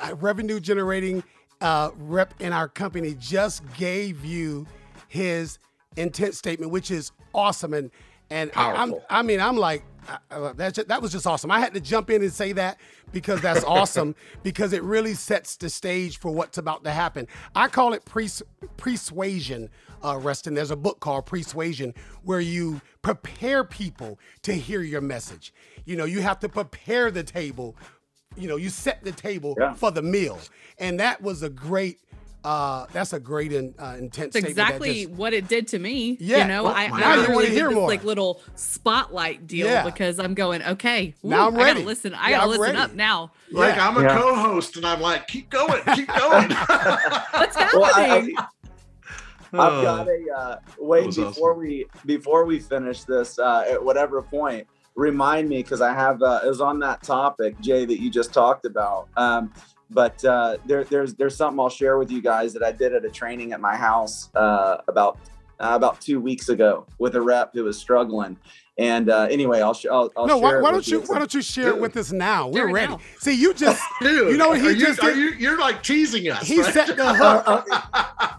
uh, 0.00 0.16
revenue 0.16 0.58
generating 0.58 1.22
uh, 1.60 1.90
rep 1.98 2.34
in 2.40 2.52
our 2.52 2.68
company 2.68 3.14
just 3.18 3.62
gave 3.76 4.24
you 4.24 4.66
his 5.08 5.58
intent 5.96 6.34
statement, 6.34 6.72
which 6.72 6.90
is 6.90 7.12
awesome. 7.32 7.72
And 7.72 7.90
and 8.30 8.50
I, 8.56 8.72
I'm, 8.72 8.90
Powerful. 8.90 9.04
I 9.10 9.22
mean, 9.22 9.40
I'm 9.40 9.56
like, 9.56 9.84
uh, 10.08 10.18
uh, 10.30 10.52
that 10.54 10.74
that 10.88 11.02
was 11.02 11.12
just 11.12 11.26
awesome. 11.26 11.50
I 11.50 11.58
had 11.60 11.74
to 11.74 11.80
jump 11.80 12.10
in 12.10 12.22
and 12.22 12.32
say 12.32 12.52
that 12.52 12.78
because 13.12 13.40
that's 13.40 13.64
awesome 13.66 14.14
because 14.42 14.72
it 14.72 14.82
really 14.82 15.14
sets 15.14 15.56
the 15.56 15.68
stage 15.68 16.18
for 16.18 16.32
what's 16.32 16.58
about 16.58 16.84
to 16.84 16.90
happen. 16.90 17.26
I 17.54 17.68
call 17.68 17.92
it 17.92 18.04
pres- 18.04 18.42
persuasion, 18.76 19.68
uh, 20.04 20.16
Rustin. 20.18 20.54
There's 20.54 20.70
a 20.70 20.76
book 20.76 21.00
called 21.00 21.26
Persuasion 21.26 21.92
where 22.22 22.40
you 22.40 22.80
prepare 23.02 23.64
people 23.64 24.18
to 24.42 24.52
hear 24.54 24.82
your 24.82 25.00
message. 25.00 25.52
You 25.84 25.96
know, 25.96 26.04
you 26.04 26.20
have 26.22 26.38
to 26.40 26.48
prepare 26.48 27.10
the 27.10 27.22
table. 27.24 27.76
You 28.36 28.48
know, 28.48 28.56
you 28.56 28.68
set 28.70 29.02
the 29.02 29.12
table 29.12 29.56
Yeah. 29.58 29.72
for 29.74 29.90
the 29.90 30.02
meal, 30.02 30.38
and 30.78 31.00
that 31.00 31.20
was 31.22 31.42
a 31.42 31.48
great. 31.50 32.00
Uh, 32.46 32.86
that's 32.92 33.12
a 33.12 33.18
great 33.18 33.52
in, 33.52 33.74
uh, 33.76 33.96
intense 33.98 34.32
That's 34.32 34.44
statement 34.46 34.56
that 34.56 34.62
exactly 34.68 35.04
just- 35.06 35.14
what 35.14 35.32
it 35.32 35.48
did 35.48 35.66
to 35.68 35.80
me. 35.80 36.16
Yeah. 36.20 36.42
You 36.42 36.44
know, 36.48 36.62
Well, 36.64 36.74
I, 36.76 36.86
now 36.86 36.94
I 36.94 36.98
you 36.98 37.04
wanna 37.06 37.20
literally 37.22 37.46
hear 37.48 37.64
did 37.64 37.70
this 37.70 37.74
more. 37.74 37.88
like 37.88 38.04
little 38.04 38.40
spotlight 38.54 39.46
deal 39.48 39.66
Yeah. 39.66 39.82
because 39.84 40.20
I'm 40.20 40.34
going, 40.34 40.62
okay, 40.62 41.14
Now 41.24 41.48
I'm 41.48 41.54
I 41.56 41.58
ready. 41.64 41.74
gotta 41.80 41.86
listen. 41.86 42.14
I 42.14 42.30
Yeah, 42.30 42.36
gotta 42.36 42.42
I'm 42.44 42.48
listen 42.50 42.62
ready. 42.62 42.78
up 42.78 42.94
now. 42.94 43.32
like 43.50 43.74
Yeah. 43.74 43.88
I'm 43.88 43.96
a 43.96 44.02
Yeah. 44.02 44.18
co-host 44.20 44.76
and 44.76 44.86
I'm 44.86 45.00
like, 45.00 45.26
keep 45.26 45.50
going, 45.50 45.82
keep 45.96 46.06
going. 46.20 46.50
What's 46.50 47.56
well, 47.74 47.84
I, 47.84 48.00
happening? 48.02 48.36
I, 48.38 48.46
I've 49.52 49.82
got 49.82 50.06
a 50.08 50.26
uh, 50.38 50.56
Wade 50.78 51.06
was 51.06 51.16
before 51.16 51.54
we 51.54 51.86
before 52.04 52.44
we 52.44 52.60
finish 52.60 53.02
this 53.04 53.38
uh, 53.40 53.64
at 53.68 53.82
whatever 53.84 54.22
point. 54.22 54.66
remind 54.94 55.48
me 55.48 55.62
because 55.62 55.80
I 55.80 55.92
have 55.92 56.22
uh, 56.22 56.40
it 56.44 56.48
was 56.48 56.60
on 56.60 56.78
that 56.80 57.02
topic, 57.02 57.58
Jay, 57.60 57.84
that 57.84 58.00
you 58.00 58.08
just 58.10 58.32
talked 58.32 58.66
about. 58.66 59.08
Um, 59.16 59.52
but 59.90 60.24
uh, 60.24 60.58
there, 60.66 60.84
there's 60.84 61.14
there's 61.14 61.36
something 61.36 61.60
I'll 61.60 61.68
share 61.68 61.98
with 61.98 62.10
you 62.10 62.20
guys 62.20 62.52
that 62.54 62.62
I 62.62 62.72
did 62.72 62.94
at 62.94 63.04
a 63.04 63.10
training 63.10 63.52
at 63.52 63.60
my 63.60 63.76
house 63.76 64.30
uh, 64.34 64.78
about 64.88 65.18
uh, 65.60 65.72
about 65.72 66.00
two 66.00 66.20
weeks 66.20 66.48
ago 66.48 66.86
with 66.98 67.14
a 67.14 67.20
rep 67.20 67.52
who 67.54 67.64
was 67.64 67.78
struggling. 67.78 68.36
And 68.78 69.08
uh, 69.08 69.22
anyway, 69.30 69.62
I'll, 69.62 69.72
sh- 69.72 69.86
I'll, 69.90 70.12
I'll 70.16 70.26
no. 70.26 70.36
Why, 70.36 70.50
share 70.50 70.58
it 70.58 70.62
why 70.62 70.70
with 70.72 70.86
don't 70.86 70.88
you 70.88 71.00
Why 71.06 71.18
don't 71.18 71.32
you 71.32 71.40
share 71.40 71.68
it 71.68 71.80
with 71.80 71.96
us 71.96 72.12
now? 72.12 72.48
We're 72.48 72.68
it 72.68 72.72
ready. 72.72 72.92
now. 72.92 73.00
See, 73.20 73.32
you 73.32 73.54
just 73.54 73.82
Dude, 74.02 74.30
You 74.32 74.36
know 74.36 74.48
what 74.50 74.60
he 74.60 74.66
are 74.68 74.70
you, 74.72 74.86
just 74.86 75.02
are 75.02 75.08
did? 75.14 75.18
you, 75.18 75.30
you're 75.38 75.58
like 75.58 75.82
teasing 75.82 76.28
us. 76.28 76.46
he 76.46 76.60
right? 76.60 76.74
set 76.74 76.94
the 76.94 77.14
hook. 77.14 77.66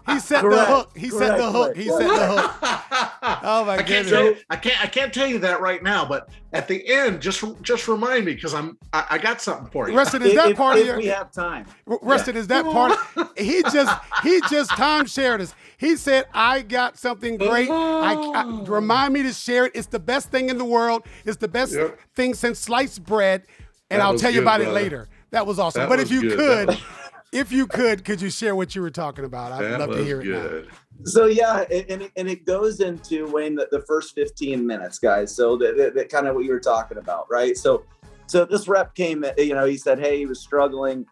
He 0.06 0.20
set 0.20 0.42
the 0.42 0.64
hook. 0.64 0.90
He 0.96 1.10
set 1.10 1.36
the 1.38 1.50
Correct, 1.50 1.52
hook. 1.52 1.76
He 1.76 1.88
set 1.88 1.98
the 1.98 2.26
hook. 2.28 2.54
Oh 3.42 3.64
my 3.64 3.74
I 3.78 3.82
can't 3.82 4.08
you, 4.08 4.36
I 4.48 4.56
can't 4.56 4.82
I 4.82 4.86
can't 4.86 5.12
tell 5.12 5.26
you 5.26 5.38
that 5.40 5.60
right 5.60 5.82
now, 5.82 6.04
but 6.06 6.30
at 6.52 6.66
the 6.66 6.86
end, 6.88 7.20
just 7.20 7.44
just 7.62 7.86
remind 7.88 8.24
me 8.24 8.34
because 8.34 8.54
I'm 8.54 8.78
I, 8.92 9.06
I 9.10 9.18
got 9.18 9.40
something 9.40 9.66
for 9.70 9.88
you. 9.90 9.96
Rustin, 9.96 10.22
is 10.22 10.34
that 10.34 10.50
if- 10.52 10.56
part 10.56 10.78
of 10.78 10.86
your? 10.86 10.96
we 10.96 11.06
have 11.06 11.30
time. 11.30 11.66
Rustin, 11.86 12.36
is 12.36 12.46
that 12.48 12.64
part? 12.64 12.96
He 13.36 13.62
just 13.64 14.00
he 14.22 14.40
just 14.50 14.70
time 14.70 15.06
shared 15.06 15.40
us. 15.40 15.54
He 15.76 15.96
said, 15.96 16.26
"I 16.32 16.62
got 16.62 16.96
something 16.98 17.36
great. 17.36 17.68
I, 17.70 18.14
I 18.14 18.62
remind 18.64 19.14
me 19.14 19.22
to 19.24 19.32
share 19.32 19.66
it. 19.66 19.72
It's 19.74 19.86
the 19.88 20.00
best 20.00 20.27
thing 20.28 20.48
in 20.50 20.58
the 20.58 20.64
world. 20.64 21.02
It's 21.24 21.36
the 21.38 21.48
best 21.48 21.74
Yep. 21.74 21.98
thing 22.14 22.34
since 22.34 22.58
sliced 22.58 23.04
bread." 23.04 23.42
And 23.90 24.00
That 24.00 24.06
I'll 24.06 24.12
was 24.12 24.20
tell 24.20 24.30
you 24.30 24.40
good, 24.40 24.44
about 24.44 24.60
it 24.60 24.68
later. 24.70 25.08
That 25.30 25.46
was 25.46 25.58
awesome. 25.58 25.80
That 25.82 25.88
but 25.88 25.98
was 25.98 26.10
if 26.10 26.22
you 26.22 26.28
good. 26.30 26.68
could, 26.68 26.78
if 27.32 27.52
you 27.52 27.66
could, 27.66 28.04
could 28.04 28.20
you 28.20 28.30
share 28.30 28.54
what 28.54 28.74
you 28.74 28.82
were 28.82 28.90
talking 28.90 29.24
about? 29.24 29.52
I'd 29.52 29.64
That 29.64 29.80
love 29.80 29.92
to 29.92 30.04
hear 30.04 30.20
it 30.20 30.26
now. 30.26 30.62
So 31.04 31.26
yeah, 31.26 31.64
and- 31.70 31.86
and 31.90 32.02
it, 32.02 32.12
and 32.16 32.28
it 32.28 32.44
goes 32.44 32.80
into 32.80 33.26
Wayne 33.30 33.54
the, 33.54 33.68
the 33.70 33.80
first 33.82 34.14
15 34.14 34.66
minutes, 34.66 34.98
guys. 34.98 35.34
So 35.34 35.56
that, 35.58 35.76
that, 35.76 35.94
that 35.94 36.08
kind 36.10 36.26
of 36.26 36.34
what 36.34 36.44
you 36.44 36.50
were 36.50 36.60
talking 36.60 36.98
about, 36.98 37.26
right? 37.30 37.56
So 37.56 37.84
so 38.26 38.44
this 38.44 38.68
rep 38.68 38.94
came, 38.94 39.24
eh, 39.24 39.32
you 39.38 39.54
know, 39.54 39.64
he 39.64 39.78
said, 39.78 39.98
hey, 39.98 40.18
he 40.18 40.26
was 40.26 40.38
struggling, 40.40 41.06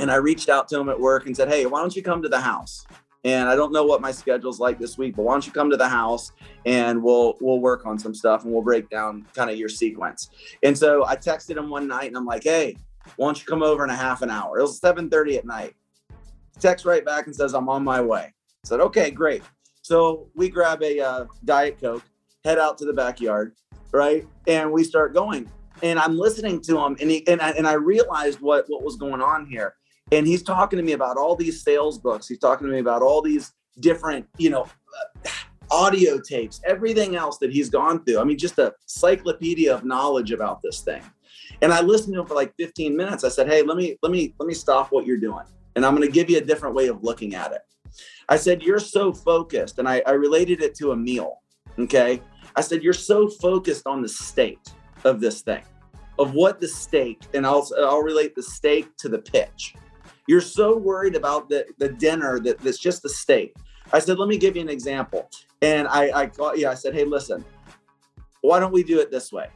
and 0.00 0.10
I 0.10 0.16
reached 0.16 0.48
out 0.48 0.66
to 0.70 0.80
him 0.80 0.88
at 0.88 0.98
work 0.98 1.26
and 1.26 1.36
said, 1.36 1.48
hey, 1.48 1.66
why 1.66 1.80
don't 1.80 1.94
you 1.94 2.02
come 2.02 2.22
to 2.22 2.28
the 2.28 2.40
house? 2.40 2.84
And 3.24 3.48
I 3.48 3.56
don't 3.56 3.72
know 3.72 3.84
what 3.84 4.00
my 4.00 4.12
schedule's 4.12 4.60
like 4.60 4.78
this 4.78 4.96
week, 4.96 5.16
but 5.16 5.22
why 5.22 5.34
don't 5.34 5.46
you 5.46 5.52
come 5.52 5.70
to 5.70 5.76
the 5.76 5.88
house 5.88 6.32
and 6.64 7.02
we'll 7.02 7.36
we'll 7.40 7.60
work 7.60 7.84
on 7.84 7.98
some 7.98 8.14
stuff 8.14 8.44
and 8.44 8.52
we'll 8.52 8.62
break 8.62 8.88
down 8.88 9.26
kind 9.34 9.50
of 9.50 9.58
your 9.58 9.68
sequence. 9.68 10.30
And 10.62 10.76
so 10.76 11.04
I 11.06 11.16
texted 11.16 11.56
him 11.56 11.68
one 11.68 11.86
night 11.86 12.06
and 12.06 12.16
I'm 12.16 12.24
like, 12.24 12.44
hey, 12.44 12.76
why 13.16 13.26
don't 13.26 13.38
you 13.38 13.46
come 13.46 13.62
over 13.62 13.84
in 13.84 13.90
a 13.90 13.96
half 13.96 14.22
an 14.22 14.30
hour? 14.30 14.58
It 14.58 14.62
was 14.62 14.80
7:30 14.80 15.36
at 15.36 15.44
night. 15.44 15.74
Text 16.58 16.84
right 16.84 17.04
back 17.04 17.26
and 17.26 17.34
says, 17.34 17.54
I'm 17.54 17.68
on 17.68 17.84
my 17.84 18.00
way. 18.00 18.32
I 18.52 18.68
said, 18.68 18.80
okay, 18.80 19.10
great. 19.10 19.42
So 19.82 20.28
we 20.34 20.48
grab 20.48 20.82
a 20.82 21.00
uh, 21.00 21.24
Diet 21.44 21.80
Coke, 21.80 22.02
head 22.44 22.58
out 22.58 22.76
to 22.78 22.84
the 22.84 22.92
backyard, 22.92 23.54
right? 23.92 24.26
And 24.46 24.70
we 24.70 24.84
start 24.84 25.14
going. 25.14 25.50
And 25.82 25.98
I'm 25.98 26.18
listening 26.18 26.60
to 26.62 26.78
him, 26.78 26.96
and 27.00 27.10
he 27.10 27.26
and 27.26 27.40
I, 27.40 27.50
and 27.52 27.66
I 27.66 27.72
realized 27.72 28.40
what 28.40 28.66
what 28.68 28.82
was 28.82 28.96
going 28.96 29.22
on 29.22 29.46
here. 29.46 29.74
And 30.12 30.26
he's 30.26 30.42
talking 30.42 30.76
to 30.76 30.82
me 30.82 30.92
about 30.92 31.16
all 31.16 31.36
these 31.36 31.62
sales 31.62 31.98
books. 31.98 32.26
He's 32.26 32.38
talking 32.38 32.66
to 32.66 32.72
me 32.72 32.80
about 32.80 33.02
all 33.02 33.22
these 33.22 33.52
different, 33.78 34.26
you 34.38 34.50
know, 34.50 34.66
audio 35.70 36.18
tapes, 36.18 36.60
everything 36.66 37.14
else 37.14 37.38
that 37.38 37.52
he's 37.52 37.70
gone 37.70 38.04
through. 38.04 38.18
I 38.18 38.24
mean, 38.24 38.38
just 38.38 38.58
a 38.58 38.74
cyclopedia 38.86 39.72
of 39.72 39.84
knowledge 39.84 40.32
about 40.32 40.60
this 40.62 40.80
thing. 40.80 41.02
And 41.62 41.72
I 41.72 41.80
listened 41.80 42.14
to 42.14 42.20
him 42.20 42.26
for 42.26 42.34
like 42.34 42.54
15 42.56 42.96
minutes. 42.96 43.22
I 43.22 43.28
said, 43.28 43.46
"Hey, 43.46 43.62
let 43.62 43.76
me 43.76 43.96
let 44.02 44.10
me 44.10 44.34
let 44.38 44.46
me 44.46 44.54
stop 44.54 44.90
what 44.90 45.06
you're 45.06 45.18
doing, 45.18 45.44
and 45.76 45.84
I'm 45.84 45.94
going 45.94 46.06
to 46.06 46.12
give 46.12 46.30
you 46.30 46.38
a 46.38 46.40
different 46.40 46.74
way 46.74 46.88
of 46.88 47.02
looking 47.02 47.34
at 47.34 47.52
it." 47.52 47.60
I 48.28 48.36
said, 48.36 48.62
You're 48.62 48.78
so 48.78 49.12
focused. 49.12 49.78
And 49.78 49.88
I, 49.88 50.02
I 50.06 50.12
related 50.12 50.62
it 50.62 50.74
to 50.76 50.92
a 50.92 50.96
meal. 50.96 51.42
Okay. 51.78 52.22
I 52.56 52.60
said, 52.60 52.82
You're 52.82 52.92
so 52.92 53.28
focused 53.28 53.86
on 53.86 54.02
the 54.02 54.08
state 54.08 54.72
of 55.04 55.20
this 55.20 55.42
thing, 55.42 55.62
of 56.18 56.34
what 56.34 56.60
the 56.60 56.68
steak, 56.68 57.22
and 57.34 57.46
I'll, 57.46 57.68
I'll 57.78 58.02
relate 58.02 58.34
the 58.34 58.42
steak 58.42 58.96
to 58.98 59.08
the 59.08 59.18
pitch. 59.18 59.74
You're 60.30 60.40
so 60.40 60.78
worried 60.78 61.16
about 61.16 61.48
the, 61.48 61.66
the 61.78 61.88
dinner 61.88 62.38
that 62.38 62.60
that's 62.60 62.78
just 62.78 63.02
the 63.02 63.08
steak. 63.08 63.56
I 63.92 63.98
said, 63.98 64.16
Let 64.16 64.28
me 64.28 64.38
give 64.38 64.54
you 64.54 64.62
an 64.62 64.68
example. 64.68 65.28
And 65.60 65.88
I, 65.88 66.04
I 66.22 66.52
yeah, 66.54 66.70
I 66.70 66.74
said, 66.74 66.94
Hey, 66.94 67.04
listen, 67.04 67.44
why 68.40 68.60
don't 68.60 68.72
we 68.72 68.84
do 68.84 69.00
it 69.00 69.10
this 69.10 69.32
way? 69.32 69.48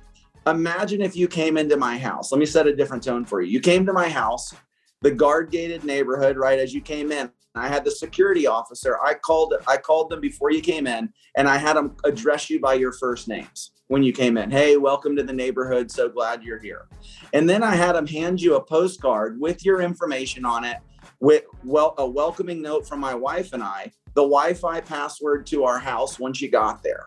Imagine 0.49 1.01
if 1.01 1.15
you 1.15 1.29
came 1.29 1.59
into 1.59 1.77
my 1.77 1.97
house. 1.97 2.33
Let 2.33 2.41
me 2.41 2.47
set 2.47 2.67
a 2.67 2.75
different 2.75 3.05
tone 3.05 3.25
for 3.25 3.41
you. 3.41 3.53
You 3.53 3.61
came 3.61 3.87
to 3.87 3.93
my 3.93 4.09
house, 4.09 4.53
the 5.01 5.13
guard 5.13 5.53
gated 5.53 5.85
neighborhood, 5.85 6.37
right? 6.37 6.59
As 6.59 6.75
you 6.75 6.81
came 6.81 7.13
in, 7.13 7.31
I 7.57 7.69
had 7.69 7.85
the 7.85 7.90
security 7.90 8.49
officer. 8.49 8.99
I 9.01 9.14
called 9.14 9.55
I 9.69 9.77
called 9.77 10.11
them 10.11 10.21
before 10.21 10.51
you 10.51 10.61
came 10.61 10.88
in, 10.88 11.12
and 11.37 11.49
I 11.49 11.57
had 11.57 11.77
them 11.77 11.97
address 12.05 12.51
you 12.51 12.59
by 12.59 12.75
your 12.75 12.93
first 12.93 13.29
names 13.29 13.71
when 13.87 14.03
you 14.03 14.12
came 14.12 14.37
in. 14.37 14.51
Hey, 14.51 14.77
welcome 14.77 15.14
to 15.14 15.23
the 15.23 15.33
neighborhood. 15.33 15.88
So 15.88 16.09
glad 16.09 16.43
you're 16.43 16.59
here. 16.59 16.88
And 17.33 17.49
then 17.49 17.62
I 17.62 17.77
had 17.77 17.93
them 17.93 18.09
hand 18.09 18.40
you 18.40 18.57
a 18.57 18.64
postcard 18.64 19.38
with 19.38 19.64
your 19.64 19.83
information 19.83 20.45
on 20.45 20.64
it, 20.64 20.79
with 21.21 21.45
well 21.62 21.95
a 21.99 22.09
welcoming 22.09 22.61
note 22.61 22.88
from 22.88 22.99
my 22.99 23.14
wife 23.14 23.53
and 23.53 23.62
I, 23.62 23.93
the 24.14 24.23
Wi-Fi 24.23 24.81
password 24.81 25.47
to 25.47 25.62
our 25.62 25.79
house 25.79 26.19
once 26.19 26.40
you 26.40 26.51
got 26.51 26.83
there. 26.83 27.07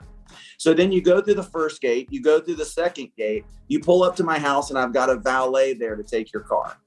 So 0.57 0.73
then 0.73 0.93
you 0.93 1.01
go 1.01 1.21
through 1.21 1.35
the 1.35 1.43
first 1.43 1.81
gate, 1.81 2.07
you 2.09 2.21
go 2.21 2.39
through 2.39 2.55
the 2.55 2.65
second 2.65 3.09
gate, 3.17 3.43
you 3.67 3.81
pull 3.81 4.01
up 4.01 4.15
to 4.15 4.23
my 4.23 4.39
house, 4.39 4.69
and 4.69 4.79
I've 4.79 4.93
got 4.93 5.09
a 5.09 5.17
valet 5.17 5.73
there 5.73 5.97
to 5.97 6.03
take 6.03 6.31
your 6.31 6.43
car. 6.43 6.77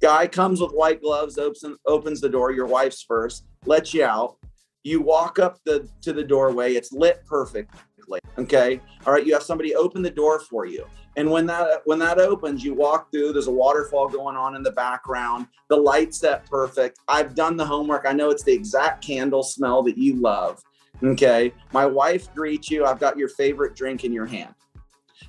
Guy 0.00 0.26
comes 0.26 0.60
with 0.60 0.72
white 0.72 1.00
gloves, 1.00 1.38
opens 1.38 1.78
opens 1.86 2.20
the 2.20 2.28
door. 2.28 2.52
Your 2.52 2.66
wife's 2.66 3.02
first, 3.02 3.44
lets 3.64 3.94
you 3.94 4.04
out. 4.04 4.36
You 4.84 5.00
walk 5.00 5.38
up 5.38 5.58
the 5.64 5.88
to 6.02 6.12
the 6.12 6.22
doorway. 6.22 6.74
It's 6.74 6.92
lit 6.92 7.24
perfectly. 7.26 8.20
Okay. 8.38 8.80
All 9.06 9.12
right. 9.12 9.26
You 9.26 9.32
have 9.32 9.42
somebody 9.42 9.74
open 9.74 10.02
the 10.02 10.10
door 10.10 10.38
for 10.40 10.66
you. 10.66 10.86
And 11.16 11.30
when 11.30 11.46
that 11.46 11.80
when 11.86 11.98
that 12.00 12.18
opens, 12.18 12.62
you 12.62 12.74
walk 12.74 13.10
through. 13.10 13.32
There's 13.32 13.46
a 13.46 13.52
waterfall 13.52 14.08
going 14.08 14.36
on 14.36 14.54
in 14.54 14.62
the 14.62 14.72
background. 14.72 15.48
The 15.68 15.76
light 15.76 16.14
set 16.14 16.48
perfect. 16.48 17.00
I've 17.08 17.34
done 17.34 17.56
the 17.56 17.64
homework. 17.64 18.04
I 18.06 18.12
know 18.12 18.30
it's 18.30 18.44
the 18.44 18.52
exact 18.52 19.04
candle 19.04 19.42
smell 19.42 19.82
that 19.84 19.96
you 19.96 20.16
love. 20.16 20.62
Okay. 21.02 21.52
My 21.72 21.86
wife 21.86 22.32
greets 22.34 22.70
you. 22.70 22.84
I've 22.84 23.00
got 23.00 23.16
your 23.16 23.30
favorite 23.30 23.74
drink 23.74 24.04
in 24.04 24.12
your 24.12 24.26
hand. 24.26 24.54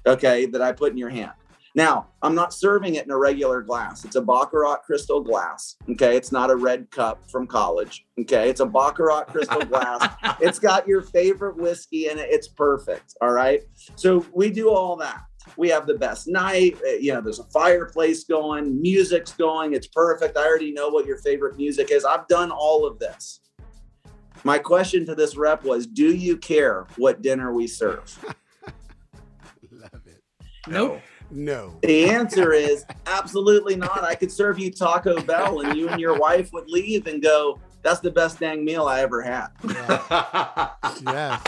Okay, 0.05 0.45
that 0.47 0.61
I 0.61 0.71
put 0.71 0.91
in 0.91 0.97
your 0.97 1.09
hand. 1.09 1.31
Now, 1.77 2.07
I'm 2.23 2.33
not 2.33 2.55
serving 2.55 2.95
it 2.95 3.05
in 3.05 3.11
a 3.11 3.17
regular 3.17 3.61
glass. 3.61 4.03
It's 4.03 4.15
a 4.15 4.21
Baccarat 4.21 4.77
crystal 4.77 5.21
glass. 5.21 5.75
Okay. 5.87 6.17
It's 6.17 6.31
not 6.31 6.49
a 6.49 6.55
red 6.55 6.89
cup 6.89 7.29
from 7.29 7.45
college. 7.45 8.03
Okay. 8.19 8.49
It's 8.49 8.61
a 8.61 8.65
Baccarat 8.65 9.25
crystal 9.25 9.61
glass. 9.61 10.03
It's 10.41 10.57
got 10.57 10.87
your 10.87 11.03
favorite 11.03 11.55
whiskey 11.55 12.07
in 12.09 12.17
it. 12.17 12.27
It's 12.31 12.47
perfect. 12.47 13.13
All 13.21 13.31
right. 13.31 13.61
So 13.95 14.25
we 14.33 14.49
do 14.49 14.71
all 14.71 14.95
that. 14.97 15.21
We 15.55 15.69
have 15.69 15.85
the 15.85 15.93
best 15.93 16.27
night. 16.27 16.77
Uh, 16.83 16.93
You 16.93 17.13
know, 17.13 17.21
there's 17.21 17.39
a 17.39 17.43
fireplace 17.45 18.23
going, 18.23 18.81
music's 18.81 19.33
going. 19.33 19.73
It's 19.73 19.87
perfect. 19.87 20.35
I 20.35 20.47
already 20.47 20.71
know 20.71 20.89
what 20.89 21.05
your 21.05 21.17
favorite 21.19 21.57
music 21.57 21.91
is. 21.91 22.05
I've 22.05 22.27
done 22.27 22.49
all 22.49 22.87
of 22.87 22.97
this. 22.97 23.41
My 24.43 24.57
question 24.57 25.05
to 25.05 25.13
this 25.13 25.37
rep 25.37 25.63
was 25.63 25.85
Do 25.85 26.11
you 26.15 26.37
care 26.37 26.87
what 26.97 27.21
dinner 27.21 27.53
we 27.53 27.67
serve? 27.67 28.17
Love 29.71 30.01
it. 30.07 30.23
Nope. 30.67 30.93
No. 30.93 31.01
The 31.81 32.09
answer 32.09 32.53
is 32.53 32.85
absolutely 33.05 33.75
not. 33.75 34.03
I 34.03 34.15
could 34.15 34.31
serve 34.31 34.59
you 34.59 34.71
Taco 34.71 35.21
Bell 35.21 35.61
and 35.61 35.77
you 35.77 35.89
and 35.89 35.99
your 35.99 36.17
wife 36.17 36.51
would 36.53 36.69
leave 36.69 37.07
and 37.07 37.21
go, 37.21 37.59
that's 37.83 37.99
the 37.99 38.11
best 38.11 38.39
dang 38.39 38.65
meal 38.65 38.85
I 38.85 39.01
ever 39.01 39.21
had. 39.21 39.47
Yes. 41.05 41.41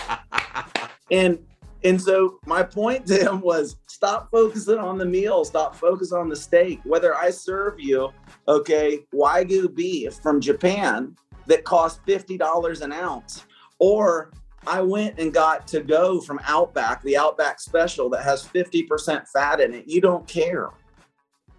And 1.12 1.39
and 1.84 2.02
so 2.02 2.39
my 2.46 2.62
point 2.62 3.06
to 3.08 3.15
him 3.15 3.39
was 3.42 3.78
stop 3.88 4.30
focusing 4.32 4.78
on 4.78 4.98
the 4.98 5.06
meal, 5.06 5.46
stop 5.46 5.76
focusing 5.76 6.18
on 6.18 6.30
the 6.30 6.36
steak. 6.36 6.82
Whether 6.84 7.15
I 7.15 7.30
serve 7.30 7.80
you, 7.80 8.12
okay, 8.48 9.06
Wagyu 9.13 9.74
beef 9.74 10.15
from 10.15 10.42
Japan 10.42 11.15
that 11.48 11.63
costs 11.63 12.02
$50 12.06 12.82
an 12.82 12.92
ounce, 12.92 13.46
or 13.80 14.32
I 14.67 14.82
went 14.82 15.19
and 15.19 15.34
got 15.34 15.67
to 15.69 15.82
go 15.82 16.19
from 16.22 16.39
Outback, 16.45 17.02
the 17.04 17.17
Outback 17.17 17.60
special 17.60 18.10
that 18.12 18.24
has 18.24 18.45
50% 18.45 19.28
fat 19.28 19.62
in 19.62 19.74
it. 19.74 19.88
You 19.88 20.02
don't 20.02 20.28
care. 20.28 20.69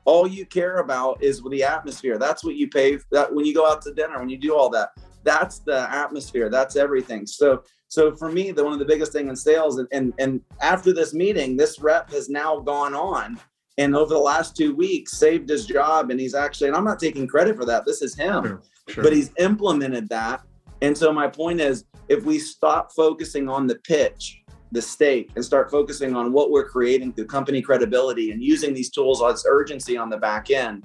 All 0.05 0.27
you 0.27 0.47
care 0.47 0.79
about 0.79 1.23
is 1.23 1.43
the 1.43 1.63
atmosphere. 1.63 2.19
That's 2.19 2.45
what 2.45 2.57
you 2.57 2.69
pay 2.69 2.99
that 3.11 3.33
when 3.35 3.45
you 3.45 3.55
go 3.55 3.67
out 3.71 3.83
to 3.83 3.95
dinner, 3.95 4.19
when 4.19 4.29
you 4.29 4.39
do 4.39 4.57
all 4.57 4.71
that. 4.71 4.91
That's 5.25 5.59
the 5.59 5.91
atmosphere. 5.95 6.49
That's 6.49 6.77
everything. 6.77 7.27
So 7.27 7.63
so 7.89 8.15
for 8.17 8.31
me, 8.31 8.53
the 8.53 8.63
one 8.65 8.73
of 8.73 8.79
the 8.79 8.85
biggest 8.85 9.13
thing 9.13 9.29
in 9.29 9.37
sales, 9.37 9.79
and, 9.79 9.89
and 9.93 10.15
and 10.19 10.41
after 10.61 10.93
this 10.95 11.13
meeting, 11.13 11.57
this 11.57 11.81
rep 11.81 12.11
has 12.13 12.29
now 12.29 12.61
gone 12.61 12.95
on 12.95 13.39
and 13.79 13.97
over 13.97 14.15
the 14.15 14.21
last 14.21 14.57
two 14.57 14.75
weeks 14.75 15.13
saved 15.13 15.49
his 15.49 15.67
job. 15.67 16.11
And 16.11 16.19
he's 16.21 16.35
actually, 16.35 16.69
and 16.69 16.77
I'm 16.77 16.85
not 16.85 16.99
taking 17.01 17.27
credit 17.27 17.57
for 17.57 17.65
that. 17.67 17.85
This 17.85 18.01
is 18.03 18.15
him, 18.15 18.45
Sure, 18.45 18.63
sure. 18.89 19.05
but 19.05 19.13
he's 19.13 19.31
implemented 19.39 20.09
that. 20.09 20.43
And 20.83 20.97
so 20.97 21.13
my 21.13 21.29
point 21.29 21.61
is, 21.61 21.85
if 22.09 22.25
we 22.25 22.39
stop 22.39 22.93
focusing 22.93 23.49
on 23.49 23.67
the 23.67 23.77
pitch, 23.77 24.43
the 24.73 24.81
steak, 24.81 25.31
and 25.37 25.45
start 25.45 25.71
focusing 25.71 26.17
on 26.17 26.33
what 26.33 26.51
we're 26.51 26.69
creating 26.69 27.13
through 27.13 27.27
company 27.27 27.61
credibility 27.61 28.31
and 28.31 28.43
using 28.43 28.73
these 28.73 28.91
tools 28.91 29.23
as 29.23 29.45
urgency 29.49 29.97
on 29.97 30.09
the 30.09 30.17
back 30.17 30.51
end, 30.51 30.85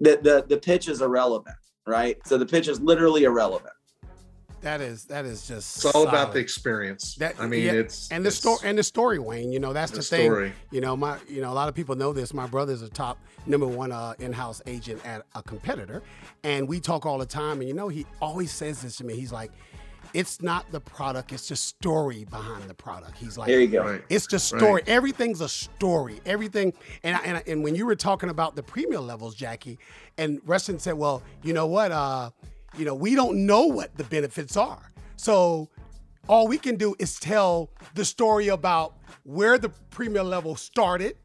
that 0.00 0.22
the, 0.22 0.44
the 0.48 0.56
pitch 0.56 0.88
is 0.88 1.02
irrelevant, 1.02 1.56
right? 1.86 2.16
So 2.26 2.38
the 2.38 2.46
pitch 2.46 2.68
is 2.68 2.80
literally 2.80 3.24
irrelevant. 3.24 3.74
That 4.60 4.80
is 4.80 5.04
that 5.04 5.24
is 5.24 5.46
just. 5.46 5.76
It's 5.76 5.84
all 5.94 6.06
about 6.08 6.32
the 6.32 6.40
experience. 6.40 7.14
That 7.16 7.36
I 7.38 7.46
mean, 7.46 7.64
yeah, 7.64 7.72
it's 7.72 8.10
and 8.10 8.24
the 8.26 8.30
story 8.30 8.58
and 8.64 8.76
the 8.76 8.82
story, 8.82 9.18
Wayne. 9.18 9.52
You 9.52 9.60
know, 9.60 9.72
that's 9.72 9.92
the, 9.92 9.98
The 9.98 10.02
thing. 10.02 10.26
story. 10.30 10.52
You 10.70 10.80
know, 10.80 10.96
my 10.96 11.18
you 11.28 11.40
know 11.40 11.52
a 11.52 11.54
lot 11.54 11.68
of 11.68 11.74
people 11.74 11.94
know 11.94 12.12
this. 12.12 12.34
My 12.34 12.46
brother's 12.46 12.82
a 12.82 12.88
top 12.88 13.18
number 13.46 13.66
one 13.66 13.92
uh, 13.92 14.14
in-house 14.18 14.60
agent 14.66 15.04
at 15.06 15.22
a 15.36 15.42
competitor, 15.42 16.02
and 16.42 16.68
we 16.68 16.80
talk 16.80 17.06
all 17.06 17.18
the 17.18 17.26
time. 17.26 17.60
And 17.60 17.68
you 17.68 17.74
know, 17.74 17.88
he 17.88 18.04
always 18.20 18.50
says 18.50 18.82
this 18.82 18.96
to 18.96 19.04
me. 19.04 19.14
He's 19.14 19.32
like, 19.32 19.52
"It's 20.12 20.42
not 20.42 20.70
the 20.72 20.80
product; 20.80 21.32
it's 21.32 21.48
the 21.48 21.56
story 21.56 22.24
behind 22.24 22.64
the 22.68 22.74
product." 22.74 23.16
He's 23.16 23.38
like, 23.38 23.46
There 23.46 23.60
you 23.60 23.68
go. 23.68 23.84
Right. 23.84 24.02
It's 24.08 24.26
the 24.26 24.40
story. 24.40 24.72
Right. 24.82 24.88
Everything's 24.88 25.40
a 25.40 25.48
story. 25.48 26.20
Everything. 26.26 26.72
And, 27.04 27.16
I- 27.16 27.20
and 27.20 27.36
I- 27.36 27.44
and 27.46 27.62
when 27.62 27.76
you 27.76 27.86
were 27.86 27.96
talking 27.96 28.28
about 28.28 28.56
the 28.56 28.62
premium 28.64 29.06
levels, 29.06 29.36
Jackie, 29.36 29.78
and 30.18 30.40
Rustin 30.44 30.80
said, 30.80 30.94
"Well, 30.94 31.22
you 31.44 31.52
know 31.52 31.66
what? 31.68 31.92
Uh, 31.92 32.30
you 32.76 32.84
know, 32.84 32.94
we 32.94 33.14
don't 33.14 33.46
know 33.46 33.66
what 33.66 33.96
the 33.96 34.04
benefits 34.04 34.56
are. 34.56 34.92
So 35.16 35.68
all 36.28 36.46
we 36.46 36.58
can 36.58 36.76
do 36.76 36.94
is 36.98 37.18
tell 37.18 37.70
the 37.94 38.04
story 38.04 38.48
about 38.48 38.94
where 39.24 39.58
the 39.58 39.70
premium 39.90 40.28
level 40.28 40.56
started, 40.56 41.16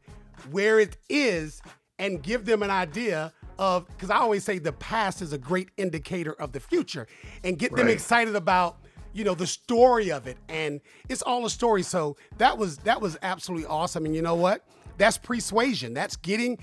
where 0.50 0.80
it 0.80 0.96
is, 1.08 1.60
and 1.98 2.22
give 2.22 2.44
them 2.44 2.62
an 2.62 2.70
idea 2.70 3.32
of 3.58 3.86
because 3.88 4.10
I 4.10 4.16
always 4.16 4.42
say 4.42 4.58
the 4.58 4.72
past 4.72 5.22
is 5.22 5.32
a 5.32 5.38
great 5.38 5.70
indicator 5.76 6.32
of 6.32 6.52
the 6.52 6.60
future, 6.60 7.06
and 7.44 7.58
get 7.58 7.74
them 7.76 7.88
excited 7.88 8.34
about 8.34 8.78
you 9.12 9.24
know 9.24 9.34
the 9.34 9.46
story 9.46 10.10
of 10.10 10.26
it. 10.26 10.36
And 10.48 10.80
it's 11.08 11.22
all 11.22 11.46
a 11.46 11.50
story. 11.50 11.82
So 11.82 12.16
that 12.38 12.58
was 12.58 12.78
that 12.78 13.00
was 13.00 13.16
absolutely 13.22 13.66
awesome. 13.66 14.06
And 14.06 14.14
you 14.14 14.22
know 14.22 14.34
what? 14.34 14.66
That's 14.98 15.18
persuasion. 15.18 15.94
That's 15.94 16.16
getting 16.16 16.58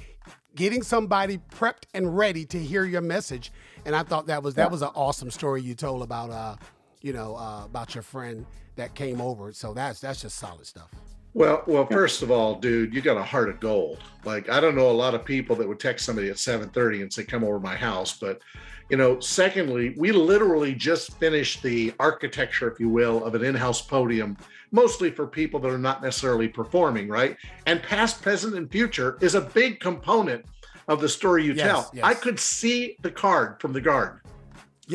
getting 0.56 0.84
somebody 0.84 1.40
prepped 1.54 1.86
and 1.94 2.16
ready 2.18 2.46
to 2.46 2.60
hear 2.60 2.84
your 2.84 3.02
message 3.02 3.52
and 3.86 3.96
i 3.96 4.04
thought 4.04 4.28
that 4.28 4.42
was 4.44 4.56
that 4.56 4.72
was 4.72 4.82
an 4.82 4.90
awesome 4.96 5.32
story 5.32 5.62
you 5.62 5.74
told 5.76 6.02
about 6.02 6.30
uh 6.30 6.56
you 7.02 7.14
know 7.14 7.36
uh, 7.36 7.66
about 7.66 7.96
your 7.96 8.04
friend 8.04 8.46
that 8.76 8.96
came 8.96 9.22
over. 9.22 9.52
So 9.54 9.74
that's 9.74 10.00
that's 10.00 10.22
just 10.22 10.38
solid 10.38 10.66
stuff. 10.66 10.90
Well, 11.34 11.64
well, 11.66 11.86
first 11.86 12.24
of 12.24 12.32
all, 12.32 12.56
dude, 12.56 12.94
you 12.94 13.00
got 13.00 13.16
a 13.16 13.24
heart 13.24 13.48
of 13.48 13.60
gold. 13.60 14.00
Like 14.26 14.50
I 14.50 14.60
don't 14.60 14.76
know 14.76 14.90
a 14.90 14.92
lot 14.92 15.14
of 15.14 15.24
people 15.24 15.56
that 15.58 15.68
would 15.68 15.80
text 15.80 16.06
somebody 16.06 16.30
at 16.30 16.38
7:30 16.38 17.02
and 17.04 17.14
say, 17.14 17.24
"Come 17.24 17.44
over 17.44 17.58
to 17.58 17.60
my 17.60 17.76
house," 17.76 18.18
but 18.18 18.42
you 18.90 18.98
know, 18.98 19.22
secondly, 19.22 19.94
we 19.98 20.12
literally 20.12 20.76
just 20.76 21.18
finished 21.18 21.64
the 21.64 21.94
architecture, 21.98 22.70
if 22.70 22.78
you 22.78 22.90
will, 22.90 23.24
of 23.24 23.36
an 23.36 23.46
in-house 23.46 23.82
podium, 23.82 24.36
mostly 24.74 25.10
for 25.10 25.26
people 25.26 25.62
that 25.62 25.72
are 25.72 25.78
not 25.78 26.04
necessarily 26.04 26.50
performing, 26.50 27.08
right? 27.08 27.38
And 27.68 27.82
past, 27.82 28.22
present, 28.22 28.54
and 28.56 28.70
future 28.70 29.18
is 29.22 29.34
a 29.34 29.40
big 29.40 29.80
component 29.80 30.44
of 30.88 31.02
the 31.02 31.10
story 31.10 31.44
you 31.44 31.54
Yes, 31.54 31.66
tell. 31.66 31.92
yes. 31.94 32.04
I 32.06 32.14
could 32.14 32.40
see 32.40 32.98
the 33.02 33.12
card 33.12 33.60
from 33.62 33.74
the 33.74 33.82
guard. 33.82 34.20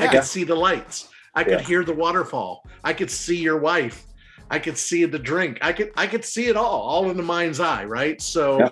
I 0.01 0.09
could 0.09 0.25
see 0.25 0.45
the 0.45 0.55
lights. 0.57 1.09
I 1.35 1.45
could 1.45 1.61
Yeah. 1.61 1.67
hear 1.67 1.85
the 1.85 1.95
waterfall. 1.95 2.63
I 2.85 2.93
could 2.93 3.11
see 3.11 3.37
your 3.37 3.59
wife. 3.59 4.05
I 4.51 4.59
could 4.59 4.79
see 4.79 5.05
the 5.05 5.19
drink. 5.19 5.59
I 5.63 5.73
could 5.73 5.91
I 5.97 6.07
could 6.07 6.25
see 6.25 6.47
it 6.49 6.57
all, 6.57 6.81
all 6.83 7.11
in 7.11 7.17
the 7.17 7.23
mind's 7.23 7.61
eye, 7.61 7.85
right? 7.85 8.21
So 8.21 8.59
Yeah. 8.61 8.69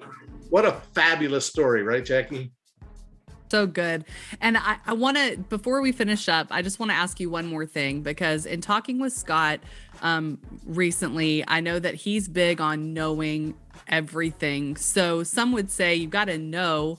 what 0.50 0.64
a 0.64 0.72
fabulous 0.94 1.46
story, 1.46 1.82
right, 1.82 2.04
Jackie? 2.04 2.52
So 3.54 3.68
good. 3.68 4.04
And 4.40 4.58
I, 4.58 4.78
I 4.84 4.94
want 4.94 5.16
to, 5.16 5.36
before 5.36 5.80
we 5.80 5.92
finish 5.92 6.28
up, 6.28 6.48
I 6.50 6.60
just 6.60 6.80
want 6.80 6.90
to 6.90 6.96
ask 6.96 7.20
you 7.20 7.30
one 7.30 7.46
more 7.46 7.66
thing 7.66 8.02
because 8.02 8.46
in 8.46 8.60
talking 8.60 8.98
with 8.98 9.12
Scott 9.12 9.60
um, 10.02 10.40
recently, 10.66 11.44
I 11.46 11.60
know 11.60 11.78
that 11.78 11.94
he's 11.94 12.26
big 12.26 12.60
on 12.60 12.92
knowing 12.94 13.54
everything. 13.86 14.74
So 14.74 15.22
some 15.22 15.52
would 15.52 15.70
say 15.70 15.94
you've 15.94 16.10
got 16.10 16.24
to 16.24 16.36
know 16.36 16.98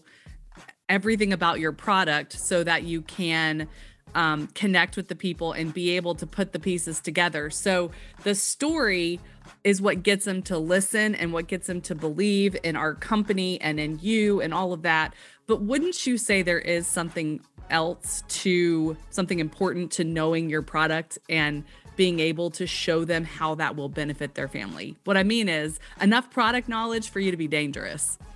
everything 0.88 1.34
about 1.34 1.60
your 1.60 1.74
product 1.74 2.32
so 2.32 2.64
that 2.64 2.84
you 2.84 3.02
can 3.02 3.68
um, 4.14 4.48
connect 4.48 4.96
with 4.96 5.10
the 5.10 5.16
people 5.16 5.52
and 5.52 5.74
be 5.74 5.98
able 5.98 6.16
to 6.16 6.26
put 6.26 6.54
the 6.54 6.60
pieces 6.60 7.02
together. 7.02 7.50
So 7.50 7.92
the 8.24 8.34
story 8.34 9.20
is 9.64 9.82
what 9.82 10.04
gets 10.04 10.26
them 10.26 10.42
to 10.44 10.58
listen 10.58 11.16
and 11.16 11.34
what 11.34 11.48
gets 11.48 11.68
them 11.68 11.82
to 11.82 11.96
believe 11.96 12.56
in 12.64 12.76
our 12.76 12.94
company 12.94 13.60
and 13.62 13.80
in 13.80 14.00
you 14.00 14.42
and 14.42 14.54
all 14.54 14.74
of 14.74 14.84
that. 14.84 15.14
But 15.48 15.62
wouldn't 15.62 16.06
you 16.08 16.18
say 16.18 16.42
there 16.42 16.60
is 16.60 16.88
something 16.88 17.42
else 17.70 18.24
to 18.28 18.96
something 19.10 19.40
important 19.40 19.92
to 19.94 20.04
knowing 20.04 20.50
your 20.50 20.62
product 20.62 21.18
and 21.30 21.64
being 21.96 22.20
able 22.20 22.50
to 22.52 22.68
show 22.68 23.06
them 23.06 23.24
how 23.24 23.56
that 23.56 23.76
will 23.76 23.90
benefit 23.90 24.36
their 24.36 24.48
family? 24.48 24.96
What 25.04 25.18
I 25.18 25.24
mean 25.24 25.48
is 25.48 25.80
enough 26.02 26.30
product 26.32 26.68
knowledge 26.68 27.10
for 27.10 27.20
you 27.20 27.32
to 27.32 27.38
be 27.38 27.48
dangerous. 27.48 28.18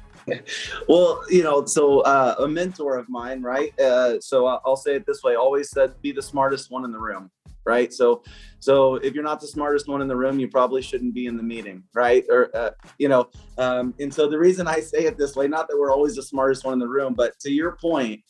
Well, 0.88 1.24
you 1.30 1.42
know, 1.42 1.66
so 1.66 2.02
uh, 2.02 2.36
a 2.40 2.48
mentor 2.48 2.98
of 2.98 3.10
mine, 3.10 3.42
right? 3.42 3.78
Uh, 3.80 4.20
so 4.20 4.46
I'll 4.46 4.62
I'll 4.64 4.76
say 4.76 4.96
it 4.96 5.06
this 5.08 5.24
way: 5.24 5.36
always 5.36 5.72
said, 5.72 6.00
"Be 6.04 6.12
the 6.12 6.22
smartest 6.22 6.70
one 6.70 6.86
in 6.86 6.92
the 6.92 7.00
room." 7.00 7.32
Right. 7.70 7.94
So, 7.94 8.24
so 8.60 8.96
if 8.96 9.14
you're 9.14 9.24
not 9.24 9.40
the 9.40 9.48
smartest 9.48 9.88
one 9.88 10.02
in 10.02 10.08
the 10.08 10.16
room, 10.16 10.40
you 10.40 10.48
probably 10.50 10.82
shouldn't 10.82 11.14
be 11.14 11.28
in 11.28 11.38
the 11.38 11.44
meeting, 11.44 11.84
right? 11.94 12.26
Or, 12.30 12.50
uh, 12.56 12.72
you 12.98 13.08
know, 13.10 13.30
um, 13.60 13.94
and 14.00 14.12
so 14.14 14.28
the 14.28 14.40
reason 14.40 14.68
I 14.68 14.80
say 14.80 15.06
it 15.06 15.18
this 15.18 15.36
way, 15.36 15.48
not 15.48 15.68
that 15.68 15.78
we're 15.80 15.92
always 15.94 16.16
the 16.16 16.24
smartest 16.24 16.66
one 16.66 16.74
in 16.74 16.80
the 16.80 16.88
room, 16.88 17.14
but 17.14 17.38
to 17.42 17.52
your 17.52 17.74
point, 17.80 18.22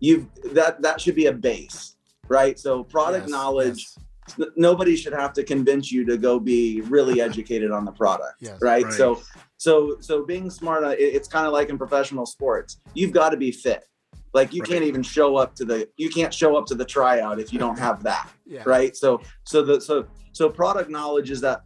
you've 0.00 0.26
that 0.54 0.80
that 0.82 1.00
should 1.00 1.14
be 1.14 1.26
a 1.26 1.32
base, 1.32 1.96
right? 2.28 2.58
So 2.58 2.84
product 2.84 3.24
Yes, 3.26 3.30
knowledge. 3.30 3.80
yes. 4.28 4.38
n- 4.40 4.52
Nobody 4.56 4.96
should 4.96 5.12
have 5.12 5.32
to 5.34 5.44
convince 5.44 5.92
you 5.92 6.04
to 6.06 6.16
go 6.16 6.40
be 6.40 6.80
really 6.82 7.20
educated 7.20 7.70
on 7.70 7.84
the 7.84 7.92
product, 7.92 8.36
Yes. 8.40 8.58
right? 8.62 8.84
Right. 8.84 8.92
So, 8.92 9.22
so 9.58 9.96
so 10.00 10.24
being 10.24 10.50
smart 10.50 10.84
uh, 10.84 10.88
it- 10.90 11.12
it's 11.16 11.28
kind 11.28 11.46
of 11.46 11.52
like 11.52 11.68
in 11.70 11.78
professional 11.78 12.26
sports 12.26 12.80
you've 12.94 13.12
got 13.12 13.30
to 13.30 13.36
be 13.36 13.50
fit 13.52 13.84
like 14.36 14.52
you 14.52 14.60
Right. 14.60 14.70
can't 14.70 14.84
even 14.84 15.02
show 15.02 15.36
up 15.36 15.54
to 15.56 15.64
the 15.64 15.88
you 15.96 16.10
can't 16.10 16.32
show 16.32 16.56
up 16.56 16.66
to 16.66 16.74
the 16.76 16.84
tryout 16.84 17.40
if 17.40 17.52
you 17.52 17.58
don't 17.58 17.78
have 17.78 18.02
that 18.04 18.30
yeah 18.46 18.62
right 18.66 18.94
so 18.94 19.20
so 19.44 19.62
the 19.62 19.80
so 19.80 20.06
so 20.32 20.48
product 20.48 20.88
knowledge 20.90 21.30
is 21.30 21.40
that 21.40 21.62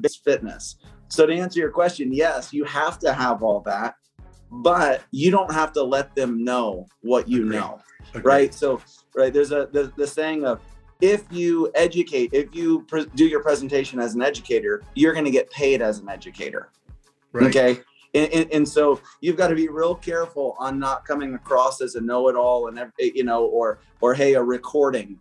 base 0.00 0.16
fitness 0.16 0.76
so 1.08 1.24
to 1.24 1.32
answer 1.32 1.58
your 1.60 1.70
question 1.70 2.12
yes 2.12 2.52
you 2.52 2.64
have 2.64 2.98
to 2.98 3.12
have 3.12 3.42
all 3.42 3.60
that 3.60 3.94
but 4.50 5.02
you 5.12 5.30
don't 5.30 5.52
have 5.52 5.72
to 5.72 5.82
let 5.82 6.14
them 6.14 6.42
know 6.44 6.86
what 7.02 7.28
you 7.28 7.42
Agreed. 7.44 7.56
know 7.58 7.80
Agreed. 8.10 8.24
right 8.24 8.54
so 8.54 8.80
right 9.14 9.32
there's 9.32 9.52
a 9.52 9.68
the, 9.72 9.92
the 9.96 10.06
saying 10.06 10.44
of 10.44 10.60
if 11.00 11.22
you 11.30 11.70
educate 11.76 12.30
if 12.32 12.52
you 12.54 12.82
pre- 12.88 13.06
do 13.14 13.26
your 13.26 13.40
presentation 13.42 14.00
as 14.00 14.14
an 14.16 14.22
educator 14.22 14.82
you're 14.94 15.12
going 15.12 15.24
to 15.24 15.30
get 15.30 15.48
paid 15.50 15.80
as 15.80 16.00
an 16.00 16.08
educator 16.08 16.70
Right. 17.30 17.54
Okay. 17.54 17.80
And, 18.18 18.32
and, 18.32 18.52
and 18.52 18.68
so 18.68 19.00
you've 19.20 19.36
got 19.36 19.48
to 19.48 19.54
be 19.54 19.68
real 19.68 19.94
careful 19.94 20.56
on 20.58 20.78
not 20.78 21.04
coming 21.04 21.34
across 21.34 21.80
as 21.80 21.94
a 21.94 22.00
know-it-all 22.00 22.68
and 22.68 22.92
you 22.98 23.24
know, 23.24 23.44
or 23.44 23.78
or 24.00 24.14
hey, 24.14 24.34
a 24.34 24.42
recording, 24.42 25.20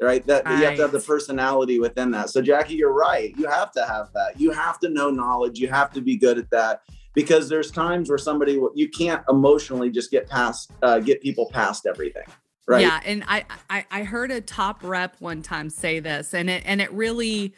right? 0.00 0.26
That 0.26 0.46
you 0.46 0.64
have 0.64 0.76
to 0.76 0.82
have 0.82 0.92
the 0.92 1.00
personality 1.00 1.78
within 1.78 2.10
that. 2.12 2.30
So 2.30 2.40
Jackie, 2.40 2.74
you're 2.74 2.92
right. 2.92 3.34
You 3.36 3.46
have 3.48 3.72
to 3.72 3.84
have 3.84 4.12
that. 4.14 4.40
You 4.40 4.50
have 4.50 4.78
to 4.80 4.88
know 4.88 5.10
knowledge. 5.10 5.58
You 5.58 5.68
have 5.68 5.92
to 5.92 6.00
be 6.00 6.16
good 6.16 6.38
at 6.38 6.50
that 6.50 6.82
because 7.14 7.48
there's 7.48 7.70
times 7.70 8.08
where 8.08 8.18
somebody 8.18 8.60
you 8.74 8.88
can't 8.88 9.22
emotionally 9.28 9.90
just 9.90 10.10
get 10.10 10.28
past, 10.28 10.70
uh, 10.82 11.00
get 11.00 11.20
people 11.20 11.50
past 11.52 11.86
everything, 11.86 12.26
right? 12.66 12.82
Yeah, 12.82 13.00
and 13.04 13.24
I, 13.26 13.44
I 13.68 13.84
I 13.90 14.02
heard 14.04 14.30
a 14.30 14.40
top 14.40 14.82
rep 14.82 15.16
one 15.18 15.42
time 15.42 15.68
say 15.68 16.00
this, 16.00 16.32
and 16.32 16.48
it 16.48 16.62
and 16.64 16.80
it 16.80 16.92
really 16.92 17.54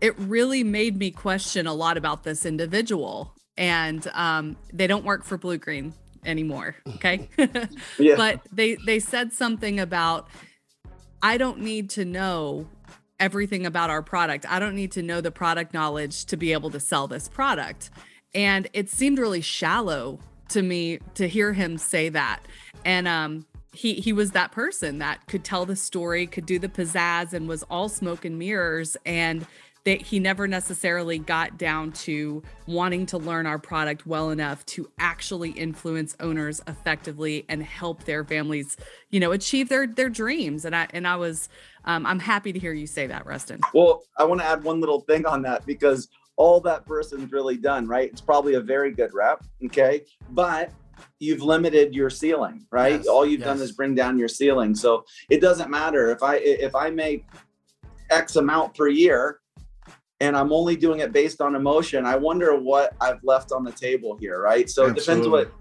it 0.00 0.18
really 0.18 0.64
made 0.64 0.98
me 0.98 1.10
question 1.10 1.66
a 1.66 1.72
lot 1.72 1.96
about 1.96 2.24
this 2.24 2.44
individual. 2.44 3.34
And 3.56 4.06
um, 4.14 4.56
they 4.72 4.86
don't 4.86 5.04
work 5.04 5.24
for 5.24 5.38
Bluegreen 5.38 5.92
anymore. 6.24 6.76
Okay, 6.96 7.28
Yeah. 7.98 8.16
but 8.16 8.40
they 8.52 8.76
they 8.86 8.98
said 8.98 9.32
something 9.32 9.78
about 9.78 10.28
I 11.22 11.36
don't 11.38 11.60
need 11.60 11.90
to 11.90 12.04
know 12.04 12.66
everything 13.20 13.64
about 13.64 13.90
our 13.90 14.02
product. 14.02 14.44
I 14.48 14.58
don't 14.58 14.74
need 14.74 14.92
to 14.92 15.02
know 15.02 15.20
the 15.20 15.30
product 15.30 15.72
knowledge 15.72 16.24
to 16.26 16.36
be 16.36 16.52
able 16.52 16.70
to 16.70 16.80
sell 16.80 17.06
this 17.06 17.28
product. 17.28 17.90
And 18.34 18.68
it 18.72 18.90
seemed 18.90 19.18
really 19.18 19.40
shallow 19.40 20.18
to 20.48 20.62
me 20.62 20.98
to 21.14 21.28
hear 21.28 21.52
him 21.52 21.78
say 21.78 22.08
that. 22.08 22.40
And 22.84 23.06
um 23.06 23.46
he 23.72 23.94
he 23.94 24.12
was 24.12 24.32
that 24.32 24.52
person 24.52 24.98
that 24.98 25.26
could 25.26 25.44
tell 25.44 25.64
the 25.66 25.76
story, 25.76 26.26
could 26.26 26.46
do 26.46 26.58
the 26.58 26.68
pizzazz 26.68 27.32
and 27.32 27.48
was 27.48 27.62
all 27.64 27.88
smoke 27.88 28.24
and 28.24 28.38
mirrors 28.38 28.96
and 29.06 29.46
that 29.84 30.00
he 30.00 30.18
never 30.18 30.48
necessarily 30.48 31.18
got 31.18 31.58
down 31.58 31.92
to 31.92 32.42
wanting 32.66 33.06
to 33.06 33.18
learn 33.18 33.46
our 33.46 33.58
product 33.58 34.06
well 34.06 34.30
enough 34.30 34.64
to 34.66 34.90
actually 34.98 35.50
influence 35.50 36.16
owners 36.20 36.62
effectively 36.66 37.44
and 37.48 37.62
help 37.62 38.04
their 38.04 38.24
families, 38.24 38.76
you 39.10 39.20
know, 39.20 39.32
achieve 39.32 39.68
their 39.68 39.86
their 39.86 40.08
dreams. 40.08 40.64
And 40.64 40.74
I 40.74 40.88
and 40.90 41.06
I 41.06 41.16
was 41.16 41.48
um, 41.84 42.06
I'm 42.06 42.18
happy 42.18 42.52
to 42.52 42.58
hear 42.58 42.72
you 42.72 42.86
say 42.86 43.06
that, 43.06 43.26
Rustin. 43.26 43.60
Well, 43.74 44.02
I 44.16 44.24
want 44.24 44.40
to 44.40 44.46
add 44.46 44.64
one 44.64 44.80
little 44.80 45.00
thing 45.00 45.26
on 45.26 45.42
that 45.42 45.66
because 45.66 46.08
all 46.36 46.60
that 46.60 46.86
person's 46.86 47.30
really 47.30 47.56
done, 47.56 47.86
right? 47.86 48.10
It's 48.10 48.20
probably 48.20 48.54
a 48.54 48.60
very 48.60 48.90
good 48.90 49.12
rep, 49.14 49.44
okay? 49.66 50.02
But 50.30 50.72
you've 51.20 51.42
limited 51.42 51.94
your 51.94 52.10
ceiling, 52.10 52.66
right? 52.70 52.94
Yes, 52.94 53.06
all 53.06 53.24
you've 53.26 53.42
done 53.42 53.60
is 53.60 53.72
bring 53.72 53.94
down 53.94 54.18
your 54.18 54.28
ceiling. 54.28 54.74
So 54.74 55.04
it 55.28 55.40
doesn't 55.40 55.70
matter 55.70 56.10
if 56.10 56.22
I 56.22 56.36
if 56.36 56.74
I 56.74 56.90
make 56.90 57.26
X 58.10 58.36
amount 58.36 58.74
per 58.74 58.88
year 58.88 59.40
and 60.24 60.34
I'm 60.34 60.52
only 60.52 60.74
doing 60.74 61.00
it 61.00 61.12
based 61.12 61.42
on 61.42 61.54
emotion, 61.54 62.06
I 62.06 62.16
wonder 62.16 62.56
what 62.58 62.94
I've 63.00 63.22
left 63.22 63.52
on 63.52 63.62
the 63.62 63.72
table 63.72 64.16
here, 64.18 64.40
right? 64.40 64.70
So 64.70 64.86
it 64.86 64.96
depends 64.96 65.28
what 65.28 65.52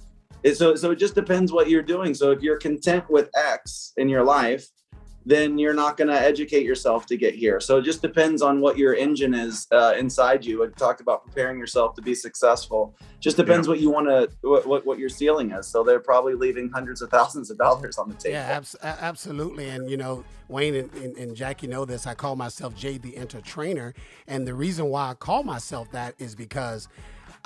it, 0.43 0.55
so 0.55 0.75
so 0.75 0.91
it 0.91 0.95
just 0.95 1.15
depends 1.15 1.51
what 1.51 1.69
you're 1.69 1.83
doing. 1.83 2.13
So 2.13 2.31
if 2.31 2.41
you're 2.41 2.57
content 2.57 3.03
with 3.09 3.29
X 3.35 3.93
in 3.97 4.07
your 4.07 4.23
life, 4.23 4.65
then 5.25 5.57
you're 5.57 5.73
not 5.73 5.97
going 5.97 6.09
to 6.09 6.19
educate 6.19 6.65
yourself 6.65 7.05
to 7.07 7.17
get 7.17 7.33
here. 7.33 7.59
So 7.59 7.77
it 7.77 7.83
just 7.83 8.01
depends 8.01 8.41
on 8.41 8.59
what 8.59 8.77
your 8.77 8.93
engine 8.95 9.33
is 9.33 9.67
uh, 9.71 9.93
inside 9.97 10.45
you. 10.45 10.63
I 10.63 10.67
talked 10.67 11.01
about 11.01 11.25
preparing 11.25 11.57
yourself 11.57 11.95
to 11.95 12.01
be 12.01 12.13
successful. 12.13 12.95
Just 13.19 13.37
depends 13.37 13.67
yeah. 13.67 13.71
what 13.71 13.79
you 13.79 13.89
want 13.89 14.07
to, 14.07 14.29
what, 14.41 14.67
what, 14.67 14.85
what 14.85 14.99
your 14.99 15.09
ceiling 15.09 15.51
is. 15.51 15.67
So 15.67 15.83
they're 15.83 15.99
probably 15.99 16.33
leaving 16.33 16.69
hundreds 16.69 17.01
of 17.01 17.09
thousands 17.09 17.49
of 17.49 17.57
dollars 17.57 17.97
on 17.97 18.09
the 18.09 18.15
table. 18.15 18.33
Yeah, 18.33 18.57
abs- 18.57 18.75
absolutely. 18.81 19.69
And 19.69 19.89
you 19.89 19.97
know, 19.97 20.25
Wayne 20.49 20.75
and, 20.75 20.93
and, 20.95 21.17
and 21.17 21.35
Jackie 21.35 21.67
know 21.67 21.85
this. 21.85 22.05
I 22.05 22.15
call 22.15 22.35
myself 22.35 22.75
Jay 22.75 22.97
the 22.97 23.15
Enter 23.15 23.41
Trainer, 23.41 23.93
and 24.27 24.45
the 24.47 24.53
reason 24.53 24.87
why 24.87 25.11
I 25.11 25.13
call 25.13 25.43
myself 25.43 25.91
that 25.91 26.15
is 26.19 26.35
because 26.35 26.89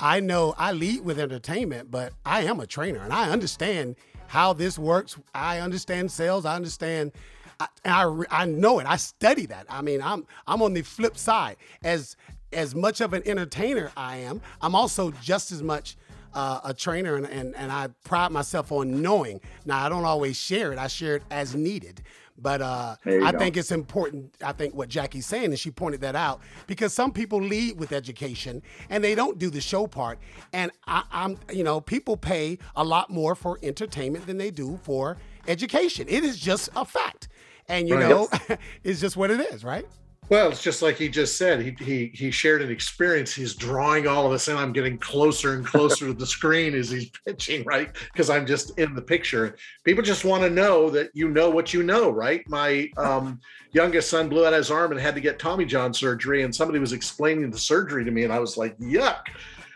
I 0.00 0.20
know 0.20 0.54
I 0.56 0.72
lead 0.72 1.04
with 1.04 1.18
entertainment, 1.18 1.90
but 1.90 2.12
I 2.24 2.42
am 2.42 2.60
a 2.60 2.66
trainer 2.66 3.00
and 3.00 3.12
I 3.12 3.30
understand 3.30 3.96
how 4.28 4.52
this 4.52 4.78
works. 4.78 5.18
I 5.34 5.58
understand 5.58 6.12
sales. 6.12 6.44
I 6.44 6.54
understand 6.54 7.12
I, 7.60 7.66
I, 7.84 8.24
I 8.30 8.44
know 8.46 8.78
it. 8.78 8.86
I 8.86 8.96
study 8.96 9.46
that. 9.46 9.66
I 9.68 9.82
mean, 9.82 10.00
I'm 10.02 10.26
I'm 10.46 10.62
on 10.62 10.74
the 10.74 10.82
flip 10.82 11.16
side. 11.16 11.56
As 11.82 12.16
as 12.52 12.74
much 12.74 13.00
of 13.00 13.12
an 13.12 13.22
entertainer 13.26 13.90
I 13.96 14.18
am, 14.18 14.40
I'm 14.60 14.74
also 14.74 15.10
just 15.22 15.52
as 15.52 15.62
much 15.62 15.96
uh, 16.34 16.60
a 16.64 16.74
trainer, 16.74 17.16
and, 17.16 17.26
and 17.26 17.54
and 17.56 17.72
I 17.72 17.88
pride 18.04 18.30
myself 18.30 18.70
on 18.72 19.02
knowing. 19.02 19.40
Now, 19.64 19.84
I 19.84 19.88
don't 19.88 20.04
always 20.04 20.36
share 20.36 20.72
it. 20.72 20.78
I 20.78 20.86
share 20.86 21.16
it 21.16 21.22
as 21.30 21.54
needed. 21.54 22.02
But 22.40 22.62
uh, 22.62 22.94
I 23.04 23.32
go. 23.32 23.38
think 23.38 23.56
it's 23.56 23.72
important. 23.72 24.32
I 24.44 24.52
think 24.52 24.72
what 24.72 24.88
Jackie's 24.88 25.26
saying, 25.26 25.46
and 25.46 25.58
she 25.58 25.72
pointed 25.72 26.02
that 26.02 26.14
out, 26.14 26.40
because 26.68 26.94
some 26.94 27.10
people 27.10 27.42
lead 27.42 27.80
with 27.80 27.90
education 27.90 28.62
and 28.88 29.02
they 29.02 29.16
don't 29.16 29.38
do 29.38 29.50
the 29.50 29.60
show 29.60 29.88
part. 29.88 30.20
And 30.52 30.70
I, 30.86 31.02
I'm, 31.10 31.38
you 31.52 31.64
know, 31.64 31.80
people 31.80 32.16
pay 32.16 32.58
a 32.76 32.84
lot 32.84 33.10
more 33.10 33.34
for 33.34 33.58
entertainment 33.60 34.26
than 34.26 34.38
they 34.38 34.52
do 34.52 34.78
for 34.84 35.16
education. 35.48 36.06
It 36.08 36.22
is 36.22 36.38
just 36.38 36.68
a 36.76 36.84
fact 36.84 37.26
and 37.68 37.88
you 37.88 37.96
right. 37.96 38.08
know, 38.08 38.28
it's 38.84 39.00
just 39.00 39.16
what 39.16 39.30
it 39.30 39.40
is, 39.52 39.64
right? 39.64 39.86
Well, 40.30 40.50
it's 40.50 40.62
just 40.62 40.82
like 40.82 40.96
he 40.96 41.08
just 41.08 41.38
said. 41.38 41.62
He 41.62 41.74
he 41.82 42.10
he 42.12 42.30
shared 42.30 42.60
an 42.60 42.70
experience. 42.70 43.32
He's 43.32 43.54
drawing 43.54 44.06
all 44.06 44.26
of 44.26 44.32
us 44.32 44.46
in. 44.48 44.58
I'm 44.58 44.74
getting 44.74 44.98
closer 44.98 45.54
and 45.54 45.64
closer 45.64 46.06
to 46.06 46.12
the 46.12 46.26
screen 46.36 46.74
as 46.74 46.90
he's 46.90 47.10
pitching, 47.26 47.64
right? 47.64 47.90
Because 48.12 48.28
I'm 48.28 48.44
just 48.44 48.78
in 48.78 48.94
the 48.94 49.00
picture. 49.00 49.56
People 49.84 50.02
just 50.02 50.26
want 50.26 50.42
to 50.42 50.50
know 50.50 50.90
that 50.90 51.10
you 51.14 51.30
know 51.30 51.48
what 51.48 51.72
you 51.72 51.82
know, 51.82 52.10
right? 52.10 52.46
My 52.46 52.90
um, 52.98 53.40
youngest 53.72 54.10
son 54.10 54.28
blew 54.28 54.44
out 54.44 54.52
his 54.52 54.70
arm 54.70 54.92
and 54.92 55.00
had 55.00 55.14
to 55.14 55.22
get 55.22 55.38
Tommy 55.38 55.64
John 55.64 55.94
surgery, 55.94 56.42
and 56.42 56.54
somebody 56.54 56.78
was 56.78 56.92
explaining 56.92 57.50
the 57.50 57.58
surgery 57.58 58.04
to 58.04 58.10
me, 58.10 58.24
and 58.24 58.32
I 58.32 58.38
was 58.38 58.58
like, 58.58 58.76
"Yuck." 58.78 59.28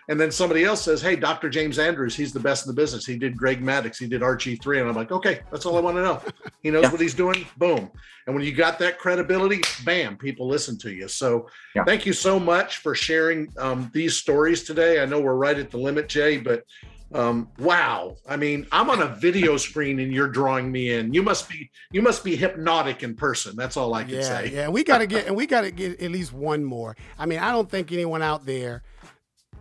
And 0.08 0.20
then 0.20 0.30
somebody 0.30 0.64
else 0.64 0.82
says, 0.82 1.00
Hey, 1.00 1.16
Dr. 1.16 1.48
James 1.48 1.78
Andrews, 1.78 2.16
he's 2.16 2.32
the 2.32 2.40
best 2.40 2.66
in 2.66 2.74
the 2.74 2.80
business. 2.80 3.06
He 3.06 3.16
did 3.16 3.36
Greg 3.36 3.62
Maddux, 3.62 3.98
he 3.98 4.06
did 4.06 4.22
RG3. 4.22 4.80
And 4.80 4.88
I'm 4.88 4.96
like, 4.96 5.12
Okay, 5.12 5.40
that's 5.50 5.66
all 5.66 5.76
I 5.76 5.80
want 5.80 5.96
to 5.96 6.02
know. 6.02 6.20
He 6.62 6.70
knows 6.70 6.84
yeah. 6.84 6.90
what 6.90 7.00
he's 7.00 7.14
doing. 7.14 7.46
Boom. 7.56 7.90
And 8.26 8.34
when 8.36 8.44
you 8.44 8.52
got 8.52 8.78
that 8.78 8.98
credibility, 8.98 9.60
bam, 9.84 10.16
people 10.16 10.46
listen 10.46 10.78
to 10.78 10.92
you. 10.92 11.08
So 11.08 11.48
yeah. 11.74 11.84
thank 11.84 12.06
you 12.06 12.12
so 12.12 12.38
much 12.38 12.78
for 12.78 12.94
sharing 12.94 13.52
um, 13.58 13.90
these 13.92 14.16
stories 14.16 14.62
today. 14.62 15.02
I 15.02 15.06
know 15.06 15.20
we're 15.20 15.34
right 15.34 15.58
at 15.58 15.70
the 15.70 15.78
limit, 15.78 16.08
Jay, 16.08 16.36
but 16.36 16.64
um, 17.14 17.48
wow. 17.58 18.16
I 18.28 18.36
mean, 18.36 18.66
I'm 18.72 18.88
on 18.90 19.02
a 19.02 19.08
video 19.08 19.56
screen 19.56 19.98
and 20.00 20.12
you're 20.12 20.28
drawing 20.28 20.70
me 20.72 20.92
in. 20.92 21.12
You 21.12 21.22
must 21.22 21.48
be 21.48 21.70
you 21.90 22.00
must 22.00 22.24
be 22.24 22.36
hypnotic 22.36 23.02
in 23.02 23.14
person. 23.14 23.54
That's 23.56 23.76
all 23.76 23.92
I 23.94 24.04
can 24.04 24.14
yeah, 24.14 24.22
say. 24.22 24.50
Yeah, 24.52 24.68
we 24.68 24.84
gotta 24.84 25.06
get 25.06 25.26
and 25.26 25.36
we 25.36 25.46
gotta 25.46 25.70
get 25.70 26.00
at 26.00 26.10
least 26.10 26.32
one 26.32 26.64
more. 26.64 26.96
I 27.18 27.26
mean, 27.26 27.38
I 27.38 27.50
don't 27.50 27.70
think 27.70 27.92
anyone 27.92 28.22
out 28.22 28.46
there 28.46 28.82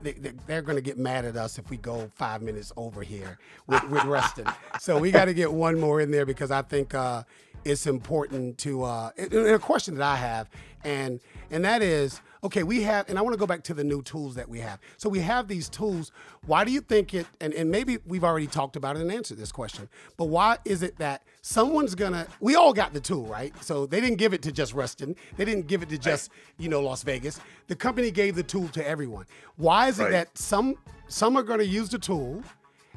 they, 0.03 0.55
are 0.55 0.61
going 0.61 0.77
to 0.77 0.81
get 0.81 0.97
mad 0.97 1.25
at 1.25 1.35
us 1.35 1.57
if 1.57 1.69
we 1.69 1.77
go 1.77 2.09
five 2.15 2.41
minutes 2.41 2.71
over 2.77 3.01
here 3.01 3.37
with, 3.67 3.83
with 3.89 4.03
Rustin. 4.05 4.45
so 4.79 4.97
we 4.97 5.11
got 5.11 5.25
to 5.25 5.33
get 5.33 5.51
one 5.51 5.79
more 5.79 6.01
in 6.01 6.11
there 6.11 6.25
because 6.25 6.51
I 6.51 6.61
think 6.61 6.93
uh, 6.93 7.23
it's 7.63 7.87
important 7.87 8.57
to. 8.59 8.83
Uh, 8.83 9.11
and 9.17 9.33
a 9.33 9.59
question 9.59 9.95
that 9.95 10.03
I 10.03 10.15
have, 10.15 10.49
and 10.83 11.19
and 11.49 11.65
that 11.65 11.81
is 11.81 12.21
okay, 12.43 12.63
we 12.63 12.81
have, 12.81 13.07
and 13.07 13.19
I 13.19 13.21
want 13.21 13.33
to 13.33 13.39
go 13.39 13.45
back 13.45 13.63
to 13.63 13.73
the 13.73 13.83
new 13.83 14.01
tools 14.01 14.35
that 14.35 14.49
we 14.49 14.59
have. 14.59 14.79
So 14.97 15.09
we 15.09 15.19
have 15.19 15.47
these 15.47 15.69
tools. 15.69 16.11
Why 16.45 16.63
do 16.63 16.71
you 16.71 16.81
think 16.81 17.13
it, 17.13 17.27
and, 17.39 17.53
and 17.53 17.69
maybe 17.69 17.99
we've 18.05 18.23
already 18.23 18.47
talked 18.47 18.75
about 18.75 18.95
it 18.95 19.01
and 19.01 19.11
answered 19.11 19.37
this 19.37 19.51
question, 19.51 19.87
but 20.17 20.25
why 20.25 20.57
is 20.65 20.81
it 20.81 20.97
that 20.97 21.23
someone's 21.41 21.93
gonna, 21.93 22.25
we 22.39 22.55
all 22.55 22.73
got 22.73 22.93
the 22.93 22.99
tool, 22.99 23.25
right? 23.25 23.53
So 23.63 23.85
they 23.85 24.01
didn't 24.01 24.17
give 24.17 24.33
it 24.33 24.41
to 24.43 24.51
just 24.51 24.73
Rustin. 24.73 25.15
They 25.37 25.45
didn't 25.45 25.67
give 25.67 25.83
it 25.83 25.89
to 25.89 25.97
just, 25.97 26.31
you 26.57 26.69
know, 26.69 26.81
Las 26.81 27.03
Vegas. 27.03 27.39
The 27.67 27.75
company 27.75 28.09
gave 28.09 28.35
the 28.35 28.43
tool 28.43 28.67
to 28.69 28.87
everyone. 28.87 29.25
Why 29.57 29.87
is 29.87 29.99
it 29.99 30.05
right. 30.05 30.11
that 30.11 30.37
some, 30.37 30.75
some 31.07 31.37
are 31.37 31.43
gonna 31.43 31.63
use 31.63 31.89
the 31.89 31.99
tool 31.99 32.43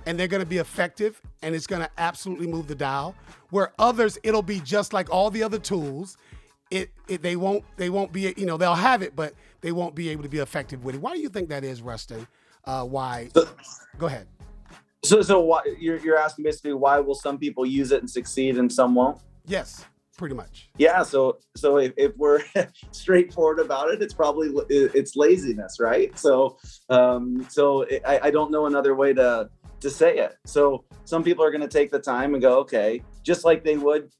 and 0.07 0.19
they're 0.19 0.29
going 0.29 0.43
to 0.43 0.49
be 0.49 0.59
effective 0.59 1.21
and 1.41 1.55
it's 1.55 1.67
going 1.67 1.81
to 1.81 1.91
absolutely 1.97 2.47
move 2.47 2.67
the 2.67 2.75
dial 2.75 3.15
where 3.49 3.73
others 3.79 4.19
it'll 4.23 4.43
be 4.43 4.61
just 4.61 4.93
like 4.93 5.09
all 5.11 5.31
the 5.31 5.43
other 5.43 5.59
tools 5.59 6.19
it, 6.75 6.91
it 7.09 7.23
they 7.23 7.37
won't 7.37 7.65
they 7.77 7.89
won't 7.89 8.13
be 8.13 8.35
you 8.37 8.47
know 8.47 8.57
they'll 8.57 8.75
have 8.75 9.01
it 9.03 9.15
but 9.15 9.35
they 9.61 9.73
won't 9.73 9.95
be 9.95 10.09
able 10.11 10.23
to 10.25 10.29
be 10.29 10.39
effective 10.39 10.85
with 10.85 10.97
it. 10.97 11.01
Why 11.01 11.15
do 11.15 11.21
you 11.21 11.29
think 11.29 11.49
that 11.49 11.65
is, 11.65 11.81
Rustin? 11.81 12.27
Uh, 12.65 12.85
why? 12.85 13.31
Go 13.99 14.07
ahead. 14.07 14.27
So 15.05 15.23
so 15.23 15.41
why 15.41 15.63
you're 15.79 15.99
you're 15.99 16.19
asking 16.19 16.45
basically 16.45 16.75
why 16.75 16.99
will 16.99 17.15
some 17.15 17.39
people 17.39 17.65
use 17.65 17.93
it 17.93 18.01
and 18.01 18.11
succeed 18.11 18.59
and 18.59 18.73
some 18.73 18.95
won't? 18.95 19.19
Yes, 19.47 19.85
pretty 20.17 20.35
much. 20.35 20.71
Yeah. 20.79 21.03
So 21.03 21.39
so 21.57 21.77
if, 21.77 21.93
if 21.97 22.17
we're 22.17 22.43
straightforward 22.91 23.61
about 23.61 23.91
it, 23.91 24.03
it's 24.03 24.15
probably 24.15 24.51
it's 24.69 25.15
laziness, 25.15 25.79
right? 25.79 26.19
So 26.19 26.59
um 26.89 27.47
so 27.49 27.87
I, 28.07 28.21
I 28.25 28.31
don't 28.31 28.51
know 28.51 28.67
another 28.67 28.95
way 28.95 29.13
to 29.15 29.49
to 29.81 29.91
say 29.91 30.17
it. 30.19 30.37
So 30.47 30.85
some 31.05 31.23
people 31.23 31.45
are 31.45 31.51
going 31.51 31.61
to 31.61 31.69
take 31.69 31.91
the 31.91 31.99
time 31.99 32.33
and 32.33 32.43
go, 32.43 32.59
okay, 32.61 33.03
just 33.23 33.45
like 33.45 33.63
they 33.63 33.77
would 33.77 34.11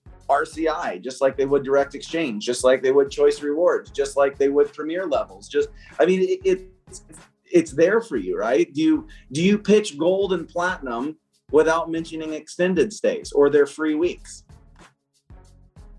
RCI, 0.43 1.03
just 1.03 1.21
like 1.21 1.37
they 1.37 1.47
would 1.47 1.65
direct 1.65 1.95
exchange, 1.95 2.45
just 2.45 2.65
like 2.65 2.83
they 2.83 2.93
would 2.93 3.11
choice 3.11 3.41
rewards, 3.43 3.91
just 3.91 4.17
like 4.17 4.39
they 4.39 4.49
would 4.49 4.73
premier 4.73 5.07
levels. 5.07 5.49
Just, 5.49 5.69
I 6.01 6.07
mean, 6.07 6.21
it, 6.23 6.41
it's 6.45 7.03
it's 7.51 7.73
there 7.73 8.01
for 8.01 8.17
you, 8.17 8.37
right? 8.37 8.73
Do 8.75 8.81
you 8.83 9.07
do 9.33 9.43
you 9.43 9.59
pitch 9.59 9.97
gold 9.97 10.33
and 10.33 10.49
platinum 10.49 11.17
without 11.51 11.91
mentioning 11.91 12.33
extended 12.33 12.93
stays 12.93 13.33
or 13.33 13.49
their 13.51 13.67
free 13.67 13.95
weeks? 13.95 14.45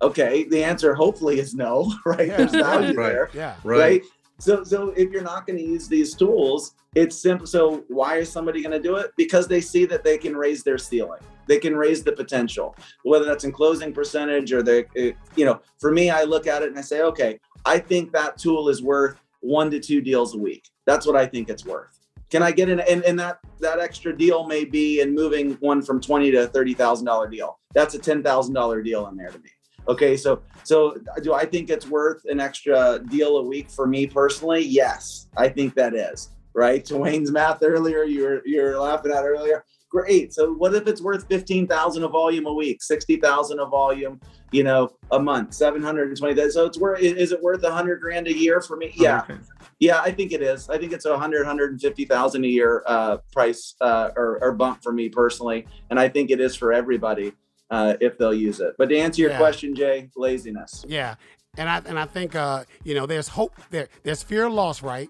Okay, 0.02 0.44
the 0.44 0.64
answer 0.64 0.94
hopefully 0.94 1.40
is 1.40 1.54
no, 1.54 1.94
right? 2.06 2.28
Yeah, 2.28 2.38
There's 2.38 2.52
value 2.52 2.98
right. 2.98 3.14
there, 3.14 3.30
yeah, 3.34 3.56
right. 3.64 3.80
right? 3.80 4.02
So, 4.38 4.64
so 4.64 4.90
if 4.90 5.12
you're 5.12 5.24
not 5.24 5.48
going 5.48 5.58
to 5.58 5.64
use 5.64 5.88
these 5.88 6.14
tools, 6.14 6.76
it's 6.94 7.16
simple. 7.16 7.48
So, 7.48 7.84
why 7.88 8.18
is 8.18 8.32
somebody 8.32 8.62
going 8.62 8.72
to 8.72 8.82
do 8.82 8.98
it? 8.98 9.12
Because 9.18 9.48
they 9.48 9.62
see 9.62 9.86
that 9.86 10.04
they 10.04 10.18
can 10.18 10.36
raise 10.36 10.64
their 10.64 10.78
ceiling. 10.78 11.22
They 11.48 11.60
can 11.60 11.76
raise 11.76 12.04
the 12.04 12.12
potential, 12.12 12.76
whether 13.04 13.26
that's 13.26 13.44
in 13.44 13.52
closing 13.52 13.94
percentage 13.94 14.52
or 14.52 14.64
they, 14.64 14.86
eh, 14.98 15.12
you 15.36 15.46
know, 15.46 15.62
for 15.80 15.92
me, 15.92 16.10
I 16.10 16.24
look 16.24 16.48
at 16.48 16.64
it 16.64 16.70
and 16.70 16.78
I 16.78 16.82
say, 16.82 17.02
okay, 17.02 17.40
I 17.66 17.80
think 17.80 18.12
that 18.14 18.38
tool 18.38 18.70
is 18.70 18.82
worth 18.82 19.22
one 19.42 19.70
to 19.72 19.80
two 19.80 20.02
deals 20.02 20.36
a 20.36 20.38
week. 20.38 20.70
That's 20.86 21.06
what 21.06 21.16
I 21.16 21.26
think 21.26 21.50
it's 21.50 21.66
worth. 21.66 22.00
Can 22.30 22.42
I 22.42 22.52
get 22.52 22.70
in? 22.70 22.80
And, 22.80 23.04
and 23.04 23.20
that 23.20 23.40
that 23.60 23.80
extra 23.80 24.16
deal 24.16 24.48
may 24.48 24.66
be 24.66 25.02
in 25.02 25.14
moving 25.14 25.54
one 25.62 25.82
from 25.82 26.02
twenty 26.02 26.32
to 26.32 26.48
thirty 26.48 26.74
thousand 26.74 27.06
dollar 27.06 27.30
deal. 27.30 27.60
That's 27.74 27.94
a 27.94 28.00
ten 28.00 28.24
thousand 28.24 28.56
dollar 28.56 28.82
deal 28.82 29.08
in 29.08 29.16
there 29.16 29.30
to 29.30 29.40
me. 29.40 29.50
Okay, 29.88 30.18
so 30.18 30.42
so 30.64 30.98
do 31.22 31.34
I 31.34 31.46
think 31.46 31.70
it's 31.70 31.88
worth 31.88 32.26
an 32.26 32.40
extra 32.40 33.00
deal 33.10 33.38
a 33.38 33.44
week 33.44 33.70
for 33.70 33.86
me 33.86 34.08
personally? 34.08 34.62
Yes, 34.62 35.28
I 35.38 35.48
think 35.48 35.76
that 35.76 35.94
is 35.94 36.32
right. 36.54 36.84
To 36.86 36.98
Wayne's 36.98 37.32
math 37.32 37.62
earlier, 37.62 38.04
you're 38.04 38.42
you're 38.46 38.80
laughing 38.80 39.12
at 39.12 39.24
earlier. 39.24 39.64
Great. 39.90 40.34
So 40.34 40.52
what 40.54 40.74
if 40.74 40.88
it's 40.88 41.02
worth 41.02 41.28
fifteen 41.28 41.68
thousand 41.68 42.04
a 42.04 42.08
volume 42.08 42.48
a 42.48 42.54
week, 42.54 42.82
sixty 42.82 43.18
thousand 43.18 43.60
a 43.60 43.66
volume, 43.66 44.20
you 44.52 44.64
know, 44.64 44.90
a 45.12 45.20
month, 45.20 45.54
seven 45.54 45.84
hundred 45.84 46.10
and 46.10 46.18
twenty. 46.18 46.50
So 46.50 46.66
it's 46.66 46.80
worth. 46.80 47.02
Is 47.02 47.32
it 47.32 47.42
worth 47.42 47.64
a 47.64 47.72
hundred 47.72 48.02
grand 48.02 48.28
a 48.28 48.36
year 48.36 48.62
for 48.62 48.78
me? 48.78 48.92
Yeah, 48.96 49.22
okay. 49.22 49.38
yeah, 49.80 50.02
I 50.02 50.12
think 50.12 50.32
it 50.32 50.42
is. 50.42 50.68
I 50.68 50.80
think 50.80 50.92
it's 50.92 51.06
a 51.06 51.18
hundred, 51.18 51.46
hundred 51.46 51.72
and 51.72 51.80
fifty 51.80 52.06
thousand 52.06 52.44
a 52.44 52.48
year 52.48 52.84
uh, 52.88 53.18
price 53.32 53.76
uh, 53.80 54.10
or, 54.18 54.40
or 54.42 54.52
bump 54.54 54.82
for 54.82 54.92
me 54.92 55.10
personally, 55.10 55.68
and 55.92 56.00
I 56.00 56.10
think 56.10 56.32
it 56.32 56.40
is 56.42 56.56
for 56.56 56.74
everybody 56.74 57.34
uh, 57.70 57.96
if 58.00 58.18
they'll 58.18 58.34
use 58.34 58.60
it. 58.60 58.76
But 58.78 58.90
to 58.90 58.98
answer 58.98 59.22
your 59.22 59.32
yeah. 59.32 59.38
question, 59.38 59.76
Jay, 59.76 60.10
laziness. 60.16 60.86
Yeah, 60.88 61.16
and 61.58 61.70
I 61.70 61.82
and 61.86 62.00
I 62.00 62.06
think 62.06 62.36
uh, 62.36 62.64
you 62.84 62.96
know 62.96 63.06
there's 63.06 63.28
hope 63.28 63.56
there. 63.70 63.88
There's 64.04 64.24
fear 64.24 64.46
of 64.46 64.54
loss, 64.54 64.82
right? 64.82 65.10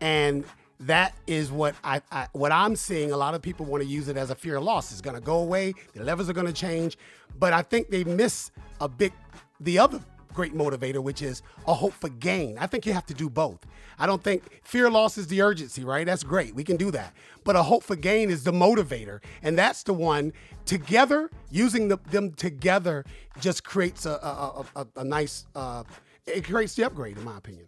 And 0.00 0.44
that 0.80 1.14
is 1.26 1.50
what 1.50 1.74
I, 1.82 2.00
I, 2.12 2.28
what 2.32 2.52
I'm 2.52 2.76
seeing. 2.76 3.10
A 3.10 3.16
lot 3.16 3.34
of 3.34 3.42
people 3.42 3.66
want 3.66 3.82
to 3.82 3.88
use 3.88 4.08
it 4.08 4.16
as 4.16 4.30
a 4.30 4.34
fear 4.34 4.56
of 4.56 4.62
loss. 4.62 4.92
It's 4.92 5.00
going 5.00 5.16
to 5.16 5.22
go 5.22 5.38
away. 5.38 5.74
The 5.94 6.04
levels 6.04 6.30
are 6.30 6.32
going 6.32 6.46
to 6.46 6.52
change, 6.52 6.96
but 7.38 7.52
I 7.52 7.62
think 7.62 7.90
they 7.90 8.04
miss 8.04 8.52
a 8.80 8.88
big 8.88 9.12
the 9.60 9.78
other 9.78 10.00
great 10.32 10.54
motivator, 10.54 11.02
which 11.02 11.22
is 11.22 11.42
a 11.66 11.74
hope 11.74 11.92
for 11.92 12.08
gain. 12.08 12.58
I 12.58 12.66
think 12.66 12.86
you 12.86 12.92
have 12.92 13.06
to 13.06 13.14
do 13.14 13.28
both. 13.28 13.58
I 13.98 14.06
don't 14.06 14.22
think 14.22 14.42
fear 14.62 14.90
loss 14.90 15.18
is 15.18 15.26
the 15.26 15.42
urgency, 15.42 15.84
right? 15.84 16.06
That's 16.06 16.22
great. 16.22 16.54
We 16.54 16.64
can 16.64 16.76
do 16.76 16.90
that. 16.92 17.14
But 17.44 17.56
a 17.56 17.62
hope 17.62 17.82
for 17.82 17.96
gain 17.96 18.30
is 18.30 18.44
the 18.44 18.52
motivator. 18.52 19.20
And 19.42 19.58
that's 19.58 19.82
the 19.82 19.94
one 19.94 20.32
together, 20.64 21.30
using 21.50 21.88
the, 21.88 21.98
them 22.10 22.32
together 22.32 23.04
just 23.40 23.64
creates 23.64 24.06
a, 24.06 24.12
a, 24.12 24.64
a, 24.76 24.86
a 24.96 25.04
nice, 25.04 25.46
uh, 25.54 25.82
it 26.26 26.44
creates 26.44 26.74
the 26.74 26.84
upgrade, 26.84 27.16
in 27.16 27.24
my 27.24 27.36
opinion. 27.36 27.66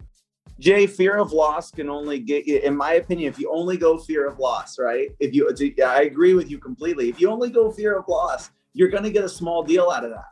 Jay, 0.59 0.85
fear 0.85 1.17
of 1.17 1.31
loss 1.33 1.71
can 1.71 1.89
only 1.89 2.19
get 2.19 2.45
you, 2.45 2.59
in 2.59 2.77
my 2.77 2.93
opinion, 2.93 3.33
if 3.33 3.39
you 3.39 3.51
only 3.51 3.77
go 3.77 3.97
fear 3.97 4.27
of 4.27 4.37
loss, 4.37 4.77
right? 4.77 5.09
If 5.19 5.33
you, 5.33 5.49
I 5.83 6.03
agree 6.03 6.35
with 6.35 6.51
you 6.51 6.59
completely. 6.59 7.09
If 7.09 7.19
you 7.19 7.31
only 7.31 7.49
go 7.49 7.71
fear 7.71 7.97
of 7.97 8.07
loss, 8.07 8.51
you're 8.73 8.89
going 8.89 9.03
to 9.03 9.09
get 9.09 9.23
a 9.23 9.29
small 9.29 9.63
deal 9.63 9.89
out 9.89 10.03
of 10.03 10.11
that 10.11 10.25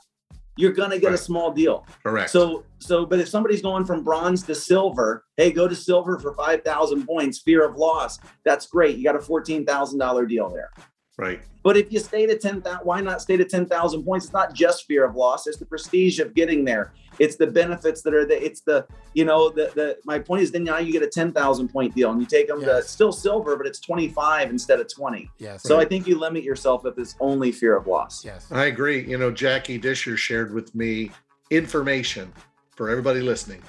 you're 0.60 0.74
going 0.74 0.90
to 0.90 1.00
get 1.00 1.08
Right. 1.08 1.16
a 1.16 1.18
small 1.18 1.52
deal. 1.52 1.86
Correct. 2.04 2.30
So, 2.30 2.66
so, 2.80 3.06
but 3.06 3.20
if 3.20 3.30
somebody's 3.30 3.62
going 3.62 3.86
from 3.86 4.04
bronze 4.04 4.44
to 4.44 4.54
silver, 4.54 5.24
hey, 5.38 5.52
go 5.52 5.68
to 5.70 5.76
silver 5.76 6.20
for 6.20 6.34
5,000 6.34 7.06
points, 7.08 7.40
fear 7.40 7.66
of 7.66 7.78
loss. 7.78 8.20
That's 8.44 8.68
great. 8.68 8.98
You 8.98 9.04
got 9.06 9.16
a 9.16 9.20
$14,000 9.20 10.28
deal 10.28 10.50
there. 10.50 10.72
Right. 11.20 11.42
But 11.62 11.76
if 11.76 11.92
you 11.92 12.00
stay 12.00 12.26
to 12.26 12.38
10,000, 12.38 12.80
why 12.86 13.02
not 13.02 13.22
stay 13.22 13.36
to 13.36 13.44
10,000 13.44 14.04
points? 14.04 14.26
It's 14.26 14.34
not 14.34 14.54
just 14.54 14.86
fear 14.86 15.04
of 15.04 15.16
loss. 15.16 15.46
It's 15.46 15.58
the 15.58 15.66
prestige 15.66 16.20
of 16.20 16.34
getting 16.34 16.64
there. 16.64 16.94
It's 17.20 17.36
the 17.36 17.48
benefits 17.48 18.02
that 18.04 18.14
are 18.14 18.26
the, 18.26 18.42
it's 18.42 18.62
the, 18.62 18.88
you 19.14 19.26
know, 19.26 19.50
the, 19.50 19.72
the, 19.76 19.98
my 20.06 20.20
point 20.20 20.42
is 20.42 20.52
then 20.52 20.64
now 20.64 20.78
you 20.78 20.94
get 20.94 21.04
a 21.04 21.08
10,000 21.08 21.68
point 21.68 21.94
deal 21.94 22.12
and 22.12 22.22
you 22.22 22.26
take 22.26 22.48
them 22.48 22.62
to 22.62 22.82
still 22.82 23.12
silver, 23.12 23.58
but 23.58 23.68
it's 23.68 23.82
25 23.82 24.50
instead 24.50 24.80
of 24.80 24.92
20. 24.92 25.30
Yes. 25.38 25.64
So 25.64 25.80
I 25.80 25.86
think 25.86 26.08
you 26.08 26.18
limit 26.18 26.44
yourself 26.44 26.86
if 26.86 26.98
it's 26.98 27.16
only 27.20 27.52
fear 27.52 27.76
of 27.76 27.88
loss. 27.88 28.24
yes. 28.24 28.48
I 28.52 28.66
agree. 28.66 29.06
You 29.06 29.18
know, 29.18 29.32
Jackie 29.32 29.78
Disher 29.78 30.16
shared 30.16 30.54
with 30.54 30.74
me 30.74 31.12
information 31.50 32.32
for 32.76 32.90
everybody 32.90 33.20
listening. 33.20 33.62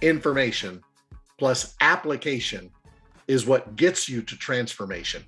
Information 0.00 0.82
plus 1.38 1.76
application 1.80 2.70
is 3.28 3.46
what 3.46 3.76
gets 3.76 4.08
you 4.08 4.20
to 4.22 4.36
transformation. 4.36 5.24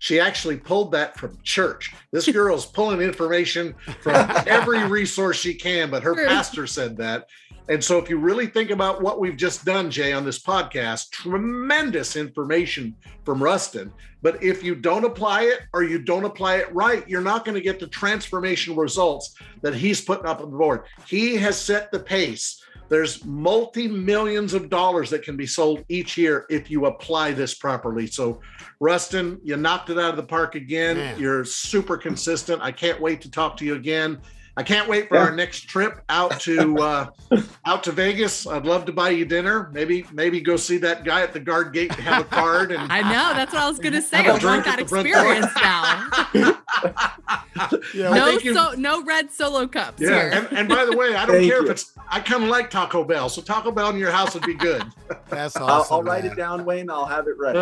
She 0.00 0.18
actually 0.18 0.56
pulled 0.56 0.92
that 0.92 1.18
from 1.18 1.38
church. 1.42 1.94
This 2.10 2.26
girl's 2.26 2.64
pulling 2.64 3.02
information 3.02 3.74
from 4.00 4.30
every 4.46 4.82
resource 4.88 5.38
she 5.38 5.52
can, 5.54 5.90
but 5.90 6.02
her 6.02 6.14
True. 6.14 6.26
pastor 6.26 6.66
said 6.66 6.96
that. 6.96 7.26
And 7.68 7.84
so, 7.84 7.98
if 7.98 8.08
you 8.08 8.18
really 8.18 8.46
think 8.46 8.70
about 8.70 9.02
what 9.02 9.20
we've 9.20 9.36
just 9.36 9.64
done, 9.64 9.90
Jay, 9.90 10.12
on 10.14 10.24
this 10.24 10.42
podcast, 10.42 11.10
tremendous 11.10 12.16
information 12.16 12.96
from 13.24 13.42
Rustin. 13.42 13.92
But 14.22 14.42
if 14.42 14.62
you 14.64 14.74
don't 14.74 15.04
apply 15.04 15.42
it 15.42 15.60
or 15.74 15.82
you 15.82 15.98
don't 15.98 16.24
apply 16.24 16.56
it 16.56 16.74
right, 16.74 17.06
you're 17.08 17.20
not 17.20 17.44
going 17.44 17.54
to 17.54 17.60
get 17.60 17.78
the 17.78 17.86
transformation 17.86 18.74
results 18.74 19.36
that 19.60 19.74
he's 19.74 20.00
putting 20.00 20.26
up 20.26 20.40
on 20.40 20.50
the 20.50 20.56
board. 20.56 20.82
He 21.06 21.36
has 21.36 21.60
set 21.60 21.92
the 21.92 22.00
pace. 22.00 22.62
There's 22.90 23.24
multi 23.24 23.86
millions 23.86 24.52
of 24.52 24.68
dollars 24.68 25.10
that 25.10 25.22
can 25.22 25.36
be 25.36 25.46
sold 25.46 25.84
each 25.88 26.18
year 26.18 26.44
if 26.50 26.68
you 26.70 26.86
apply 26.86 27.30
this 27.30 27.54
properly. 27.54 28.08
So, 28.08 28.40
Rustin, 28.80 29.38
you 29.44 29.56
knocked 29.56 29.90
it 29.90 29.98
out 29.98 30.10
of 30.10 30.16
the 30.16 30.24
park 30.24 30.56
again. 30.56 30.96
Man. 30.96 31.18
You're 31.18 31.44
super 31.44 31.96
consistent. 31.96 32.60
I 32.60 32.72
can't 32.72 33.00
wait 33.00 33.20
to 33.22 33.30
talk 33.30 33.56
to 33.58 33.64
you 33.64 33.76
again. 33.76 34.20
I 34.60 34.62
can't 34.62 34.88
wait 34.88 35.08
for 35.08 35.14
Yeah. 35.16 35.22
our 35.24 35.32
next 35.34 35.62
trip 35.68 36.02
out 36.10 36.38
to 36.40 36.76
uh, 36.78 37.06
out 37.66 37.82
to 37.84 37.92
Vegas. 37.92 38.46
I'd 38.46 38.66
love 38.66 38.84
to 38.84 38.92
buy 38.92 39.08
you 39.10 39.24
dinner. 39.24 39.70
Maybe 39.72 40.04
maybe 40.12 40.40
go 40.40 40.56
see 40.56 40.76
that 40.78 41.02
guy 41.04 41.22
at 41.22 41.32
the 41.32 41.40
guard 41.40 41.72
gate 41.72 41.90
and 41.92 42.00
have 42.00 42.20
a 42.20 42.24
card 42.28 42.70
and 42.72 42.92
I 42.92 43.00
know. 43.00 43.34
That's 43.34 43.52
what 43.54 43.62
I 43.62 43.68
was 43.68 43.78
gonna 43.78 44.02
say. 44.02 44.18
I 44.18 44.20
a 44.20 44.24
I 44.24 44.28
want 44.32 44.40
drink 44.42 44.64
that 44.66 44.78
at 44.78 44.82
the 44.84 44.88
front 44.88 45.08
door. 45.08 45.34
experience 45.34 45.54
now. 45.56 47.06
Yeah. 47.94 48.10
No, 48.14 48.24
think 48.26 48.44
you- 48.44 48.54
so 48.54 48.72
no 48.76 49.02
red 49.04 49.30
solo 49.32 49.66
cups 49.66 50.00
Yeah, 50.00 50.08
here. 50.08 50.30
and, 50.32 50.58
and 50.58 50.68
by 50.68 50.84
the 50.86 50.96
way, 50.96 51.14
I 51.14 51.26
don't 51.26 51.36
care 51.36 51.58
you. 51.60 51.64
if 51.64 51.70
it's. 51.70 51.92
I 52.08 52.20
kind 52.20 52.42
of 52.42 52.48
like 52.48 52.70
Taco 52.70 53.04
Bell, 53.04 53.28
so 53.28 53.42
Taco 53.42 53.70
Bell 53.70 53.90
in 53.90 53.96
your 53.98 54.10
house 54.10 54.32
would 54.34 54.44
be 54.46 54.54
good. 54.54 54.82
That's 55.28 55.56
I'll, 55.56 55.64
awesome. 55.66 55.94
I'll 55.96 56.02
write 56.02 56.24
man. 56.24 56.32
it 56.32 56.36
down, 56.36 56.64
Wayne. 56.64 56.88
I'll 56.90 57.04
have 57.06 57.26
it 57.28 57.36
ready. 57.38 57.58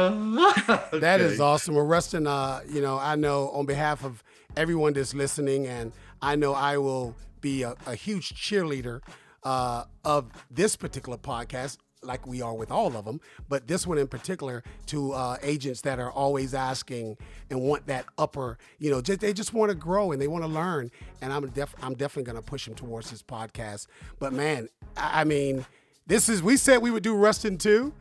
That 1.01 1.20
is 1.20 1.34
Okay. 1.34 1.42
awesome. 1.42 1.74
Well, 1.74 1.84
Rustin, 1.86 2.26
uh, 2.26 2.61
you 2.68 2.80
know, 2.80 2.99
I 2.99 3.16
know 3.16 3.51
on 3.51 3.66
behalf 3.66 4.05
of 4.05 4.22
everyone 4.57 4.92
that's 4.92 5.14
listening, 5.14 5.66
and 5.66 5.92
I 6.20 6.36
know 6.36 6.54
I 6.54 6.78
will 6.78 7.14
be 7.40 7.62
a, 7.62 7.74
a 7.86 7.94
huge 7.94 8.34
cheerleader 8.34 9.00
uh, 9.44 9.84
of 10.04 10.30
this 10.50 10.76
particular 10.76 11.18
podcast, 11.18 11.78
like 12.02 12.26
we 12.26 12.42
are 12.42 12.54
with 12.54 12.70
all 12.70 12.96
of 12.96 13.04
them, 13.04 13.20
but 13.48 13.66
this 13.68 13.86
one 13.86 13.98
in 13.98 14.08
particular 14.08 14.62
to 14.86 15.12
uh, 15.12 15.36
agents 15.42 15.80
that 15.82 15.98
are 15.98 16.10
always 16.10 16.54
asking 16.54 17.16
and 17.50 17.60
want 17.60 17.86
that 17.86 18.04
upper, 18.18 18.58
you 18.78 18.90
know, 18.90 19.00
just, 19.00 19.20
they 19.20 19.32
just 19.32 19.52
want 19.52 19.70
to 19.70 19.74
grow 19.74 20.12
and 20.12 20.20
they 20.20 20.28
want 20.28 20.44
to 20.44 20.48
learn. 20.48 20.90
And 21.22 21.32
I'm 21.32 21.48
def- 21.50 21.74
I'm 21.82 21.94
definitely 21.94 22.30
going 22.30 22.42
to 22.42 22.48
push 22.48 22.66
them 22.66 22.74
towards 22.74 23.10
this 23.10 23.22
podcast. 23.22 23.86
But 24.18 24.32
man, 24.32 24.68
I, 24.96 25.20
I 25.20 25.24
mean, 25.24 25.64
this 26.06 26.28
is 26.28 26.42
we 26.42 26.56
said 26.56 26.78
we 26.78 26.90
would 26.90 27.02
do 27.02 27.14
Rustin 27.14 27.58
too 27.58 27.92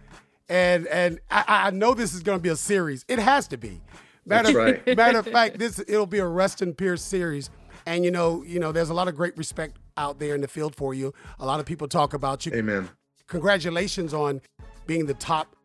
and 0.49 0.88
and 0.88 1.20
I, 1.30 1.43
I 1.47 1.72
know 1.72 1.93
this 1.93 2.13
is 2.13 2.22
going 2.24 2.39
to 2.39 2.43
be 2.43 2.49
a 2.49 2.55
series. 2.55 3.05
It 3.07 3.20
has 3.20 3.47
to 3.49 3.57
be. 3.57 3.82
Matter, 4.26 4.53
That's 4.53 4.55
right. 4.55 4.97
matter 4.97 5.20
of 5.20 5.28
fact, 5.28 5.57
this 5.59 5.80
it'll 5.80 6.05
be 6.05 6.20
a 6.20 6.26
Rustin 6.26 6.74
Pierce 6.74 7.01
series. 7.01 7.49
And 7.88 8.04
you 8.04 8.12
know, 8.12 8.44
you 8.44 8.60
know, 8.60 8.74
there's 8.74 8.90
a 8.90 8.94
lot 8.94 9.08
of 9.08 9.16
great 9.16 9.38
respect 9.38 9.78
out 9.96 10.20
there 10.20 10.36
in 10.36 10.42
the 10.42 10.48
field 10.48 10.76
for 10.76 10.94
you. 10.94 11.14
A 11.40 11.46
lot 11.46 11.62
of 11.62 11.66
people 11.66 11.88
talk 11.88 12.14
about 12.14 12.46
you. 12.46 12.52
Amen. 12.54 12.90
Congratulations 13.28 14.14
on 14.14 14.42
being 14.86 15.06
the 15.06 15.14
top 15.14 15.56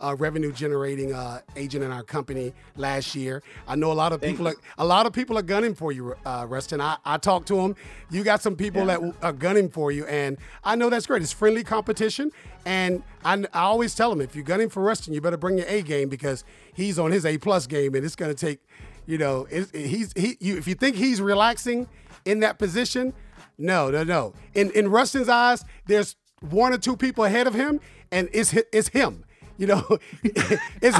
uh, 0.00 0.14
revenue 0.18 0.52
generating 0.52 1.12
uh, 1.12 1.40
agent 1.54 1.84
in 1.84 1.90
our 1.90 2.02
company 2.02 2.54
last 2.76 3.14
year. 3.14 3.42
I 3.68 3.76
know 3.76 3.92
a 3.92 3.94
lot 3.94 4.12
of 4.12 4.20
people 4.20 4.48
are 4.48 4.54
a 4.78 4.84
lot 4.84 5.06
of 5.06 5.12
people 5.12 5.38
are 5.38 5.42
gunning 5.42 5.74
for 5.74 5.92
you, 5.92 6.14
uh, 6.24 6.46
Rustin. 6.48 6.80
I, 6.80 6.96
I 7.04 7.18
talked 7.18 7.48
to 7.48 7.56
them. 7.56 7.76
You 8.10 8.24
got 8.24 8.42
some 8.42 8.56
people 8.56 8.86
that 8.86 9.00
are 9.22 9.32
gunning 9.32 9.68
for 9.68 9.92
you, 9.92 10.06
and 10.06 10.38
I 10.64 10.76
know 10.76 10.90
that's 10.90 11.06
great. 11.06 11.22
It's 11.22 11.32
friendly 11.32 11.64
competition, 11.64 12.30
and 12.64 13.02
I, 13.24 13.44
I 13.52 13.60
always 13.60 13.94
tell 13.94 14.10
them 14.10 14.20
if 14.20 14.34
you're 14.34 14.44
gunning 14.44 14.68
for 14.68 14.82
Rustin, 14.82 15.12
you 15.12 15.20
better 15.20 15.36
bring 15.38 15.58
your 15.58 15.66
A 15.68 15.82
game 15.82 16.08
because 16.08 16.44
he's 16.74 16.98
on 16.98 17.10
his 17.10 17.24
A 17.26 17.38
plus 17.38 17.66
game, 17.66 17.94
and 17.94 18.04
it's 18.04 18.16
going 18.16 18.34
to 18.34 18.46
take, 18.46 18.60
you 19.06 19.18
know, 19.18 19.46
it, 19.50 19.74
he's 19.74 20.12
he. 20.16 20.36
You, 20.40 20.56
if 20.56 20.66
you 20.68 20.74
think 20.74 20.96
he's 20.96 21.20
relaxing 21.20 21.88
in 22.24 22.40
that 22.40 22.58
position, 22.58 23.12
no, 23.58 23.90
no, 23.90 24.02
no. 24.04 24.34
In 24.54 24.70
in 24.72 24.88
Rustin's 24.88 25.28
eyes, 25.28 25.64
there's 25.86 26.16
one 26.40 26.72
or 26.72 26.78
two 26.78 26.96
people 26.96 27.24
ahead 27.24 27.46
of 27.46 27.54
him, 27.54 27.80
and 28.12 28.28
it's 28.32 28.52
it's 28.72 28.88
him. 28.88 29.24
You 29.58 29.66
know, 29.68 29.86
it's 30.22 30.98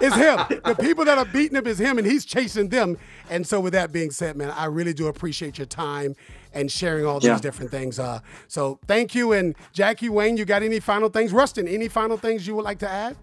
it's 0.00 0.16
him. 0.16 0.60
The 0.64 0.74
people 0.80 1.04
that 1.04 1.18
are 1.18 1.26
beating 1.26 1.56
him 1.58 1.66
is 1.66 1.78
him, 1.78 1.98
and 1.98 2.06
he's 2.06 2.24
chasing 2.24 2.68
them. 2.70 2.96
And 3.28 3.46
so, 3.46 3.60
with 3.60 3.74
that 3.74 3.92
being 3.92 4.10
said, 4.10 4.36
man, 4.36 4.50
I 4.50 4.64
really 4.66 4.94
do 4.94 5.06
appreciate 5.08 5.58
your 5.58 5.66
time 5.66 6.14
and 6.54 6.72
sharing 6.72 7.04
all 7.04 7.20
these 7.20 7.28
Yeah. 7.28 7.38
different 7.38 7.70
things. 7.70 7.98
Uh, 7.98 8.20
so 8.48 8.78
thank 8.88 9.14
you. 9.14 9.32
And 9.32 9.54
Jackie 9.72 10.08
Wayne, 10.08 10.36
you 10.36 10.44
got 10.44 10.62
any 10.62 10.80
final 10.80 11.08
things? 11.10 11.32
Rustin, 11.32 11.68
any 11.68 11.88
final 11.88 12.16
things 12.16 12.46
you 12.46 12.54
would 12.56 12.64
like 12.64 12.78
to 12.78 12.88
add? 12.88 13.16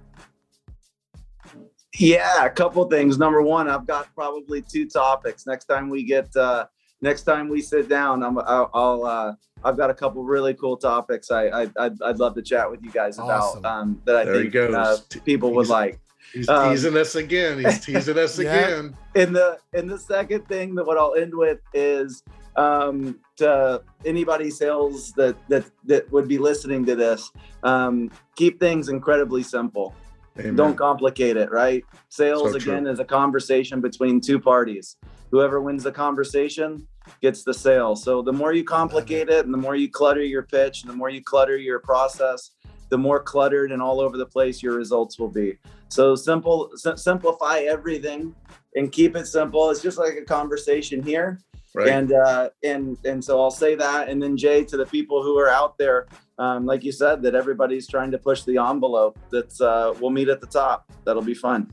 Yeah, 1.97 2.45
a 2.45 2.49
couple 2.49 2.83
things. 2.85 3.17
Number 3.17 3.41
one, 3.41 3.69
I've 3.69 3.87
got 3.87 4.13
probably 4.13 4.61
two 4.61 4.87
topics. 4.87 5.45
Next 5.47 5.65
time 5.65 5.89
we 5.89 6.03
get, 6.03 6.35
uh, 6.35 6.65
next 7.01 7.23
time 7.23 7.49
we 7.49 7.61
sit 7.61 7.87
down, 7.89 8.23
I'm, 8.23 8.37
I'll, 8.39 8.69
I'll 8.73 9.05
uh, 9.05 9.33
I've 9.63 9.77
got 9.77 9.89
a 9.89 9.93
couple 9.93 10.23
really 10.23 10.53
cool 10.53 10.77
topics. 10.77 11.31
I, 11.31 11.47
I, 11.47 11.61
I'd, 11.79 12.01
I'd 12.01 12.17
love 12.19 12.35
to 12.35 12.41
chat 12.41 12.69
with 12.69 12.83
you 12.83 12.91
guys 12.91 13.17
Awesome. 13.17 13.59
about 13.59 13.71
um, 13.79 14.01
that. 14.05 14.15
I 14.15 14.25
There 14.25 14.35
think 14.41 14.53
goes. 14.53 14.75
uh, 14.75 14.97
people 15.25 15.53
would 15.55 15.65
He's- 15.65 15.69
like. 15.71 15.99
He's 16.33 16.49
Um, 16.49 16.71
teasing 16.71 16.97
us 16.97 17.15
again. 17.15 17.57
He's 17.59 17.79
teasing 17.85 18.17
us 18.17 18.37
Yeah. 18.37 18.53
again. 18.53 18.97
And 19.15 19.33
the 19.33 19.59
and 19.73 19.89
the 19.89 19.97
second 19.97 20.45
thing 20.49 20.75
that 20.75 20.85
what 20.85 20.97
I'll 20.97 21.15
end 21.15 21.33
with 21.33 21.59
is 21.73 22.21
um, 22.57 23.17
to 23.37 23.81
anybody 24.03 24.51
sales 24.51 25.13
that 25.13 25.37
that 25.47 25.63
that 25.85 26.11
would 26.11 26.27
be 26.27 26.37
listening 26.37 26.85
to 26.87 26.97
this, 26.97 27.31
um, 27.63 28.11
keep 28.35 28.59
things 28.59 28.89
incredibly 28.89 29.41
simple. 29.41 29.95
Amen. 30.39 30.55
Don't 30.55 30.77
complicate 30.77 31.37
it, 31.37 31.51
right? 31.51 31.83
Sales 32.09 32.51
So 32.51 32.59
true. 32.59 32.73
again 32.73 32.87
is 32.87 32.99
a 32.99 33.05
conversation 33.05 33.81
between 33.81 34.21
two 34.21 34.39
parties. 34.39 34.97
Whoever 35.31 35.61
wins 35.61 35.83
the 35.83 35.91
conversation 35.91 36.87
gets 37.21 37.43
the 37.43 37.53
sale. 37.53 37.95
So 37.95 38.21
the 38.21 38.33
more 38.33 38.53
you 38.53 38.63
complicate 38.63 39.29
it 39.29 39.45
and 39.45 39.53
the 39.53 39.57
more 39.57 39.75
you 39.75 39.89
clutter 39.89 40.21
your 40.21 40.43
pitch 40.43 40.83
and 40.83 40.91
the 40.91 40.95
more 40.95 41.09
you 41.09 41.23
clutter 41.23 41.57
your 41.57 41.79
process, 41.79 42.51
the 42.89 42.97
more 42.97 43.21
cluttered 43.21 43.71
and 43.71 43.81
all 43.81 43.99
over 43.99 44.17
the 44.17 44.25
place 44.25 44.63
your 44.63 44.75
results 44.75 45.19
will 45.19 45.29
be. 45.29 45.57
So 45.89 46.15
simple 46.15 46.71
sim- 46.75 46.97
simplify 46.97 47.59
everything 47.59 48.35
and 48.75 48.91
keep 48.91 49.15
it 49.15 49.27
simple. 49.27 49.69
It's 49.69 49.81
just 49.81 49.97
like 49.97 50.15
a 50.15 50.23
conversation 50.25 51.01
here. 51.01 51.39
right. 51.73 51.89
And 51.89 52.13
uh, 52.13 52.49
and 52.63 52.97
and 53.05 53.23
so 53.23 53.41
I'll 53.41 53.51
say 53.51 53.75
that, 53.75 54.09
and 54.09 54.21
then 54.21 54.37
Jay 54.37 54.63
to 54.65 54.77
the 54.77 54.85
people 54.85 55.23
who 55.23 55.37
are 55.37 55.49
out 55.49 55.77
there, 55.77 56.07
um, 56.37 56.65
like 56.65 56.83
you 56.83 56.91
said, 56.91 57.21
that 57.23 57.35
everybody's 57.35 57.87
trying 57.87 58.11
to 58.11 58.17
push 58.17 58.43
the 58.43 58.57
envelope. 58.57 59.17
That's 59.31 59.59
uh, 59.59 59.93
we'll 59.99 60.11
meet 60.11 60.29
at 60.29 60.41
the 60.41 60.47
top. 60.47 60.89
That'll 61.03 61.21
be 61.21 61.33
fun. 61.33 61.71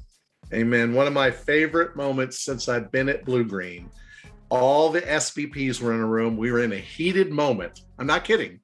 Amen. 0.52 0.94
One 0.94 1.06
of 1.06 1.12
my 1.12 1.30
favorite 1.30 1.96
moments 1.96 2.40
since 2.40 2.68
I've 2.68 2.92
been 2.92 3.08
at 3.08 3.24
Bluegreen. 3.24 3.86
All 4.50 4.90
the 4.90 5.00
SVPs 5.00 5.80
were 5.80 5.94
in 5.94 6.00
a 6.00 6.06
room. 6.06 6.36
We 6.36 6.52
were 6.52 6.62
in 6.62 6.72
a 6.72 6.78
heated 6.78 7.30
moment. 7.30 7.80
I'm 7.98 8.06
not 8.06 8.24
kidding. 8.24 8.60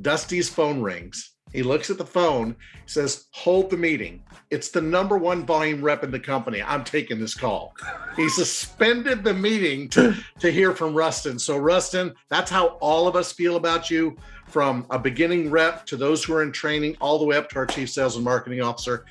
Dusty's 0.00 0.48
phone 0.48 0.80
rings. 0.80 1.32
He 1.52 1.62
looks 1.62 1.90
at 1.90 1.98
the 1.98 2.06
phone, 2.06 2.56
says, 2.86 3.26
Hold 3.32 3.70
the 3.70 3.76
meeting. 3.76 4.22
It's 4.50 4.70
the 4.70 4.80
number 4.80 5.18
one 5.18 5.44
volume 5.44 5.82
rep 5.82 6.02
in 6.02 6.10
the 6.10 6.20
company. 6.20 6.62
I'm 6.62 6.84
taking 6.84 7.20
this 7.20 7.34
call. 7.34 7.74
He 8.16 8.28
suspended 8.28 9.22
the 9.22 9.34
meeting 9.34 9.88
to, 9.90 10.14
to 10.40 10.50
hear 10.50 10.72
from 10.72 10.94
Rustin. 10.94 11.38
So, 11.38 11.58
Rustin, 11.58 12.14
that's 12.30 12.50
how 12.50 12.78
all 12.80 13.06
of 13.06 13.16
us 13.16 13.32
feel 13.32 13.56
about 13.56 13.90
you 13.90 14.16
from 14.52 14.86
a 14.90 14.98
beginning 14.98 15.50
rep 15.50 15.86
to 15.86 15.96
those 15.96 16.22
who 16.22 16.34
are 16.34 16.42
in 16.42 16.52
training, 16.52 16.94
all 17.00 17.18
the 17.18 17.24
way 17.24 17.38
up 17.38 17.48
to 17.48 17.56
our 17.56 17.66
chief 17.66 17.88
sales 17.88 18.16
and 18.16 18.24
marketing 18.24 18.60
officer. 18.60 19.06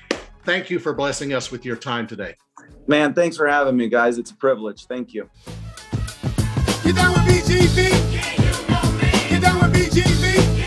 Thank 0.46 0.70
you 0.70 0.78
for 0.78 0.94
blessing 0.94 1.34
us 1.34 1.52
with 1.52 1.66
your 1.66 1.76
time 1.76 2.06
today. 2.06 2.36
Man, 2.86 3.14
thanks 3.16 3.38
for 3.38 3.48
having 3.48 3.76
me, 3.76 3.90
guys. 3.90 4.20
It's 4.20 4.30
a 4.30 4.36
privilege. 4.36 4.86
Thank 4.86 5.14
you. 5.14 5.30
Get 6.84 6.96
down 6.96 7.14
with 7.14 7.24
BGV. 7.26 7.90
Get 9.30 9.42
down 9.42 9.60
with 9.62 9.74
BGV. 9.74 10.61